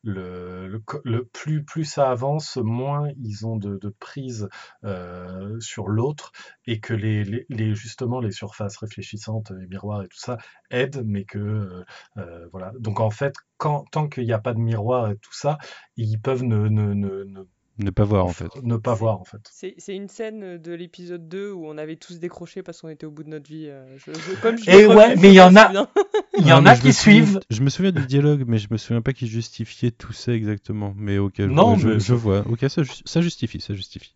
[0.03, 4.47] le, le plus, plus ça avance, moins ils ont de, de prise
[4.83, 6.31] euh, sur l'autre
[6.67, 10.37] et que les, les, les- justement les surfaces réfléchissantes, les miroirs et tout ça
[10.69, 11.83] aident, mais que euh,
[12.17, 12.71] euh, voilà.
[12.79, 15.57] Donc en fait, quand, tant qu'il n'y a pas de miroir et tout ça,
[15.95, 17.41] ils peuvent ne, ne, ne, ne,
[17.79, 18.47] Ne pas voir en fait.
[18.63, 19.39] ne pas voir en fait.
[19.51, 23.05] C'est c'est une scène de l'épisode 2 où on avait tous décroché parce qu'on était
[23.05, 23.67] au bout de notre vie.
[23.69, 25.87] euh, je- je- comme je Et revu, ouais, mais il y en a- souviens.
[26.39, 27.39] Il y en a qui suivent.
[27.49, 30.93] Je me souviens du dialogue, mais je me souviens pas qu'il justifiait tout ça exactement.
[30.95, 32.43] Mais ok, Non, je, mais- je vois.
[32.47, 34.13] Ok, ça, ça justifie, ça justifie.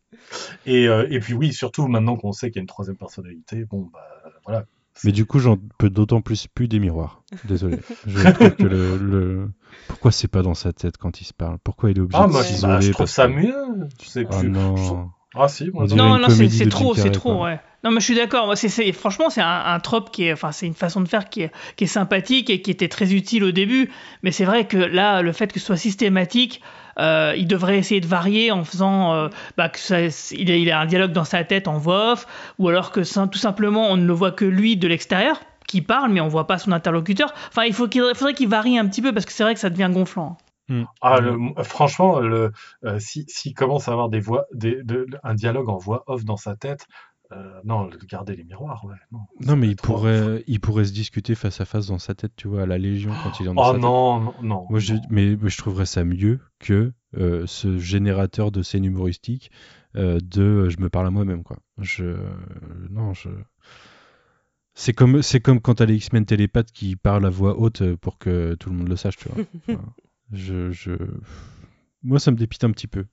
[0.67, 3.65] Et, euh, et puis oui, surtout maintenant qu'on sait qu'il y a une troisième personnalité,
[3.65, 4.07] bon bah
[4.45, 4.65] voilà.
[5.03, 7.23] Mais du coup, j'en peux d'autant plus plus des miroirs.
[7.45, 7.79] Désolé.
[8.07, 9.49] je trouve que le, le-
[9.87, 11.57] Pourquoi c'est pas dans sa tête quand il se parle?
[11.63, 13.87] Pourquoi il est obligé Ah de moi s'isoler bah, je trouve ça que- mieux.
[14.01, 14.49] Je sais Ah plus.
[14.49, 14.75] non.
[14.75, 15.95] Je trouve- Ah si, moi On non.
[15.95, 17.43] Non, non, c'est trop, c'est trop, quoi.
[17.45, 17.59] ouais.
[17.83, 18.45] Non, mais je suis d'accord.
[18.45, 21.07] Moi, c'est- c'est- franchement, c'est un, un trope qui est, enfin, c'est une façon de
[21.07, 23.89] faire qui est, qui est sympathique et qui était très utile au début.
[24.23, 26.61] Mais c'est vrai que là, le fait que ce soit systématique,
[26.99, 30.69] euh, il devrait essayer de varier en faisant, euh, bah, que ça, il, a, il
[30.71, 32.27] a un dialogue dans sa tête en voix off,
[32.59, 36.11] ou alors que tout simplement, on ne le voit que lui de l'extérieur qui parle,
[36.11, 37.33] mais on voit pas son interlocuteur.
[37.47, 39.59] Enfin, il faut qu'il faudrait qu'il varie un petit peu parce que c'est vrai que
[39.59, 40.37] ça devient gonflant.
[41.01, 42.51] Ah, le- franchement, le,
[42.85, 46.23] euh, si- s'il commence à avoir des voix, des, de- un dialogue en voix off
[46.23, 46.85] dans sa tête,
[47.31, 48.95] euh, non, le- garder les miroirs, ouais.
[49.11, 52.33] Non, Non, mais il pourrait, il pourrait se discuter face à face dans sa tête,
[52.35, 53.81] tu vois, à la Légion quand il est dans Oh sa tête.
[53.81, 54.67] non, non, non.
[54.69, 59.51] Moi, je, mais, mais je trouverais ça mieux que euh, ce générateur de scènes humoristiques
[59.95, 61.57] euh, de euh, je me parle à moi-même, quoi.
[61.77, 62.15] Je,
[62.89, 63.29] non, je.
[64.73, 68.17] C'est comme, c'est comme quand t'as les X-Men télépathes qui parlent à voix haute pour
[68.17, 69.43] que tout le monde le sache, tu vois.
[70.33, 70.91] Je, je...
[72.03, 73.05] Moi, ça me dépite un petit peu.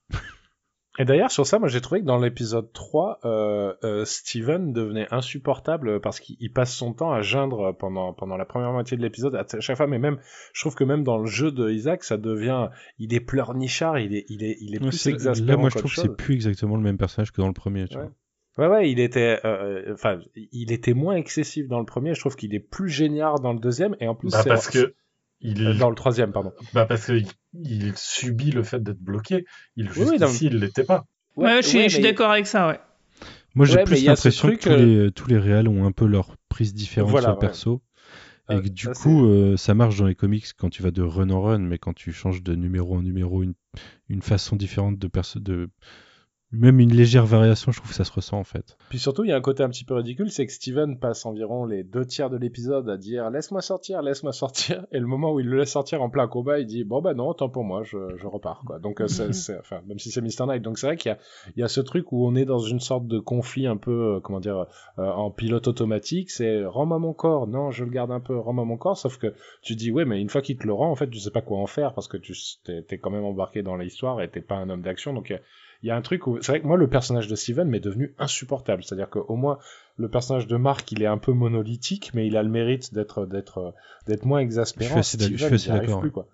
[1.00, 5.06] Et d'ailleurs, sur ça, moi j'ai trouvé que dans l'épisode 3, euh, euh, Steven devenait
[5.12, 9.02] insupportable parce qu'il il passe son temps à geindre pendant, pendant la première moitié de
[9.02, 9.86] l'épisode à chaque fois.
[9.86, 10.18] Mais même,
[10.52, 12.68] je trouve que même dans le jeu de Isaac, ça devient.
[12.98, 15.50] Il est pleurnichard, il est, il est, il est Ouais, plus c'est- exaspérant.
[15.52, 17.86] Là, moi, je trouve que c'est plus exactement le même personnage que dans le premier,
[17.86, 18.02] tu Ouais.
[18.02, 18.12] vois.
[18.58, 22.14] Ouais, ouais, il était, euh, enfin, il était moins excessif dans le premier.
[22.14, 24.68] Je trouve qu'il est plus géniard dans le deuxième, et en plus, Bah, c'est- parce
[24.68, 24.94] que
[25.40, 26.52] il, euh, dans le troisième, pardon.
[26.72, 29.44] bah parce que il, il subit le fait d'être bloqué.
[29.76, 31.04] Il Oui, oui, justifie, il l'était pas.
[31.36, 32.80] Ouais, je suis, ouais, je suis mais- d'accord avec ça, ouais.
[33.54, 36.06] Moi, j'ai Ouais, plus l'impression que tous, euh, les, tous les réals ont un peu
[36.06, 37.46] leur prise différente Voilà, sur le ouais.
[37.46, 37.82] perso.
[38.50, 40.90] Et Euh, que du ça, coup, euh, ça marche dans les comics quand tu vas
[40.90, 43.54] de run en run, mais quand tu changes de numéro en numéro, une,
[44.08, 45.68] une façon différente de perso, de
[46.50, 48.76] même une légère variation, je trouve que ça se ressent en fait.
[48.88, 51.26] Puis surtout, il y a un côté un petit peu ridicule, c'est que Steven passe
[51.26, 55.32] environ les deux tiers de l'épisode à dire laisse-moi sortir, laisse-moi sortir, et le moment
[55.34, 57.64] où il le laisse sortir en plein combat, il dit bon bah non, tant pour
[57.64, 58.78] moi, je, je repars quoi.
[58.78, 61.14] Donc euh, c'est, c'est- enfin même si c'est Mr Knight, donc c'est vrai qu'il y
[61.14, 61.18] a,
[61.56, 64.16] il y a ce truc où on est dans une sorte de conflit un peu
[64.16, 64.66] euh, comment dire
[64.98, 68.64] euh, en pilote automatique, c'est rends-moi mon corps, non je le garde un peu, rends-moi
[68.64, 70.96] mon corps, sauf que tu dis ouais mais une fois qu'il te le rend, en
[70.96, 72.32] fait tu sais pas quoi en faire parce que tu
[72.64, 75.38] t'es, t'es quand même embarqué dans l'histoire et t'es pas un homme d'action, donc euh,
[75.82, 77.80] il y a un truc où c'est vrai que moi le personnage de Steven m'est
[77.80, 78.82] devenu insupportable.
[78.82, 79.58] C'est-à-dire qu'au moins
[79.96, 83.26] le personnage de Mark il est un peu monolithique mais il a le mérite d'être
[83.26, 83.74] d'être
[84.06, 85.02] d'être moins exaspérant.
[85.02, 86.26] Je suis assez d'accord, plus, quoi.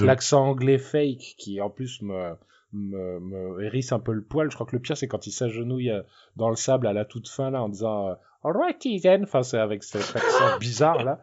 [0.00, 2.32] L'accent anglais fake qui en plus me
[2.72, 4.48] me, me hérisse un peu le poil.
[4.48, 6.02] Je crois que le pire c'est quand il s'agenouille euh,
[6.36, 8.14] dans le sable à la toute fin là en disant euh,
[8.44, 11.22] alrighty then enfin c'est avec cet accent bizarre là.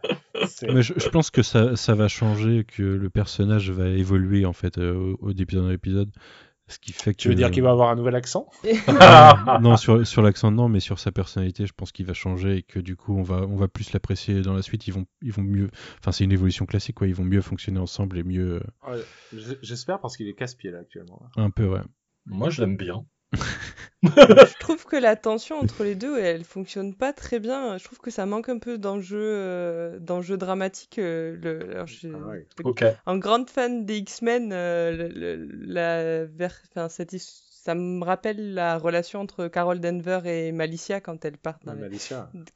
[0.72, 4.54] Mais je, je pense que ça, ça va changer, que le personnage va évoluer en
[4.54, 6.12] fait euh, au, au d'épisode en épisode.
[6.70, 7.20] Ce qui fait que.
[7.22, 8.50] tu veux dire qu'il va avoir un nouvel accent
[8.88, 12.58] non, non, sur, sur l'accent non, mais sur sa personnalité, je pense qu'il va changer
[12.58, 14.88] et que du coup on va, on va plus l'apprécier dans la suite.
[14.88, 15.70] Ils vont, ils vont mieux.
[16.00, 17.08] Enfin, c'est une évolution classique quoi.
[17.08, 18.62] Ils vont mieux fonctionner ensemble et mieux.
[18.88, 18.98] Ouais,
[19.34, 21.82] j- j'espère parce qu'il est casse-pied là actuellement Un peu, ouais.
[22.26, 23.06] Moi, je l'aime bien.
[24.04, 27.78] je trouve que la tension entre les deux, elle fonctionne pas très bien.
[27.78, 31.00] Je trouve que ça manque un peu d'enjeu, euh, d'enjeu dramatique.
[31.00, 32.48] euh, le, alors, je- Ah ouais.
[33.06, 36.26] En grande fan des X-Men, euh, le- le- la
[36.90, 37.14] cette
[37.68, 41.82] ça me rappelle la relation entre Carol Denver et Malicia quand elles partent dans, les...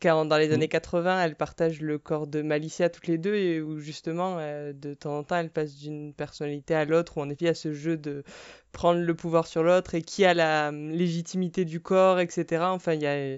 [0.01, 0.53] Quand dans les Mm.
[0.53, 4.71] années 80, elles partagent le corps de Malicia toutes les deux et où justement, euh,
[4.71, 7.49] de temps en temps, elles passent d'une personnalité à l'autre, où en effet, il y
[7.49, 8.23] a ce jeu de
[8.71, 12.63] prendre le pouvoir sur l'autre et qui a la euh, légitimité du corps, etc.
[12.67, 13.37] Enfin, il y a,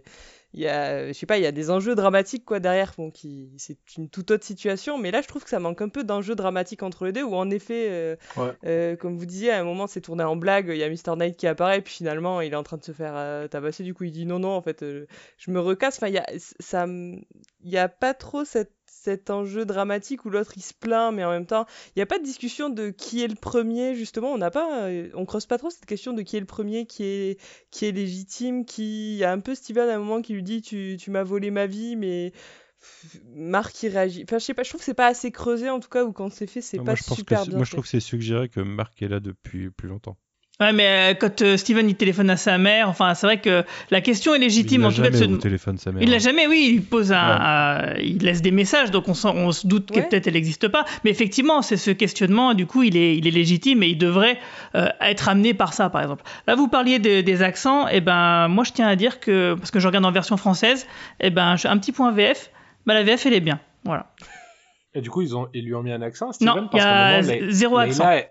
[0.54, 2.94] il y a, je sais pas, il y a des enjeux dramatiques quoi derrière.
[2.98, 5.90] Bon, qui, c'est une toute autre situation, mais là, je trouve que ça manque un
[5.90, 8.52] peu d'enjeux dramatiques entre les deux, où en effet, euh, Ouais.
[8.66, 10.68] euh, comme vous disiez, à un moment, c'est tourné en blague.
[10.70, 11.16] Il y a Mr.
[11.18, 13.84] Knight qui apparaît, puis finalement, il est en train de se faire euh, tabasser.
[13.84, 15.08] Du coup, il dit non, non, en fait, euh,
[15.38, 15.98] je me recasse.
[15.98, 16.26] Enfin, il y a,
[16.60, 17.26] ça, il
[17.64, 18.72] y a pas trop cette
[19.04, 22.06] cet enjeu dramatique où l'autre il se plaint mais en même temps il n'y a
[22.06, 24.32] pas de discussion de qui est le premier justement.
[24.32, 26.86] On n'a pas euh, on creuse pas trop cette question de qui est le premier
[26.86, 27.40] qui est
[27.70, 30.44] qui est légitime qui il y a un peu Steven à un moment qui lui
[30.44, 32.32] dit tu, tu m'as volé ma vie mais
[33.36, 34.24] Marc il réagit.
[34.24, 36.14] Enfin je sais pas je trouve que c'est pas assez creusé en tout cas ou
[36.14, 38.62] quand c'est fait c'est pas que super bien moi, je trouve que c'est suggéré que
[38.62, 40.18] Marc est là depuis plus longtemps.
[40.60, 43.64] Ouais, mais euh, quand euh, Steven il téléphone à sa mère, enfin, c'est vrai que
[43.90, 44.82] la question est légitime.
[44.82, 46.04] il en l'a tout cas, de jamais se- au téléphone sa mère.
[46.04, 46.20] Il l'a hein.
[46.20, 49.66] jamais, oui, il pose un, un- il laisse des messages, donc on, s'en- on se
[49.66, 50.08] doute que Ouais.
[50.08, 50.86] peut-être elle n'existe pas.
[51.04, 53.98] Mais effectivement, c'est ce questionnement, et du coup, il est, il est légitime et il
[53.98, 54.38] devrait
[54.76, 56.24] euh, être amené par ça, par exemple.
[56.46, 59.72] Là, vous parliez de- des accents, et ben, moi, je tiens à dire que, parce
[59.72, 60.86] que je regarde en version française,
[61.20, 62.52] et ben, je- un petit point VF,
[62.86, 63.60] bah, la VF, elle est bien.
[63.86, 64.06] Voilà.
[64.94, 66.70] Et du coup, ils, ont, ils lui ont mis un accent, Steven Non, il y
[66.70, 68.28] parce qu'à un a moment, zéro Layla accent.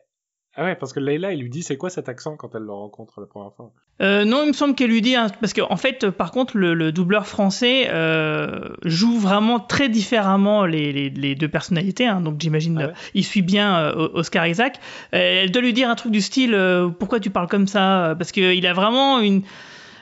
[0.55, 2.73] Ah ouais, parce que Layla, il lui dit c'est quoi cet accent quand elle le
[2.73, 3.73] rencontre la première fois?
[4.03, 6.75] Euh, non, il me semble qu'elle lui dit, hein, parce qu'en fait, par contre, le,
[6.75, 12.07] le doubleur français euh, joue vraiment très différemment les, les- les deux personnalités.
[12.07, 14.79] hein, donc j'imagine, Ah ouais euh, il suit bien euh, Oscar Isaac.
[15.15, 18.15] Euh, elle doit lui dire un truc du style, euh, pourquoi tu parles comme ça?
[18.19, 19.43] Parce qu'il a vraiment une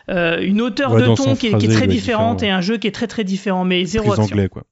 [0.09, 2.57] euh, une hauteur Ouais, de ton qui est, qui est phrasé, très différente différent, et
[2.57, 4.35] un jeu qui est très très différent, mais zéro Prise action.
[4.37, 4.65] anglais, quoi.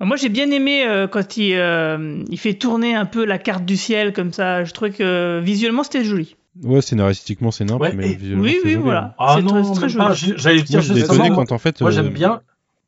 [0.00, 3.64] Moi, j'ai bien aimé euh, quand il, euh, il fait tourner un peu la carte
[3.64, 4.64] du ciel comme ça.
[4.64, 6.36] Je trouvais que euh, visuellement, c'était joli.
[6.62, 9.04] Ouais, scénaristiquement, c'est nimp, Ouais, mais et- visuellement, Oui, c'est oui, joli, voilà.
[9.04, 9.14] hein.
[9.18, 10.34] Ah C'est non, très- très joli.
[10.36, 11.80] J'allais dire étonné moi, quand en fait.
[11.80, 12.40] moi euh, j'aime bien,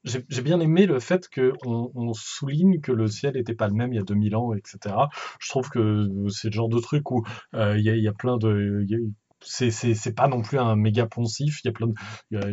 [0.05, 3.75] j'ai j'ai bien aimé le fait qu'on on souligne que le ciel n'était pas le
[3.75, 4.95] même il y a 2000 ans, etc.
[5.39, 7.25] Je trouve que c'est le genre de truc où
[7.55, 8.85] euh, il y, a, il y a plein de.
[8.89, 8.99] y a-
[9.45, 11.95] c'est c'est- c'est pas non plus un méga poncif, il y a plein de.
[12.31, 12.49] il y a-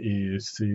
[0.00, 0.68] et c'est.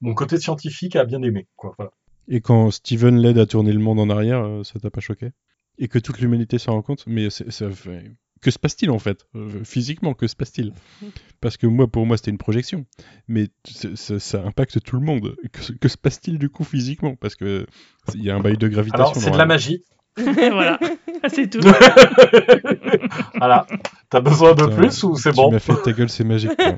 [0.00, 1.74] Mon côté scientifique a bien aimé, quoi.
[1.78, 1.90] Voilà.
[2.28, 5.30] Et quand Steven l'aide à tourner le monde en arrière, euh, ça t'a pas choqué?
[5.78, 7.04] Et que toute l'humanité s'en rend compte?
[7.06, 9.26] Mais c'est- ça fait- que se passe-t-il en fait?
[9.34, 10.72] Euh, Physiquement, que se passe-t-il?
[11.40, 12.86] Parce que moi, pour moi, c'était une projection.
[13.28, 15.36] Mais ça, ça impacte tout le monde.
[15.52, 17.16] Que, se- que se passe-t-il du coup physiquement?
[17.16, 17.66] Parce que
[18.14, 19.02] il y a un bail de gravitation.
[19.04, 19.82] Alors, c'est de la magie.
[20.52, 20.78] voilà,
[21.28, 21.60] c'est tout.
[23.36, 23.66] voilà.
[24.10, 26.54] T'as besoin de Putain, plus ou c'est Tu bon m'as fait ta gueule, c'est magique.
[26.56, 26.74] quoi.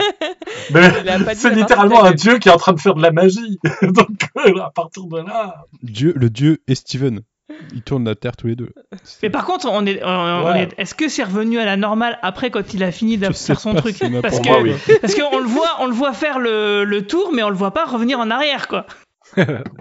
[0.72, 0.90] Mais
[1.34, 3.58] c'est littéralement un dieu qui est en train de faire de la magie.
[3.82, 4.08] Donc,
[4.38, 5.64] euh, à partir de là.
[5.82, 7.20] Dieu, le dieu et Steven.
[7.72, 8.70] Ils tournent la Terre tous les deux.
[9.22, 10.62] Mais par contre, on est, on- on Ouais.
[10.64, 13.60] est- est-ce que c'est revenu à la normale après quand il a fini de faire
[13.60, 13.96] son pas, truc?
[14.20, 14.72] Parce que, moi, oui.
[15.00, 17.70] parce qu'on le voit, on le voit faire le, le tour, mais on le voit
[17.72, 18.86] pas revenir en arrière, quoi.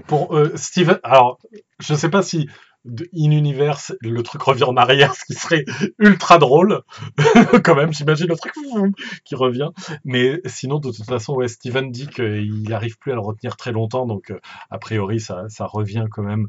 [0.07, 1.39] Pour euh, Steven, alors,
[1.79, 2.47] je sais pas si
[2.85, 5.65] de- in universe le truc revient en arrière, ce qui serait
[5.99, 6.81] ultra drôle,
[7.63, 7.93] quand même.
[7.93, 8.53] J'imagine le truc
[9.25, 9.69] qui revient.
[10.03, 13.71] Mais sinon, de toute façon, ouais, Steven dit qu'il n'arrive plus à le retenir très
[13.71, 14.39] longtemps, donc euh,
[14.69, 16.47] a priori, ça, ça revient quand même.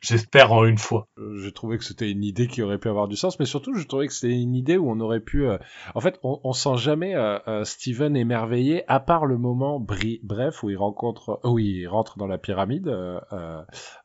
[0.00, 1.08] J'espère en une fois.
[1.18, 3.74] Euh, J'ai trouvé que c'était une idée qui aurait pu avoir du sens, mais surtout,
[3.74, 5.46] je trouvais que c'était une idée où on aurait pu.
[5.46, 5.58] euh,
[5.94, 10.62] En fait, on, on sent jamais euh, euh, Steven émerveillé, à part le moment bref
[10.62, 13.60] où il rencontre, où il rentre dans la pyramide euh, euh,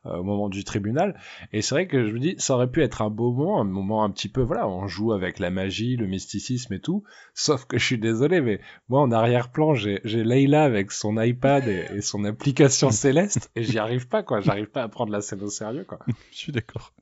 [0.06, 1.18] euh, au moment du tribunal.
[1.52, 3.64] Et c'est vrai que je me dis, ça aurait pu être un beau moment, un
[3.64, 7.04] moment un petit peu, voilà, on joue avec la magie, le mysticisme et tout.
[7.34, 11.86] Sauf que je suis désolé, mais moi en arrière-plan, j'ai Layla avec son iPad et,
[11.94, 14.40] et son application Céleste, et j'y arrive pas, quoi.
[14.40, 15.98] J'arrive pas à prendre la scène au sérieux, quoi.
[16.30, 16.92] Je suis d'accord.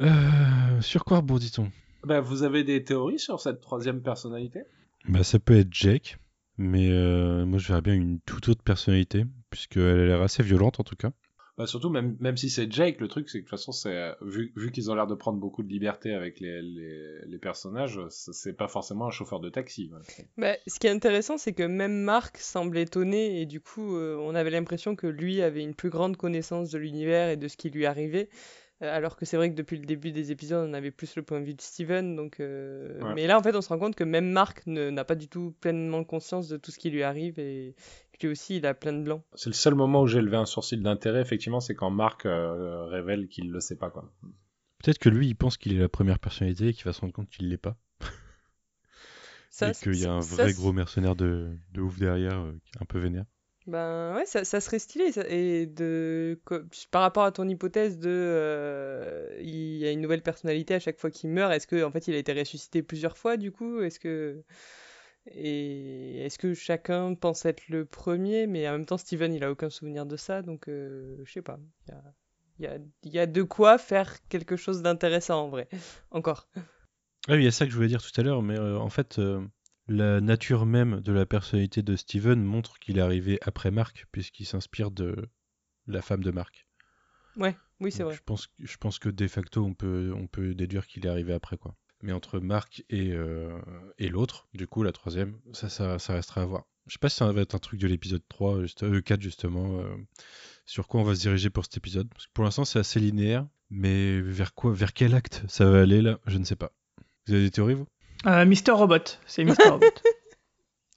[0.00, 1.70] Euh, sur quoi rebondit-on
[2.04, 4.60] Bah, vous avez des théories sur cette troisième personnalité?
[5.08, 6.18] Bah, ça peut être Jake,
[6.56, 10.80] mais euh, moi je verrais bien une toute autre personnalité, puisqu'elle a l'air assez violente
[10.80, 11.12] en tout cas.
[11.56, 13.94] Bah, Surtout, même, même si c'est Jake, le truc, c'est que de toute façon, c'est,
[13.94, 17.38] euh, vu, vu qu'ils ont l'air de prendre beaucoup de liberté avec les, les, les
[17.38, 19.90] personnages, c'est pas forcément un chauffeur de taxi.
[20.36, 24.16] Bah, ce qui est intéressant, c'est que même Marc semble étonné et du coup, euh,
[24.20, 27.56] on avait l'impression que lui avait une plus grande connaissance de l'univers et de ce
[27.56, 28.28] qui lui arrivait.
[28.82, 31.22] Euh, alors que c'est vrai que depuis le début des épisodes, on avait plus le
[31.22, 32.16] point de vue de Steven.
[32.16, 33.14] Donc, euh, Ouais.
[33.14, 35.54] Mais là, en fait, on se rend compte que même Marc n'a pas du tout
[35.60, 37.74] pleinement conscience de tout ce qui lui arrive et
[38.22, 39.22] lui aussi, il a plein de blanc.
[39.34, 42.84] C'est le seul moment où j'ai levé un sourcil d'intérêt, effectivement, c'est quand Marc euh,
[42.86, 44.10] révèle qu'il le sait pas, quoi.
[44.82, 47.12] Peut-être que lui il pense qu'il est la première personnalité et qu'il va se rendre
[47.14, 47.76] compte qu'il l'est pas.
[49.50, 52.84] Ça, et qu'il y a un vrai gros mercenaire de, de ouf derrière, euh, un
[52.84, 53.24] peu vénère.
[53.66, 55.10] Ben ouais, ça, ça serait stylé.
[55.12, 56.38] ça- Et de,
[56.90, 60.98] par rapport à ton hypothèse de euh, il y a une nouvelle personnalité à chaque
[60.98, 63.80] fois qu'il meurt, est-ce que en fait il a été ressuscité plusieurs fois du coup?
[63.80, 64.42] Est-ce que
[65.26, 69.50] et est-ce que chacun pense être le premier, mais en même temps Steven il a
[69.50, 71.58] aucun souvenir de ça, donc euh, je sais pas.
[72.58, 75.68] Il y a, y y de quoi faire quelque chose d'intéressant en vrai.
[76.10, 76.48] Encore.
[76.54, 78.78] Ah oui, il y a ça que je voulais dire tout à l'heure, mais euh,
[78.78, 79.46] en fait, euh,
[79.88, 84.44] la nature même de la personnalité de Steven montre qu'il est arrivé après Marc, puisqu'il
[84.44, 85.30] s'inspire de
[85.86, 86.66] la femme de Marc.
[87.36, 88.14] Ouais, oui, c'est vrai.
[88.14, 91.32] Je pense, je pense que de facto, on peut, on peut déduire qu'il est arrivé
[91.32, 91.74] après, quoi.
[92.04, 93.58] Mais entre Marc et, euh,
[93.98, 96.64] et l'autre, du coup, la troisième, ça, ça, ça restera à voir.
[96.86, 99.22] Je sais pas si ça va être un truc de l'épisode 3, juste, euh, 4
[99.22, 99.96] justement, euh,
[100.66, 102.06] sur quoi on va se diriger pour cet épisode.
[102.10, 105.80] Parce que pour l'instant, c'est assez linéaire, mais vers quoi, vers quel acte ça va
[105.80, 106.72] aller là, je ne sais pas.
[107.26, 107.86] Vous avez des théories, vous?
[108.26, 109.86] Euh, Mister Robot, c'est Mister Robot.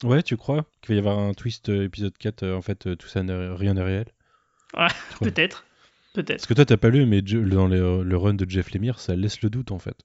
[0.04, 0.64] Ouais, tu crois?
[0.80, 3.20] Qu'il va y avoir un twist euh, épisode 4, euh, en fait, euh, tout ça,
[3.20, 4.06] rien n'est réel
[4.76, 4.86] Ouais,
[5.20, 5.64] Peut-être.
[6.14, 6.36] Peut-être.
[6.36, 9.16] Parce que toi, t'as pas lu, mais dans le, le run de Jeff Lemire, ça
[9.16, 9.96] laisse le doute en fait.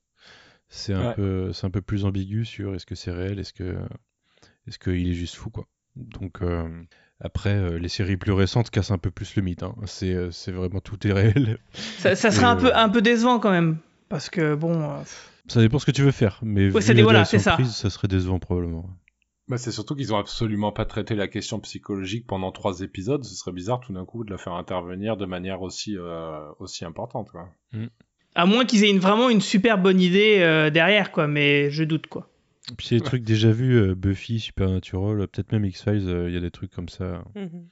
[0.76, 1.14] C'est un, Ouais.
[1.16, 3.78] peu, c'est un peu plus ambigu sur est-ce que c'est réel, est-ce que
[4.68, 5.68] est-ce qu'il est juste fou quoi.
[5.96, 6.68] Donc euh,
[7.20, 9.62] après, euh, les séries plus récentes cassent un peu plus le mythe.
[9.62, 9.76] hein.
[9.86, 11.60] C'est, euh, c'est vraiment tout est réel.
[12.00, 13.78] Ça, ça serait un, peu, un peu décevant quand même.
[14.10, 14.82] Parce que bon.
[14.82, 14.98] euh,
[15.48, 17.54] Ça dépend ce que tu veux faire, mais vu c'est la voilà, c'est ça.
[17.54, 18.90] prise, ça serait décevant probablement.
[19.50, 23.24] Bah, c'est surtout qu'ils ont absolument pas traité la question psychologique pendant trois épisodes.
[23.24, 26.84] Ce serait bizarre tout d'un coup de la faire intervenir de manière aussi, euh, aussi
[26.86, 27.30] importante.
[27.30, 27.48] Quoi.
[28.36, 31.28] À moins qu'ils aient une, vraiment une super bonne idée euh, derrière, quoi.
[31.28, 32.30] Mais je doute, quoi.
[32.72, 36.34] Et Puis c'est des trucs déjà vus, euh, Buffy, Supernatural, peut-être même X-Files, euh, il
[36.34, 37.24] y a des trucs comme ça.
[37.36, 37.68] Mhm.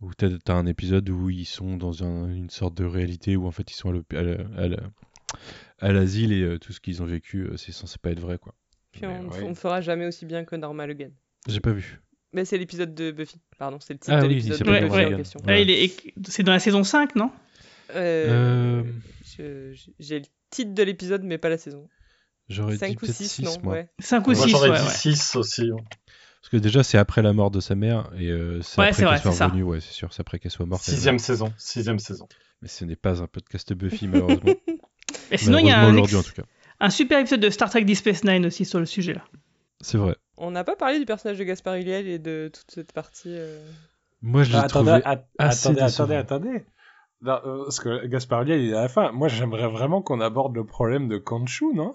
[0.00, 3.46] Où t'as t'as un épisode où ils sont dans un- une sorte de réalité où
[3.46, 4.90] en fait ils sont à l'hôp- à la- à la-
[5.78, 8.38] à l'asile et euh, tout ce qu'ils ont vécu, euh, c'est censé pas être vrai
[8.38, 8.54] quoi.
[8.90, 9.48] Puis Mais on, ouais.
[9.48, 11.10] ne fera jamais aussi bien que Normal Again.
[11.48, 12.00] J'ai pas vu.
[12.32, 13.36] Mais c'est l'épisode de Buffy.
[13.58, 15.40] Pardon, c'est le titre Ah de oui, il l'épisode de Buffy en question.
[15.46, 16.12] Est...
[16.28, 17.30] C'est dans la saison 5, non?
[19.98, 21.88] J'ai le titre de l'épisode, mais pas la saison.
[22.48, 23.88] J'aurais dit 5 ou peut-être 6, 6 non ouais.
[24.00, 24.90] 5 ou Moi 6, j'aurais ouais, dit ouais.
[24.90, 25.70] 6 aussi.
[25.72, 25.76] hein.
[26.40, 29.04] Parce que déjà c'est après la mort de sa mère et euh, c'est Ouais, après
[29.20, 30.82] qu'elle soit revenue, ouais c'est sûr, c'est après qu'elle soit morte.
[30.82, 31.52] Sixième saison.
[31.56, 32.28] Sixième saison.
[32.60, 34.52] Mais ce n'est pas un podcast Buffy malheureusement.
[35.30, 36.46] Et sinon, il y a un, aujourd'hui ex- en tout cas.
[36.80, 39.24] un super épisode de Star Trek Deep Space Nine aussi sur le sujet, là.
[39.80, 40.16] C'est vrai.
[40.36, 43.28] On n'a pas parlé du personnage de Gaspard Ulliel et de toute cette partie.
[43.34, 43.58] euh,
[44.20, 46.04] Moi je l'ai Ah, trouvé attendez, at- assez attendez, décevant.
[46.04, 46.64] attendez, attendez.
[47.22, 49.12] Non, euh, parce que Gaspard Ulliel, il est à la fin.
[49.12, 51.92] Moi, j'aimerais vraiment qu'on aborde le problème de Kanchu, non?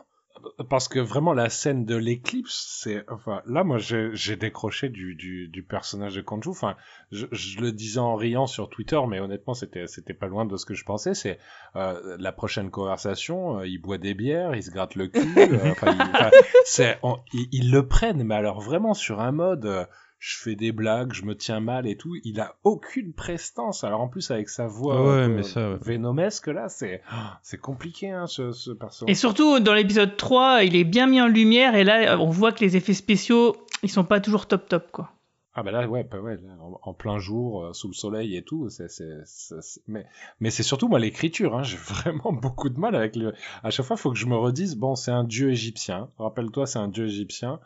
[0.69, 3.03] Parce que vraiment, la scène de l'éclipse, c'est...
[3.09, 6.49] Enfin, là, moi, j'ai décroché du, du, du personnage de Kanchu.
[6.49, 6.75] Enfin,
[7.11, 10.65] je, je le disais en riant sur Twitter, mais honnêtement, c'était pas loin de ce
[10.65, 11.13] que je pensais.
[11.15, 11.39] C'est
[11.75, 15.35] euh, la prochaine conversation, euh, il boit des bières, il se gratte le cul.
[15.37, 19.87] euh, enfin, il- on- Ils, ils le prennent, mais alors vraiment sur un mode...
[20.19, 22.15] je fais des blagues, je me tiens mal et tout.
[22.23, 23.83] Il a aucune prestance.
[23.83, 25.77] Alors en plus avec sa voix Ah ouais, mais ça, ouais.
[25.81, 27.01] vénomesque là, c'est
[27.43, 29.05] c'est compliqué hein, ce, ce perso.
[29.07, 32.51] Et surtout, dans l'épisode 3, il est bien mis en lumière, et là, on voit
[32.51, 35.11] que les effets spéciaux, ils sont pas toujours top top, quoi.
[35.59, 38.35] Ah bah là ouais, bah ouais là, en, en plein jour, euh, sous le soleil
[38.37, 38.69] et tout.
[38.69, 40.05] C'est c'est c'est- c'est- mais
[40.39, 41.55] mais c'est surtout moi l'écriture.
[41.57, 43.33] Hein, J'ai vraiment beaucoup de mal avec le.
[43.63, 46.09] À chaque fois, il faut que je me redise bon, c'est un dieu égyptien.
[46.19, 47.59] Rappelle-toi, c'est un dieu égyptien.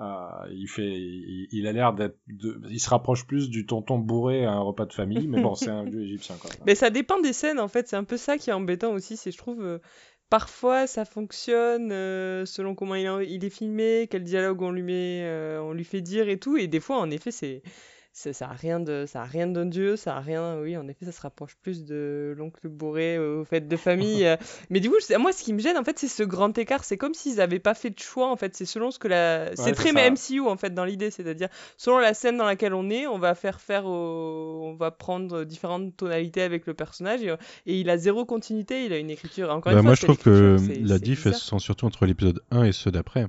[0.00, 2.16] Euh, il fait, il, il a l'air d'être,
[2.70, 5.68] il se rapproche plus du tonton bourré à un repas de famille, mais bon, c'est
[5.68, 6.48] un dieu égyptien quoi.
[6.64, 9.16] Mais ça dépend des scènes en fait, c'est un peu ça qui est embêtant aussi,
[9.18, 9.78] c'est je trouve euh,
[10.30, 14.82] parfois ça fonctionne euh, selon comment il est, il est filmé, quel dialogue on lui
[14.82, 17.62] met, on lui fait dire et tout, et des fois en effet c'est-
[18.32, 21.04] ça a rien de ça a rien d'un dieu, ça a rien, oui en effet
[21.06, 24.24] ça se rapproche plus de l'oncle bourré aux fêtes de famille.
[24.26, 24.36] euh.
[24.70, 26.96] mais du coup moi ce qui me gêne en fait c'est ce grand écart, c'est
[26.96, 29.72] comme s'ils avaient pas fait de choix en fait, c'est selon ce que la, c'est
[29.72, 29.92] très.
[30.10, 33.34] MCU en fait dans l'idée, c'est-à-dire selon la scène dans laquelle on est, on va
[33.34, 37.34] faire faire au- on va prendre différentes tonalités avec le personnage et,
[37.66, 40.00] et il a zéro continuité, il a une écriture encore Bah, une fois moi, je
[40.00, 40.56] c'est trouve que
[40.88, 43.26] la diff, elle se sent surtout entre l'épisode 1 et ceux d'après.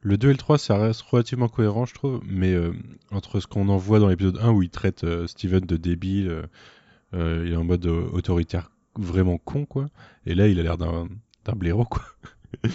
[0.00, 2.72] Le 2 et le 3, ça reste relativement cohérent, je trouve, mais euh,
[3.10, 6.28] entre ce qu'on en voit dans l'épisode 1 où il traite euh, Steven de débile,
[6.30, 6.42] euh,
[7.14, 9.86] euh, il est en mode autoritaire vraiment con, quoi,
[10.26, 11.08] et là, il a l'air d'un
[11.56, 12.02] blaireau, quoi.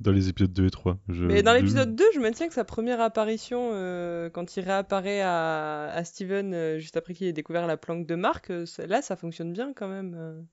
[0.00, 0.96] dans les épisodes 2 et 3.
[1.10, 5.20] Je- Mais dans l'épisode 2, je maintiens que sa première apparition, euh, quand il réapparaît
[5.20, 9.02] à, à Steven euh, juste après qu'il ait découvert la planque de Marc, euh, là
[9.02, 10.46] ça fonctionne bien quand même.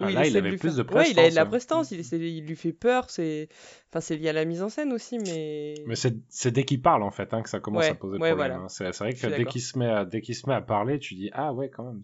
[0.00, 0.04] Euh.
[0.06, 1.96] Ah, Où là, il avait plus faire- de Ouais, il a de la prestance, hein.
[1.96, 3.48] prestance, il, lui fait peur, c'est
[3.90, 5.74] enfin, c'est lié à la mise en scène aussi, mais.
[5.86, 8.30] Mais c'est dès qu'il parle en fait hein, que ça commence Ouais, à poser ouais,
[8.30, 8.36] problème.
[8.36, 8.56] voilà.
[8.64, 8.68] hein.
[8.68, 11.14] C'est vrai que dès qu'il se met à, dès qu'il se met à parler, tu
[11.14, 12.02] dis ah ouais quand même,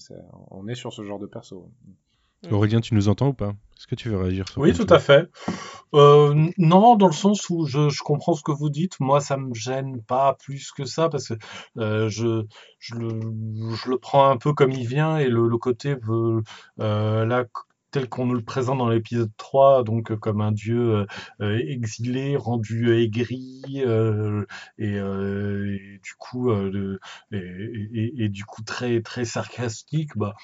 [0.50, 1.70] on est sur ce genre de perso.
[2.50, 3.50] Aurélien, tu nous entends ou pas?
[3.76, 5.28] Est-ce que tu veux réagir sur Oui, tout à fait.
[5.94, 8.98] Euh, non, dans le sens où je, je comprends ce que vous dites.
[8.98, 11.34] Moi, ça me gêne pas plus que ça parce que
[11.76, 12.44] euh, je,
[12.78, 13.20] je, le,
[13.74, 16.42] je le prends un peu comme il vient et le, le côté veut,
[16.80, 17.44] euh, là,
[17.90, 21.06] tel qu'on nous le présente dans l'épisode 3, donc euh, comme un dieu euh,
[21.42, 23.62] euh, exilé, rendu aigri,
[24.78, 24.96] et,
[26.02, 26.50] du coup,
[27.32, 27.38] et,
[28.24, 30.34] et- du coup très très sarcastique, bah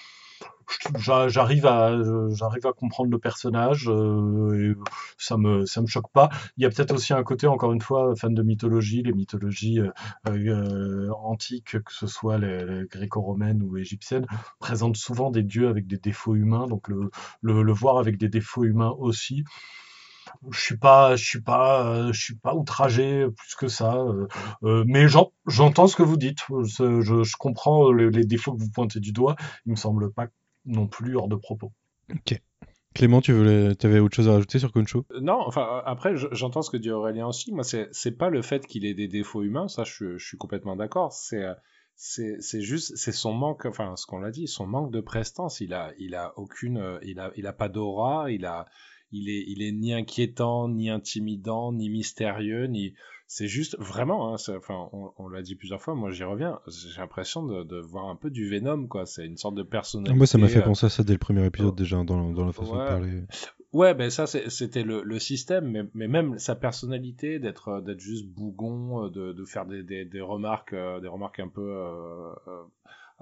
[1.29, 1.97] j'arrive à,
[2.31, 6.29] j'arrive à comprendre le personnage, euh, et ça me, ça me choque pas.
[6.57, 9.81] Il y a peut-être aussi un côté, encore une fois, fan de mythologie, les mythologies
[9.81, 9.91] euh,
[10.29, 14.27] euh, antiques, que ce soit les, les gréco-romaines ou égyptiennes,
[14.59, 17.11] présentent souvent des dieux avec des défauts humains, donc le,
[17.43, 19.45] le, voir avec des défauts humains aussi.
[20.51, 24.05] Je suis pas, je suis pas, je suis pas outragé plus que ça,
[24.63, 26.41] mais j'en- j'entends ce que vous dites.
[26.65, 29.37] Je, je- je comprends les, les défauts que vous pointez du doigt.
[29.67, 30.27] Il me semble pas
[30.67, 31.73] non plus hors de propos.
[32.95, 35.05] Clément, tu voulais, avais autre chose à rajouter sur Concho?
[35.13, 37.53] Euh, Non, enfin euh, après je- j'entends ce que dit Aurélien aussi.
[37.53, 40.77] Moi c'est pas le fait qu'il ait des défauts humains, ça je, je suis complètement
[40.77, 41.13] d'accord.
[41.13, 41.55] C'est euh,
[41.95, 45.61] c'est c'est juste c'est son manque, enfin ce qu'on l'a dit, son manque de prestance.
[45.61, 48.65] Il a il a aucune, il a il a pas d'aura, il a
[49.13, 52.95] il est il est ni inquiétant, ni intimidant, ni mystérieux, ni
[53.29, 54.33] c'est juste vraiment.
[54.33, 55.95] Hein, enfin on, on l'a dit plusieurs fois.
[55.95, 56.61] Moi j'y reviens.
[56.69, 59.05] J'ai l'impression de, de voir un peu du Venom quoi.
[59.07, 60.17] C'est une sorte de personnalité.
[60.17, 61.77] Moi, ça m'a fait euh, penser à ça dès le premier épisode oh.
[61.77, 62.87] déjà dans, dans la façon de Ouais.
[62.87, 63.23] parler.
[63.73, 68.01] Ouais, ben ça c'était le, le système, mais, mais même sa personnalité d'être euh, d'être
[68.01, 71.69] juste bougon, euh, de, de faire des, des, des remarques, euh, des remarques un peu
[71.69, 72.33] euh,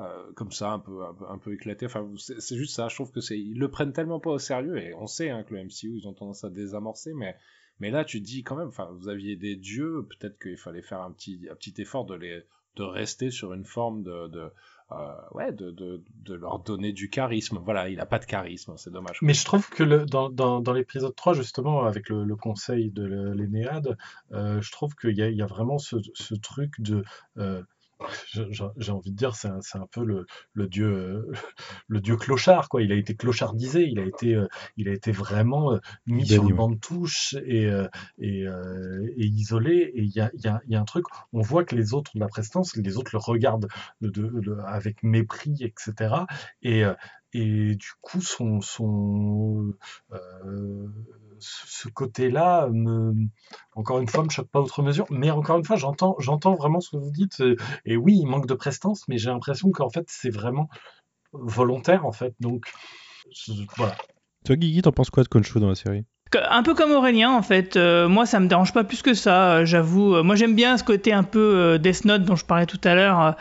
[0.00, 1.86] euh, comme ça, un peu éclatées.
[1.86, 2.88] Enfin, c'est juste ça.
[2.88, 5.54] Je trouve que ils le prennent tellement pas au sérieux et on sait hein, que
[5.54, 8.88] le MCU ils ont tendance à désamorcer, mais là tu te dis quand même, enfin
[8.98, 13.64] vous aviez des dieux, peut-être qu'il fallait faire un petit effort de rester sur une
[13.64, 14.28] forme euh,
[15.52, 17.60] de, leur donner du charisme.
[17.64, 19.18] Voilà, il a pas de charisme, c'est dommage.
[19.22, 23.96] Mais je trouve que dans, l'épisode 3, justement, avec le, conseil de l'Énéade,
[24.32, 27.04] euh, je trouve qu'il y a, vraiment ce, truc de.
[28.32, 31.32] J'ai envie de dire, c'est un, c'est un peu le, le dieu, euh,
[31.88, 32.82] le dieu clochard, quoi.
[32.82, 34.46] Il a été clochardisé, il a été, euh,
[34.76, 37.86] il a été vraiment euh, mis sur le banc de touche et, euh,
[38.18, 39.92] et, et isolé.
[39.94, 42.12] Et il y a, y, a, y a un truc, on voit que les autres
[42.14, 43.68] ont de la prestance, les autres le regardent
[44.00, 46.26] de, de- de- avec mépris, etc.
[46.62, 46.82] Et,
[47.32, 49.74] et du coup, son, son,
[51.44, 53.12] ce côté-là, me,
[53.74, 55.06] encore une fois, me choque pas outre mesure.
[55.10, 57.42] Mais encore une fois, j'entends, j'entends vraiment ce que vous dites.
[57.84, 60.68] Et oui, il manque de prestance, mais j'ai l'impression qu'en fait, c'est vraiment
[61.32, 62.34] volontaire, en fait.
[62.40, 62.66] Donc,
[63.32, 63.96] je- voilà.
[64.44, 66.04] Toi, Guigui, t'en penses quoi de Concho dans la série?
[66.50, 67.76] Un peu comme Aurélien, en fait.
[67.76, 70.16] Euh, moi, ça me dérange pas plus que ça, euh, j'avoue.
[70.16, 72.80] Euh, Moi, j'aime bien ce côté un peu euh, Death Note dont je parlais tout
[72.82, 73.36] à l'heure.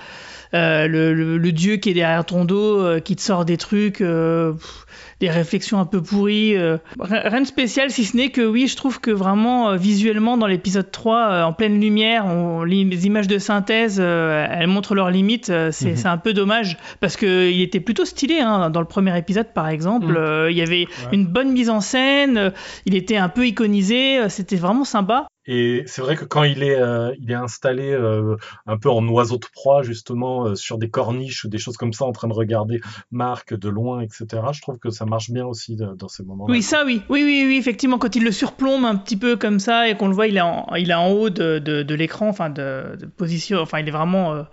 [0.53, 4.01] le, le- le dieu qui est derrière ton dos, euh, qui te sort des trucs,
[4.01, 4.85] euh, pff,
[5.23, 6.57] des réflexions un peu pourries.
[6.57, 6.77] euh.
[6.99, 10.47] Rien de spécial, si ce n'est que oui, je trouve que vraiment, euh, visuellement, dans
[10.47, 15.51] l'épisode 3, euh, en pleine lumière, on- les images de synthèse, elles montrent leurs limites.
[15.71, 15.95] c'est Mhm.
[15.95, 19.69] c'est un peu dommage, parce qu'il était plutôt stylé, hein, dans le premier épisode, par
[19.69, 20.13] exemple.
[20.17, 22.51] Euh, Il y avait une bonne mise en scène,
[22.85, 25.27] il était un peu iconisé, c'était vraiment sympa.
[25.45, 29.45] Et c'est vrai que quand il est, euh, installé euh, un peu en oiseau de
[29.53, 32.79] proie, justement, euh, sur des corniches ou des choses comme ça, en train de regarder
[33.11, 36.51] Marc de loin, etc., je trouve que ça marche bien aussi dans ces moments-là.
[36.51, 37.01] Oui, ça oui.
[37.09, 40.07] Oui, oui, oui, effectivement, quand il le surplombe un petit peu comme ça et qu'on
[40.07, 44.45] le voit, il est en, haut de, l'écran, enfin de, position, enfin il est vraiment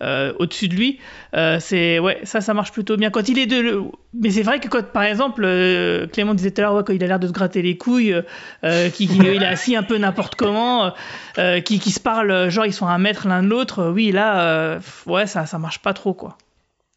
[0.00, 1.00] au-dessus de lui.
[1.32, 3.10] C'est ouais, ça, ça marche plutôt bien.
[3.10, 3.46] Quand il est
[4.18, 5.42] mais c'est vrai que quand, par exemple,
[6.12, 8.14] Clément disait tout à l'heure, ouais, quand il a l'air de se gratter les couilles,
[8.64, 10.92] euh, qui, qui- il est assis un peu n'importe comment,
[11.38, 13.80] euh, qui, qui se parlent, genre ils sont à un mètre l'un de l'autre.
[13.80, 16.36] euh, Oui, là, euh, ouais, ça, ça marche pas trop quoi.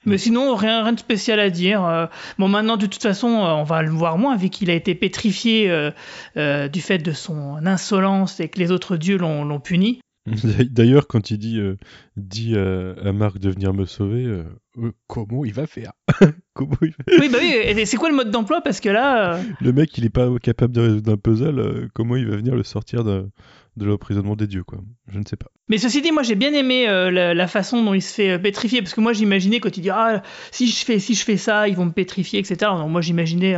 [0.06, 1.84] Mais sinon, rien, rien de spécial à dire.
[1.84, 2.06] Euh,
[2.38, 4.96] bon, maintenant, de toute façon, euh, on va le voir moins, vu qu'il a été
[4.96, 5.92] pétrifié euh,
[6.38, 10.00] euh, du fait de son insolence et que les autres dieux l'ont l'ont puni.
[10.26, 11.76] D'ailleurs, quand il dit, euh,
[12.18, 14.44] dit euh, à Marc de venir me sauver, euh,
[14.78, 15.94] euh, comment il va faire?
[16.54, 18.62] Comment il va- Oui, bah oui, c'est quoi le mode d'emploi?
[18.62, 22.28] Parce que là, Le mec, il est pas capable de résoudre un puzzle, comment il
[22.28, 23.30] va venir le sortir de,
[23.78, 25.48] de l'emprisonnement des dieux, quoi Je ne sais pas.
[25.70, 28.82] Mais ceci dit, moi j'ai bien aimé la, la façon dont il se fait pétrifier,
[28.82, 30.22] parce que moi j'imaginais quand il dit ah
[30.52, 32.58] si je fais si je fais ça, ils vont me pétrifier, etc.
[32.78, 33.56] Donc moi j'imaginais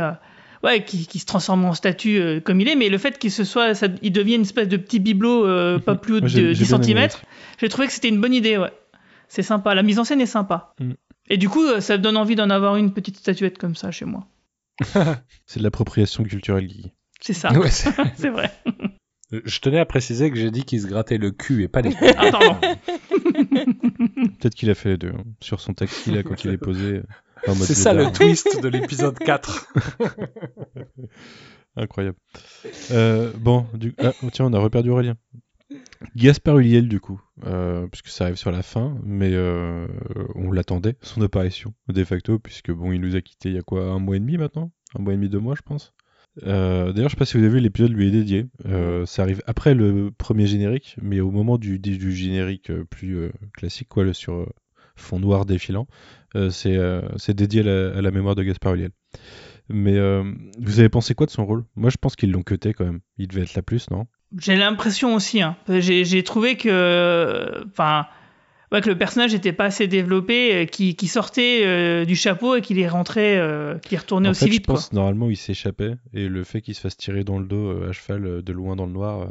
[0.62, 3.44] ouais qu'il se transforme en statue euh, comme il est, mais le fait qu'il se
[3.44, 6.28] soit, ça, il devienne une espèce de petit bibelot euh, pas plus haut de Moi,
[6.28, 7.20] j'ai- 10 j'ai bien aimé cm,
[7.60, 8.72] j'ai trouvé que c'était une bonne idée, ouais.
[9.28, 10.74] C'est sympa, la mise en scène est sympa.
[10.80, 10.92] Mm.
[11.30, 13.90] Et du coup, euh, ça me donne envie d'en avoir une petite statuette comme ça
[13.90, 14.26] chez moi.
[15.46, 16.92] C'est de l'appropriation culturelle, Guigui.
[17.20, 17.90] C'est ça, Ouais, c'est-
[18.30, 18.50] vrai.
[19.44, 21.94] Je tenais à préciser que j'ai dit qu'il se grattait le cul et pas les.
[22.16, 22.60] Ah.
[24.40, 25.12] Peut-être qu'il a fait les deux.
[25.16, 25.22] hein.
[25.40, 27.00] Sur son taxi, là, quand il est posé.
[27.46, 29.72] C'est ça le twist de l'épisode 4.
[31.76, 32.16] Incroyable.
[32.90, 33.94] Euh, bon, du...
[33.98, 35.16] ah, tiens, on a reperdu Aurélien.
[36.16, 39.86] Gaspard Ulliel, du coup, euh, puisque ça arrive sur la fin, mais euh,
[40.34, 43.62] on l'attendait, son apparition, de facto, puisque bon, il nous a quitté il y a
[43.62, 44.70] quoi, un mois et demi maintenant?
[44.94, 45.94] Un mois et demi, deux mois, je pense.
[46.44, 48.46] Euh, D'ailleurs, je sais pas si vous avez vu, l'épisode lui est dédié.
[48.66, 53.32] Euh, ça arrive après le premier générique, mais au moment du, du générique plus euh,
[53.54, 54.46] classique, quoi, le sur,
[54.96, 55.86] fond noir défilant.
[56.34, 58.90] Euh, c'est euh, c'est dédié à la, à la mémoire de Gaspard Ulliel.
[59.68, 60.24] Mais euh,
[60.58, 61.64] vous avez pensé quoi de son rôle?
[61.76, 63.00] Moi, je pense qu'ils l'ont cuté quand même.
[63.16, 64.06] Il devait être là plus, non?
[64.38, 65.40] J'ai l'impression aussi.
[65.42, 65.56] Hein.
[65.68, 68.06] J'ai trouvé que, enfin,
[68.72, 72.56] ouais, que le personnage n'était pas assez développé, euh, qui, qui sortait euh, du chapeau
[72.56, 74.62] et qu'il est rentré, euh, qu'il est retourné En aussi fait, vite.
[74.66, 77.82] je pense normalement il s'échappait et le fait qu'il se fasse tirer dans le dos
[77.84, 79.28] à cheval de loin dans le noir,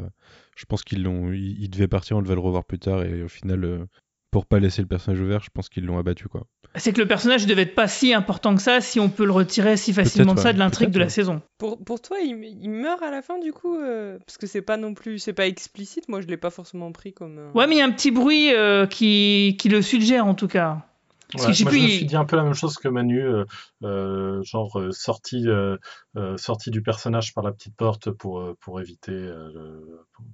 [0.56, 1.32] je pense qu'ils l'ont.
[1.32, 3.86] Il, il devait partir, on devait le revoir plus tard et au final,
[4.32, 6.46] pour pas laisser le personnage ouvert, je pense qu'ils l'ont abattu quoi.
[6.74, 9.30] C'est que le personnage devait être pas si important que ça si on peut le
[9.30, 10.54] retirer si facilement de ça ouais.
[10.54, 11.42] de l'intrigue de la saison.
[11.58, 14.62] Pour, pour toi, il, il meurt à la fin du coup euh, Parce que c'est
[14.62, 16.08] pas non plus, c'est pas explicite.
[16.08, 17.38] Moi, je l'ai pas forcément pris comme.
[17.38, 20.34] euh, Ouais, mais il y a un petit bruit euh, qui, qui le suggère en
[20.34, 20.86] tout cas.
[21.32, 23.22] Parce Ouais, moi, plus, je me suis dit un peu la même chose que Manu,
[23.22, 23.44] euh,
[23.84, 25.76] euh, genre euh, sortie, euh,
[26.16, 30.24] euh, sortie du personnage par la petite porte pour, euh, pour, éviter, euh, le- pour,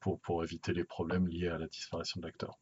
[0.00, 2.58] pour, pour éviter les problèmes liés à la disparition de l'acteur.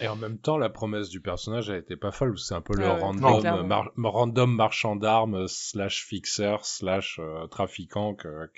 [0.00, 2.38] Et en même temps, la promesse du personnage, elle était pas folle.
[2.38, 3.64] C'est un peu le Ah ouais, random, clairement.
[3.64, 8.48] mar- random marchand d'armes, slash fixeur, slash euh, trafiquant que-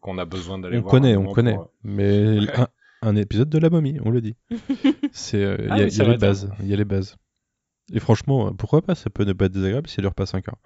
[0.00, 0.94] qu'on a besoin d'aller On voir.
[0.94, 1.54] un connaît, on connaît.
[1.54, 2.60] pour- Mais Ouais.
[2.60, 2.68] un,
[3.02, 4.36] un épisode de la momie, on le dit.
[5.12, 6.76] C'est, euh, il Ah y a, oui, il y a les bases, il y a
[6.76, 7.16] les bases.
[7.92, 10.26] Et franchement, euh, pourquoi pas Ça peut ne pas être désagréable si ça dure pas
[10.26, 10.58] 5 heures.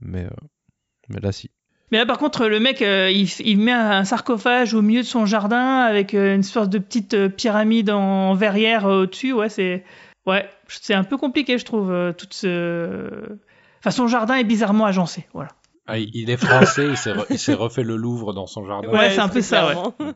[0.00, 0.30] Mais, euh,
[1.10, 1.50] mais là, si.
[1.92, 5.06] Mais là, par contre, le mec, euh, il, il met un sarcophage au milieu de
[5.06, 9.32] son jardin avec euh, une sorte de petite euh, pyramide en verrière au-dessus.
[9.32, 9.84] Ouais, c'est
[10.26, 11.92] ouais, c'est un peu compliqué, je trouve.
[11.92, 13.08] euh, toute ce...
[13.78, 15.26] Enfin, son jardin est bizarrement agencé.
[15.32, 15.50] Voilà.
[15.86, 18.88] Ah, il est français, il s'est re- refait le Louvre dans son jardin.
[18.88, 20.06] Ouais, c'est un peu ça, ouais.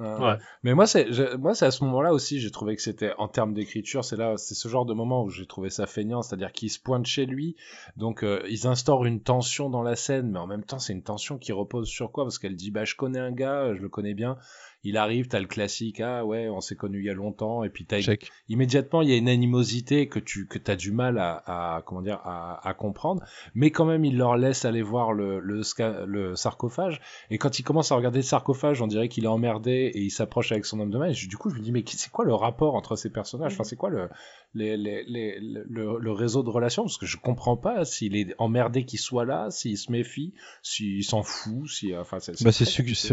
[0.00, 0.36] Ouais.
[0.64, 1.08] Mais moi, c'est,
[1.38, 4.36] moi, c'est à ce moment-là aussi, j'ai trouvé que c'était, en termes d'écriture, c'est là,
[4.36, 7.26] c'est ce genre de moment où j'ai trouvé ça feignant, c'est-à-dire qu'ils se pointent chez
[7.26, 7.54] lui,
[7.96, 11.04] donc euh, ils instaurent une tension dans la scène, mais en même temps, c'est une
[11.04, 12.24] tension qui repose sur quoi?
[12.24, 14.36] Parce qu'elle dit, bah, je connais un gars, je le connais bien.
[14.84, 17.70] Il arrive, t'as le classique, ah ouais, on s'est connu il y a longtemps, et
[17.70, 18.30] puis t'as Check.
[18.48, 22.02] immédiatement il y a une animosité que tu que as du mal à, à comment
[22.02, 23.22] dire à, à comprendre.
[23.54, 27.00] Mais quand même il leur laisse aller voir le le, sca- le sarcophage.
[27.30, 30.10] Et quand il commence à regarder le sarcophage on dirait qu'il est emmerdé et il
[30.10, 31.06] s'approche avec son homme de main.
[31.08, 33.52] Et je- du coup je me dis mais c'est quoi le rapport entre ces personnages?
[33.54, 34.08] Enfin c'est quoi le
[34.54, 38.34] les, les, les- le, le- réseau de relations parce que je comprends pas s'il est
[38.38, 40.32] emmerdé qu'il soit là s'il se méfie
[40.62, 42.64] s'il s'en fout si enfin c'est Bah, c'est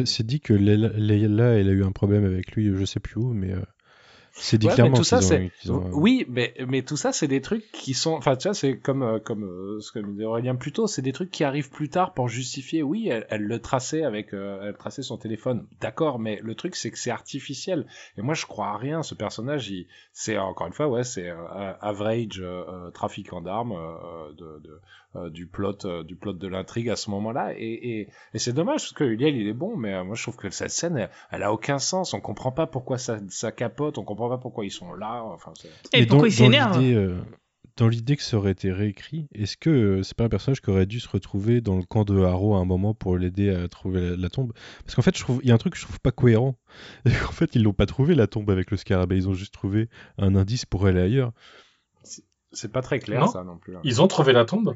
[0.05, 3.34] c'est dit que Leila, elle a eu un problème avec lui, je sais plus où,
[3.34, 3.61] mais euh,
[4.34, 6.53] c'est dit Ouais, mais clairement tout ça, qu'ils ont- c'est- qu'ils ont, euh, Oui, mais,
[6.68, 8.14] mais tout ça, c'est des trucs qui sont.
[8.14, 11.02] Enfin, tu vois, c'est comme, euh, comme euh, ce que disait Aurélien plus tôt, c'est
[11.02, 12.82] des trucs qui arrivent plus tard pour justifier.
[12.84, 14.34] Oui, elle, elle le traçait avec.
[14.34, 15.66] euh, elle traçait son téléphone.
[15.82, 17.86] D'accord, mais le truc, c'est que c'est artificiel.
[18.18, 19.03] Et moi, je crois à rien.
[19.03, 23.76] Ce personnage, il, c'est encore une fois, ouais, c'est euh, average euh, trafiquant d'armes
[24.38, 24.80] de, de,
[25.29, 27.53] du plot, euh, du plot de l'intrigue à ce moment-là.
[27.57, 30.21] Et, et, et c'est dommage parce que Uliel, il est bon, mais euh, moi, je
[30.23, 32.13] trouve que cette scène, elle, elle a aucun sens.
[32.13, 33.97] On comprend pas pourquoi ça, ça capote.
[33.97, 35.23] On comprend pas pourquoi ils sont là.
[35.25, 37.17] Enfin, c'est- Et Mais pourquoi dans- il dans s'énerve l'idée, euh,
[37.77, 40.69] Dans l'idée que ça aurait été réécrit, est-ce que euh, c'est pas un personnage qui
[40.69, 43.67] aurait dû se retrouver dans le camp de Haro à un moment pour l'aider à
[43.69, 44.51] trouver la, la tombe?
[44.85, 46.57] Parce qu'en fait, je trouve il y a un truc que je trouve pas cohérent.
[47.05, 49.89] en fait, ils l'ont pas trouvé la tombe avec le scarabée, ils ont juste trouvé
[50.17, 51.31] un indice pour aller ailleurs.
[52.51, 53.27] c'est pas très clair Non.
[53.27, 53.75] ça non plus.
[53.77, 53.81] hein.
[53.83, 54.75] Ils ont trouvé la tombe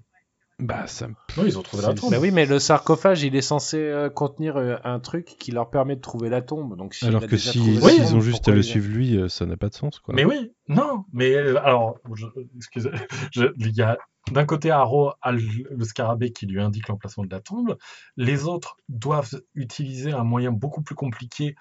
[0.60, 1.08] Bah, ça.
[1.38, 2.12] Non, ils ont trouvé la tombe.
[2.12, 5.70] Bah oui, mais le sarcophage, il est censé euh, contenir euh, un truc qui leur
[5.70, 6.78] permet de trouver la tombe.
[6.78, 9.68] Donc, Alors que si- tombe, ont juste à le suivre lui, euh, ça n'a pas
[9.68, 10.16] de sens, quoi.
[10.16, 12.26] Mais oui, non, mais alors, je-
[12.56, 12.90] excusez,
[13.34, 13.98] je- il y a
[14.32, 17.78] d'un côté Haro a le, le scarabée qui lui indique l'emplacement de la tombe,
[18.16, 21.56] les autres doivent utiliser un moyen beaucoup plus compliqué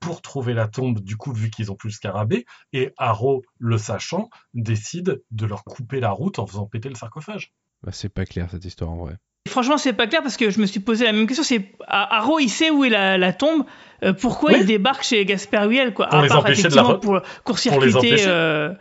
[0.00, 3.78] pour trouver la tombe, du coup, vu qu'ils ont plus le scarabée, et Haro, le
[3.78, 7.52] sachant, décide de leur couper la route en faisant péter le sarcophage.
[7.82, 9.14] Bah, c'est pas clair cette histoire en vrai.
[9.48, 11.42] Franchement, c'est pas clair parce que je me suis posé la même question.
[11.42, 13.64] C'est Haro, il sait où est la, la tombe.
[14.02, 14.58] euh, pourquoi Oui.
[14.60, 17.20] il débarque chez Gaspard Huel quoi Pour À les part, empêcher de la re- pour
[17.44, 18.74] court-circuiter euh,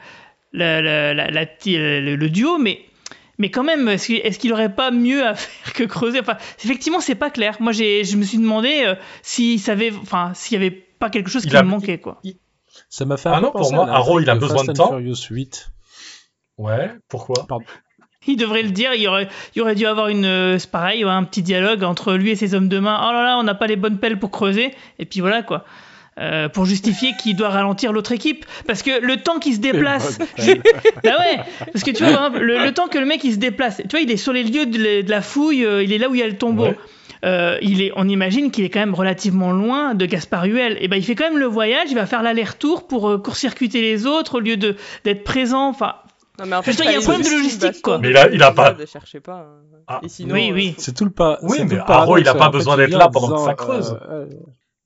[0.51, 2.81] le, le duo, mais
[3.37, 6.19] mais quand même, est-ce qu'il est-ce qu'il aurait pas mieux à faire que creuser?
[6.19, 7.55] Enfin, effectivement, c'est pas clair.
[7.61, 11.29] Moi, j'ai, je me suis demandé euh, s'il savait, enfin, s'il y avait pas quelque
[11.29, 12.21] chose Il qui a- manquait quoi.
[12.89, 14.89] Ça m'a fait Ah un peu non, pour moi, Haro, il a besoin de temps.
[14.89, 15.71] Furious 8.
[16.57, 17.47] Ouais, pourquoi?
[18.27, 18.93] Il devrait le dire.
[18.93, 22.13] Il y aurait, il aurait dû avoir une, euh, c'est pareil, un petit dialogue entre
[22.13, 22.99] lui et ses hommes de main.
[23.01, 24.71] Oh là là, on n'a pas les bonnes pelles pour creuser.
[24.99, 25.65] Et puis voilà quoi.
[26.19, 28.45] Euh, pour justifier qu'il doit ralentir l'autre équipe.
[28.67, 30.19] Parce que le temps qu'il se déplace.
[30.37, 31.39] bah ouais,
[31.71, 34.01] parce que tu vois, le, le temps que le mec il se déplace, tu vois,
[34.01, 36.15] il est sur les lieux de, la- de la fouille, euh, il est là où
[36.15, 36.65] il y a le tombeau.
[36.65, 36.77] Ouais.
[37.25, 40.77] Euh, il est, on imagine qu'il est quand même relativement loin de Gaspard Huel.
[40.81, 43.81] Et ben, il fait quand même le voyage, il va faire l'aller-retour pour euh, court-circuiter
[43.81, 44.75] les autres au lieu de
[45.05, 45.67] d'être présent.
[45.69, 45.95] Enfin,
[46.39, 47.99] Non, mais en dire, il y a un problème de logistique, quoi.
[47.99, 49.39] Mais là, il a pas- épisode, cherchez pas.
[49.41, 49.61] hein.
[49.87, 50.75] Ah, Et sinon, oui, euh, oui.
[50.77, 51.39] C'est tout le pas.
[51.43, 53.53] Oui, mais Haro, il a pas fait, besoin il d'être là en pendant que ça
[53.55, 53.97] creuse.
[54.09, 54.25] euh, euh,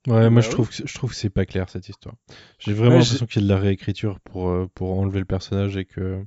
[0.06, 0.52] Ouais, moi Bah je oui.
[0.52, 2.14] trouve que je trouve que c'est pas clair cette histoire.
[2.58, 5.24] J'ai vraiment Ouais, l'impression qu'il y a de la réécriture pour euh, pour enlever le
[5.24, 6.22] personnage et que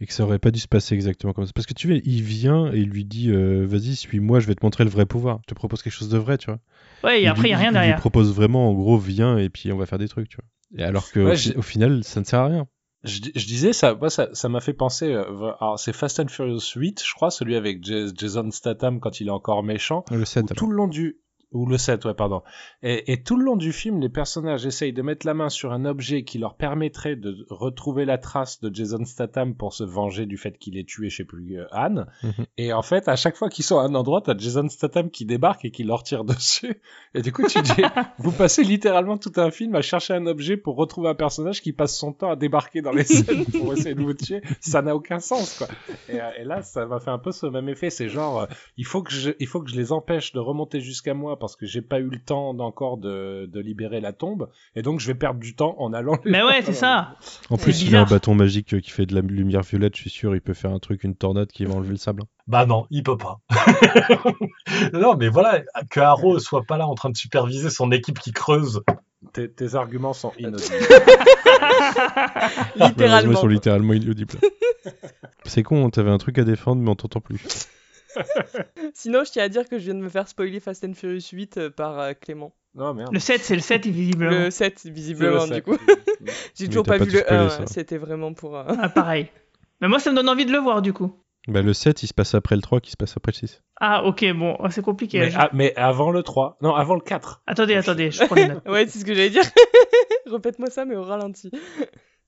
[0.00, 1.52] et que ça aurait pas dû se passer exactement comme ça.
[1.54, 4.54] Parce que tu vois, il vient et il lui dit euh, vas-y suis-moi, je vais
[4.54, 5.38] te montrer le vrai pouvoir.
[5.42, 6.58] Je te propose quelque chose de vrai, tu vois.
[7.04, 7.96] Ouais, et après, il n'y a rien Il lui derrière.
[8.00, 10.82] propose vraiment en gros viens et puis on va faire des trucs, tu vois.
[10.82, 12.66] Et alors que Ouais, au final ça ne sert à rien.
[13.04, 15.12] Je, di- je disais, ça moi, ça ça m'a fait penser.
[15.12, 19.26] euh, c'est Fast and Furious 8, je crois, celui avec Jas- Jason Statham quand il
[19.28, 20.04] est encore méchant.
[20.10, 21.18] Le 7 où tout le long du
[21.52, 22.42] ou le 7 ouais pardon.
[22.82, 25.72] Et, et tout le long du film les personnages essayent de mettre la main sur
[25.72, 30.26] un objet qui leur permettrait de retrouver la trace de Jason Statham pour se venger
[30.26, 32.06] du fait qu'il ait tué je sais plus euh, Anne.
[32.22, 32.46] Mhm.
[32.56, 35.24] et en fait à chaque fois qu'ils sont à un endroit t'as Jason Statham qui
[35.24, 36.80] débarque et qui leur tire dessus.
[37.14, 37.82] Et du coup tu dis
[38.18, 41.72] vous passez littéralement tout un film à chercher un objet pour retrouver un personnage qui
[41.72, 44.42] passe son temps à débarquer dans les scènes pour essayer de vous tuer.
[44.60, 45.68] Ça n'a aucun sens quoi.
[46.08, 47.90] Et, euh, et là ça m'a fait un peu ce même effet.
[47.90, 48.46] C'est genre euh,
[48.76, 51.56] il faut que je, il faut que je les empêche de remonter jusqu'à moi parce
[51.56, 55.08] que j'ai pas eu le temps encore de, de libérer la tombe et donc je
[55.08, 56.16] vais perdre du temps en allant.
[56.24, 57.16] Mais ouais, c'est ça.
[57.50, 60.02] En plus, il a un bâton magique euh, qui fait de la lumière violette, je
[60.02, 62.22] suis sûr, il peut faire un truc, une tornade qui va enlever le sable.
[62.46, 63.40] Bah non, il peut pas.
[64.92, 68.30] non, mais voilà, que Haro soit pas là en train de superviser son équipe qui
[68.32, 68.82] creuse.
[69.32, 70.70] Tes, tes arguments sont inaudibles.
[71.58, 73.40] Malheureusement, ils Littéralement.
[73.40, 74.34] sont littéralement inaudibles.
[75.44, 77.42] C'est con, t'avais un truc à défendre, mais on t'entend plus.
[78.94, 81.28] Sinon, je tiens à dire que je viens de me faire spoiler Fast and Furious
[81.32, 82.54] 8 euh, par euh, Clément.
[82.74, 83.12] non merde.
[83.12, 84.30] Le 7, c'est le 7, visiblement.
[84.30, 85.76] Le 7, C'est le visiblement, du coup.
[86.54, 87.66] J'ai toujours pas, pas vu le spoilé, 1, ça.
[87.66, 88.56] c'était vraiment pour...
[88.56, 89.28] euh, Ah, pareil.
[89.80, 91.12] Mais moi, ça me donne envie de le voir, du coup.
[91.48, 93.62] Bah, le 7, il se passe après le 3, qui se passe après le 6.
[93.80, 95.28] Ah, ok, bon, oh, c'est compliqué.
[95.52, 96.58] Mais, ah, avant le 3.
[96.62, 97.42] Non, avant le 4.
[97.48, 98.68] Attendez, attendez, je prends les notes.
[98.68, 99.42] Ouais, c'est ce que j'allais dire.
[100.26, 101.50] Répète-moi ça, mais au ralenti.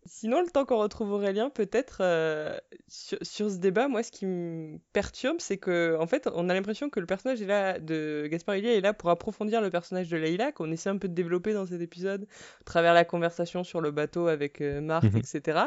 [0.06, 2.58] Sinon, le temps qu'on retrouve Aurélien, peut-être euh,
[2.88, 6.54] sur, sur ce débat, moi, ce qui me perturbe, c'est que, en fait, on a
[6.54, 10.10] l'impression que le personnage est là de Gaspard Ulliel est là pour approfondir le personnage
[10.10, 12.26] de Leïla, qu'on essaie un peu de développer dans cet épisode,
[12.60, 15.16] à travers la conversation sur le bateau avec euh, Marc, Mhm.
[15.16, 15.58] etc.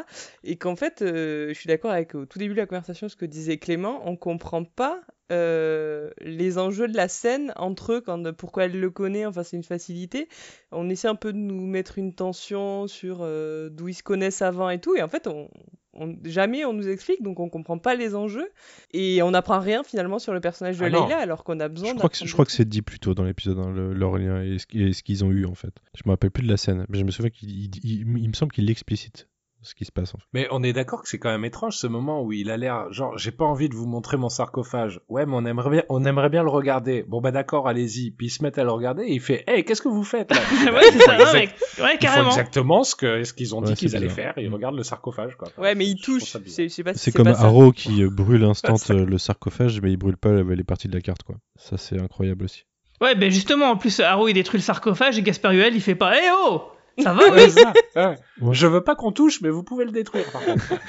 [0.44, 3.16] Et qu'en fait, euh, je suis d'accord avec au tout début de la conversation ce
[3.16, 5.00] que disait Clément, on comprend pas
[5.30, 9.56] euh, les enjeux de la scène entre eux, quand, pourquoi elle le connaît, enfin c'est
[9.56, 10.28] une facilité.
[10.72, 14.42] On essaie un peu de nous mettre une tension sur euh, d'où ils se connaissent
[14.42, 15.48] avant et tout, et en fait on,
[15.94, 18.48] on- jamais on nous explique, donc on comprend pas les enjeux,
[18.92, 21.02] et on n'apprend rien finalement sur le personnage de Ah non.
[21.06, 23.14] Leïla, alors qu'on a besoin Je crois que, je crois que c'est dit plus tôt
[23.14, 23.72] dans l'épisode, hein,
[24.18, 25.74] lien et ce, qui- et ce qu'ils ont eu en fait.
[25.94, 28.28] Je me rappelle plus de la scène, mais je me souviens qu'il il- il- il
[28.28, 29.28] me semble qu'il l'explicite,
[29.62, 30.24] ce qui se passe en fait.
[30.32, 32.92] Mais on est d'accord que c'est quand même étrange ce moment où il a l'air
[32.92, 35.00] genre j'ai pas envie de vous montrer mon sarcophage.
[35.08, 37.04] Ouais, mais on aimerait bien on aimerait bien le regarder.
[37.08, 38.10] Bon bah d'accord, allez-y.
[38.12, 40.30] Puis ils se mettent à le regarder et il fait "Hey, qu'est-ce que vous faites
[40.32, 40.40] là?
[40.72, 42.28] Ouais, c'est ça, Ils Ils font carrément.
[42.30, 44.82] exactement ce que ce qu'ils ont dit Ouais, qu'ils allaient faire et ils regardent le
[44.84, 45.48] sarcophage quoi.
[45.58, 46.30] Ouais, mais il Je trouve touche.
[46.30, 46.94] ça bizarre.
[46.94, 47.28] C'est- comme.
[47.28, 50.94] Arrow qui euh, brûle instant euh, le sarcophage, mais il brûle pas les parties de
[50.94, 51.36] la carte quoi.
[51.56, 52.64] Ça c'est incroyable aussi.
[53.00, 55.94] Ouais, ben justement, en plus, Haro, il détruit le sarcophage et Gaspard Huel, il fait
[55.94, 56.62] pas Eh oh
[56.98, 57.72] Ça va, Ouais, ça.
[57.96, 58.16] Ouais.
[58.40, 58.54] Ouais.
[58.54, 60.64] Je veux pas qu'on touche, mais vous pouvez le détruire par contre.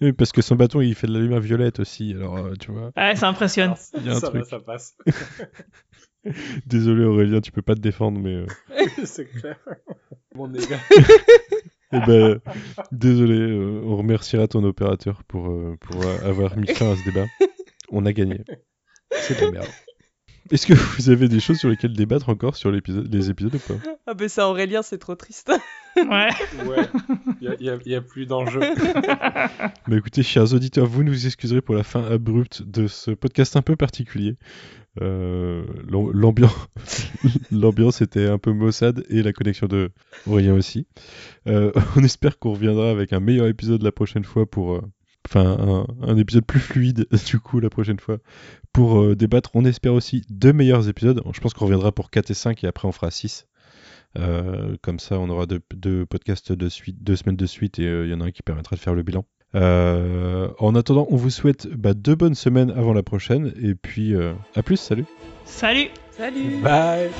[0.00, 2.72] Oui, parce que son bâton il fait de la lumière violette aussi, alors euh, tu
[2.72, 2.90] vois.
[2.96, 3.74] Ouais, ça impressionne.
[3.96, 4.40] Il y a un ça truc.
[4.42, 4.96] va, ça passe.
[6.66, 8.46] Désolé Aurélien, tu peux pas te défendre, mais euh,
[9.04, 9.56] c'est clair.
[10.34, 10.78] Mon dégât.
[11.92, 12.40] eh ben,
[12.90, 13.38] désolé.
[13.38, 17.26] euh, on remerciera ton opérateur pour euh, pour avoir mis fin à ce débat.
[17.90, 18.40] On a gagné.
[19.12, 19.68] C'est de la merde.
[20.52, 23.74] Est-ce que vous avez des choses sur lesquelles débattre encore sur les épisodes ou pas?
[24.06, 25.50] Ah ben ça, Aurélien, c'est trop triste.
[25.96, 26.28] Ouais.
[26.66, 26.88] Ouais.
[27.40, 27.56] Il
[27.86, 28.60] y a, plus d'enjeu.
[29.88, 33.62] Bah écoutez, chers auditeurs, vous nous excuserez pour la fin abrupte de ce podcast un
[33.62, 34.36] peu particulier.
[35.00, 36.68] Euh, l'am- L'ambiance,
[37.50, 39.90] l'ambiance était un peu maussade et la connexion de
[40.26, 40.86] Aurélien aussi.
[41.46, 44.82] Euh, on espère qu'on reviendra avec un meilleur épisode la prochaine fois pour, euh,
[45.28, 48.18] enfin, un, un épisode plus fluide du coup la prochaine fois
[48.72, 49.50] pour euh, débattre.
[49.54, 51.22] On espère aussi deux meilleurs épisodes.
[51.32, 53.46] Je pense qu'on reviendra pour 4 et 5 et après on fera 6.
[54.18, 57.86] Euh, comme ça, on aura deux, deux podcasts de suite, deux semaines de suite et
[57.86, 59.24] euh, il y en a un qui permettra de faire le bilan.
[59.54, 64.14] Euh, en attendant, on vous souhaite bah, deux bonnes semaines avant la prochaine et puis
[64.14, 65.04] euh, à plus, salut
[65.44, 67.10] Salut Salut Bye.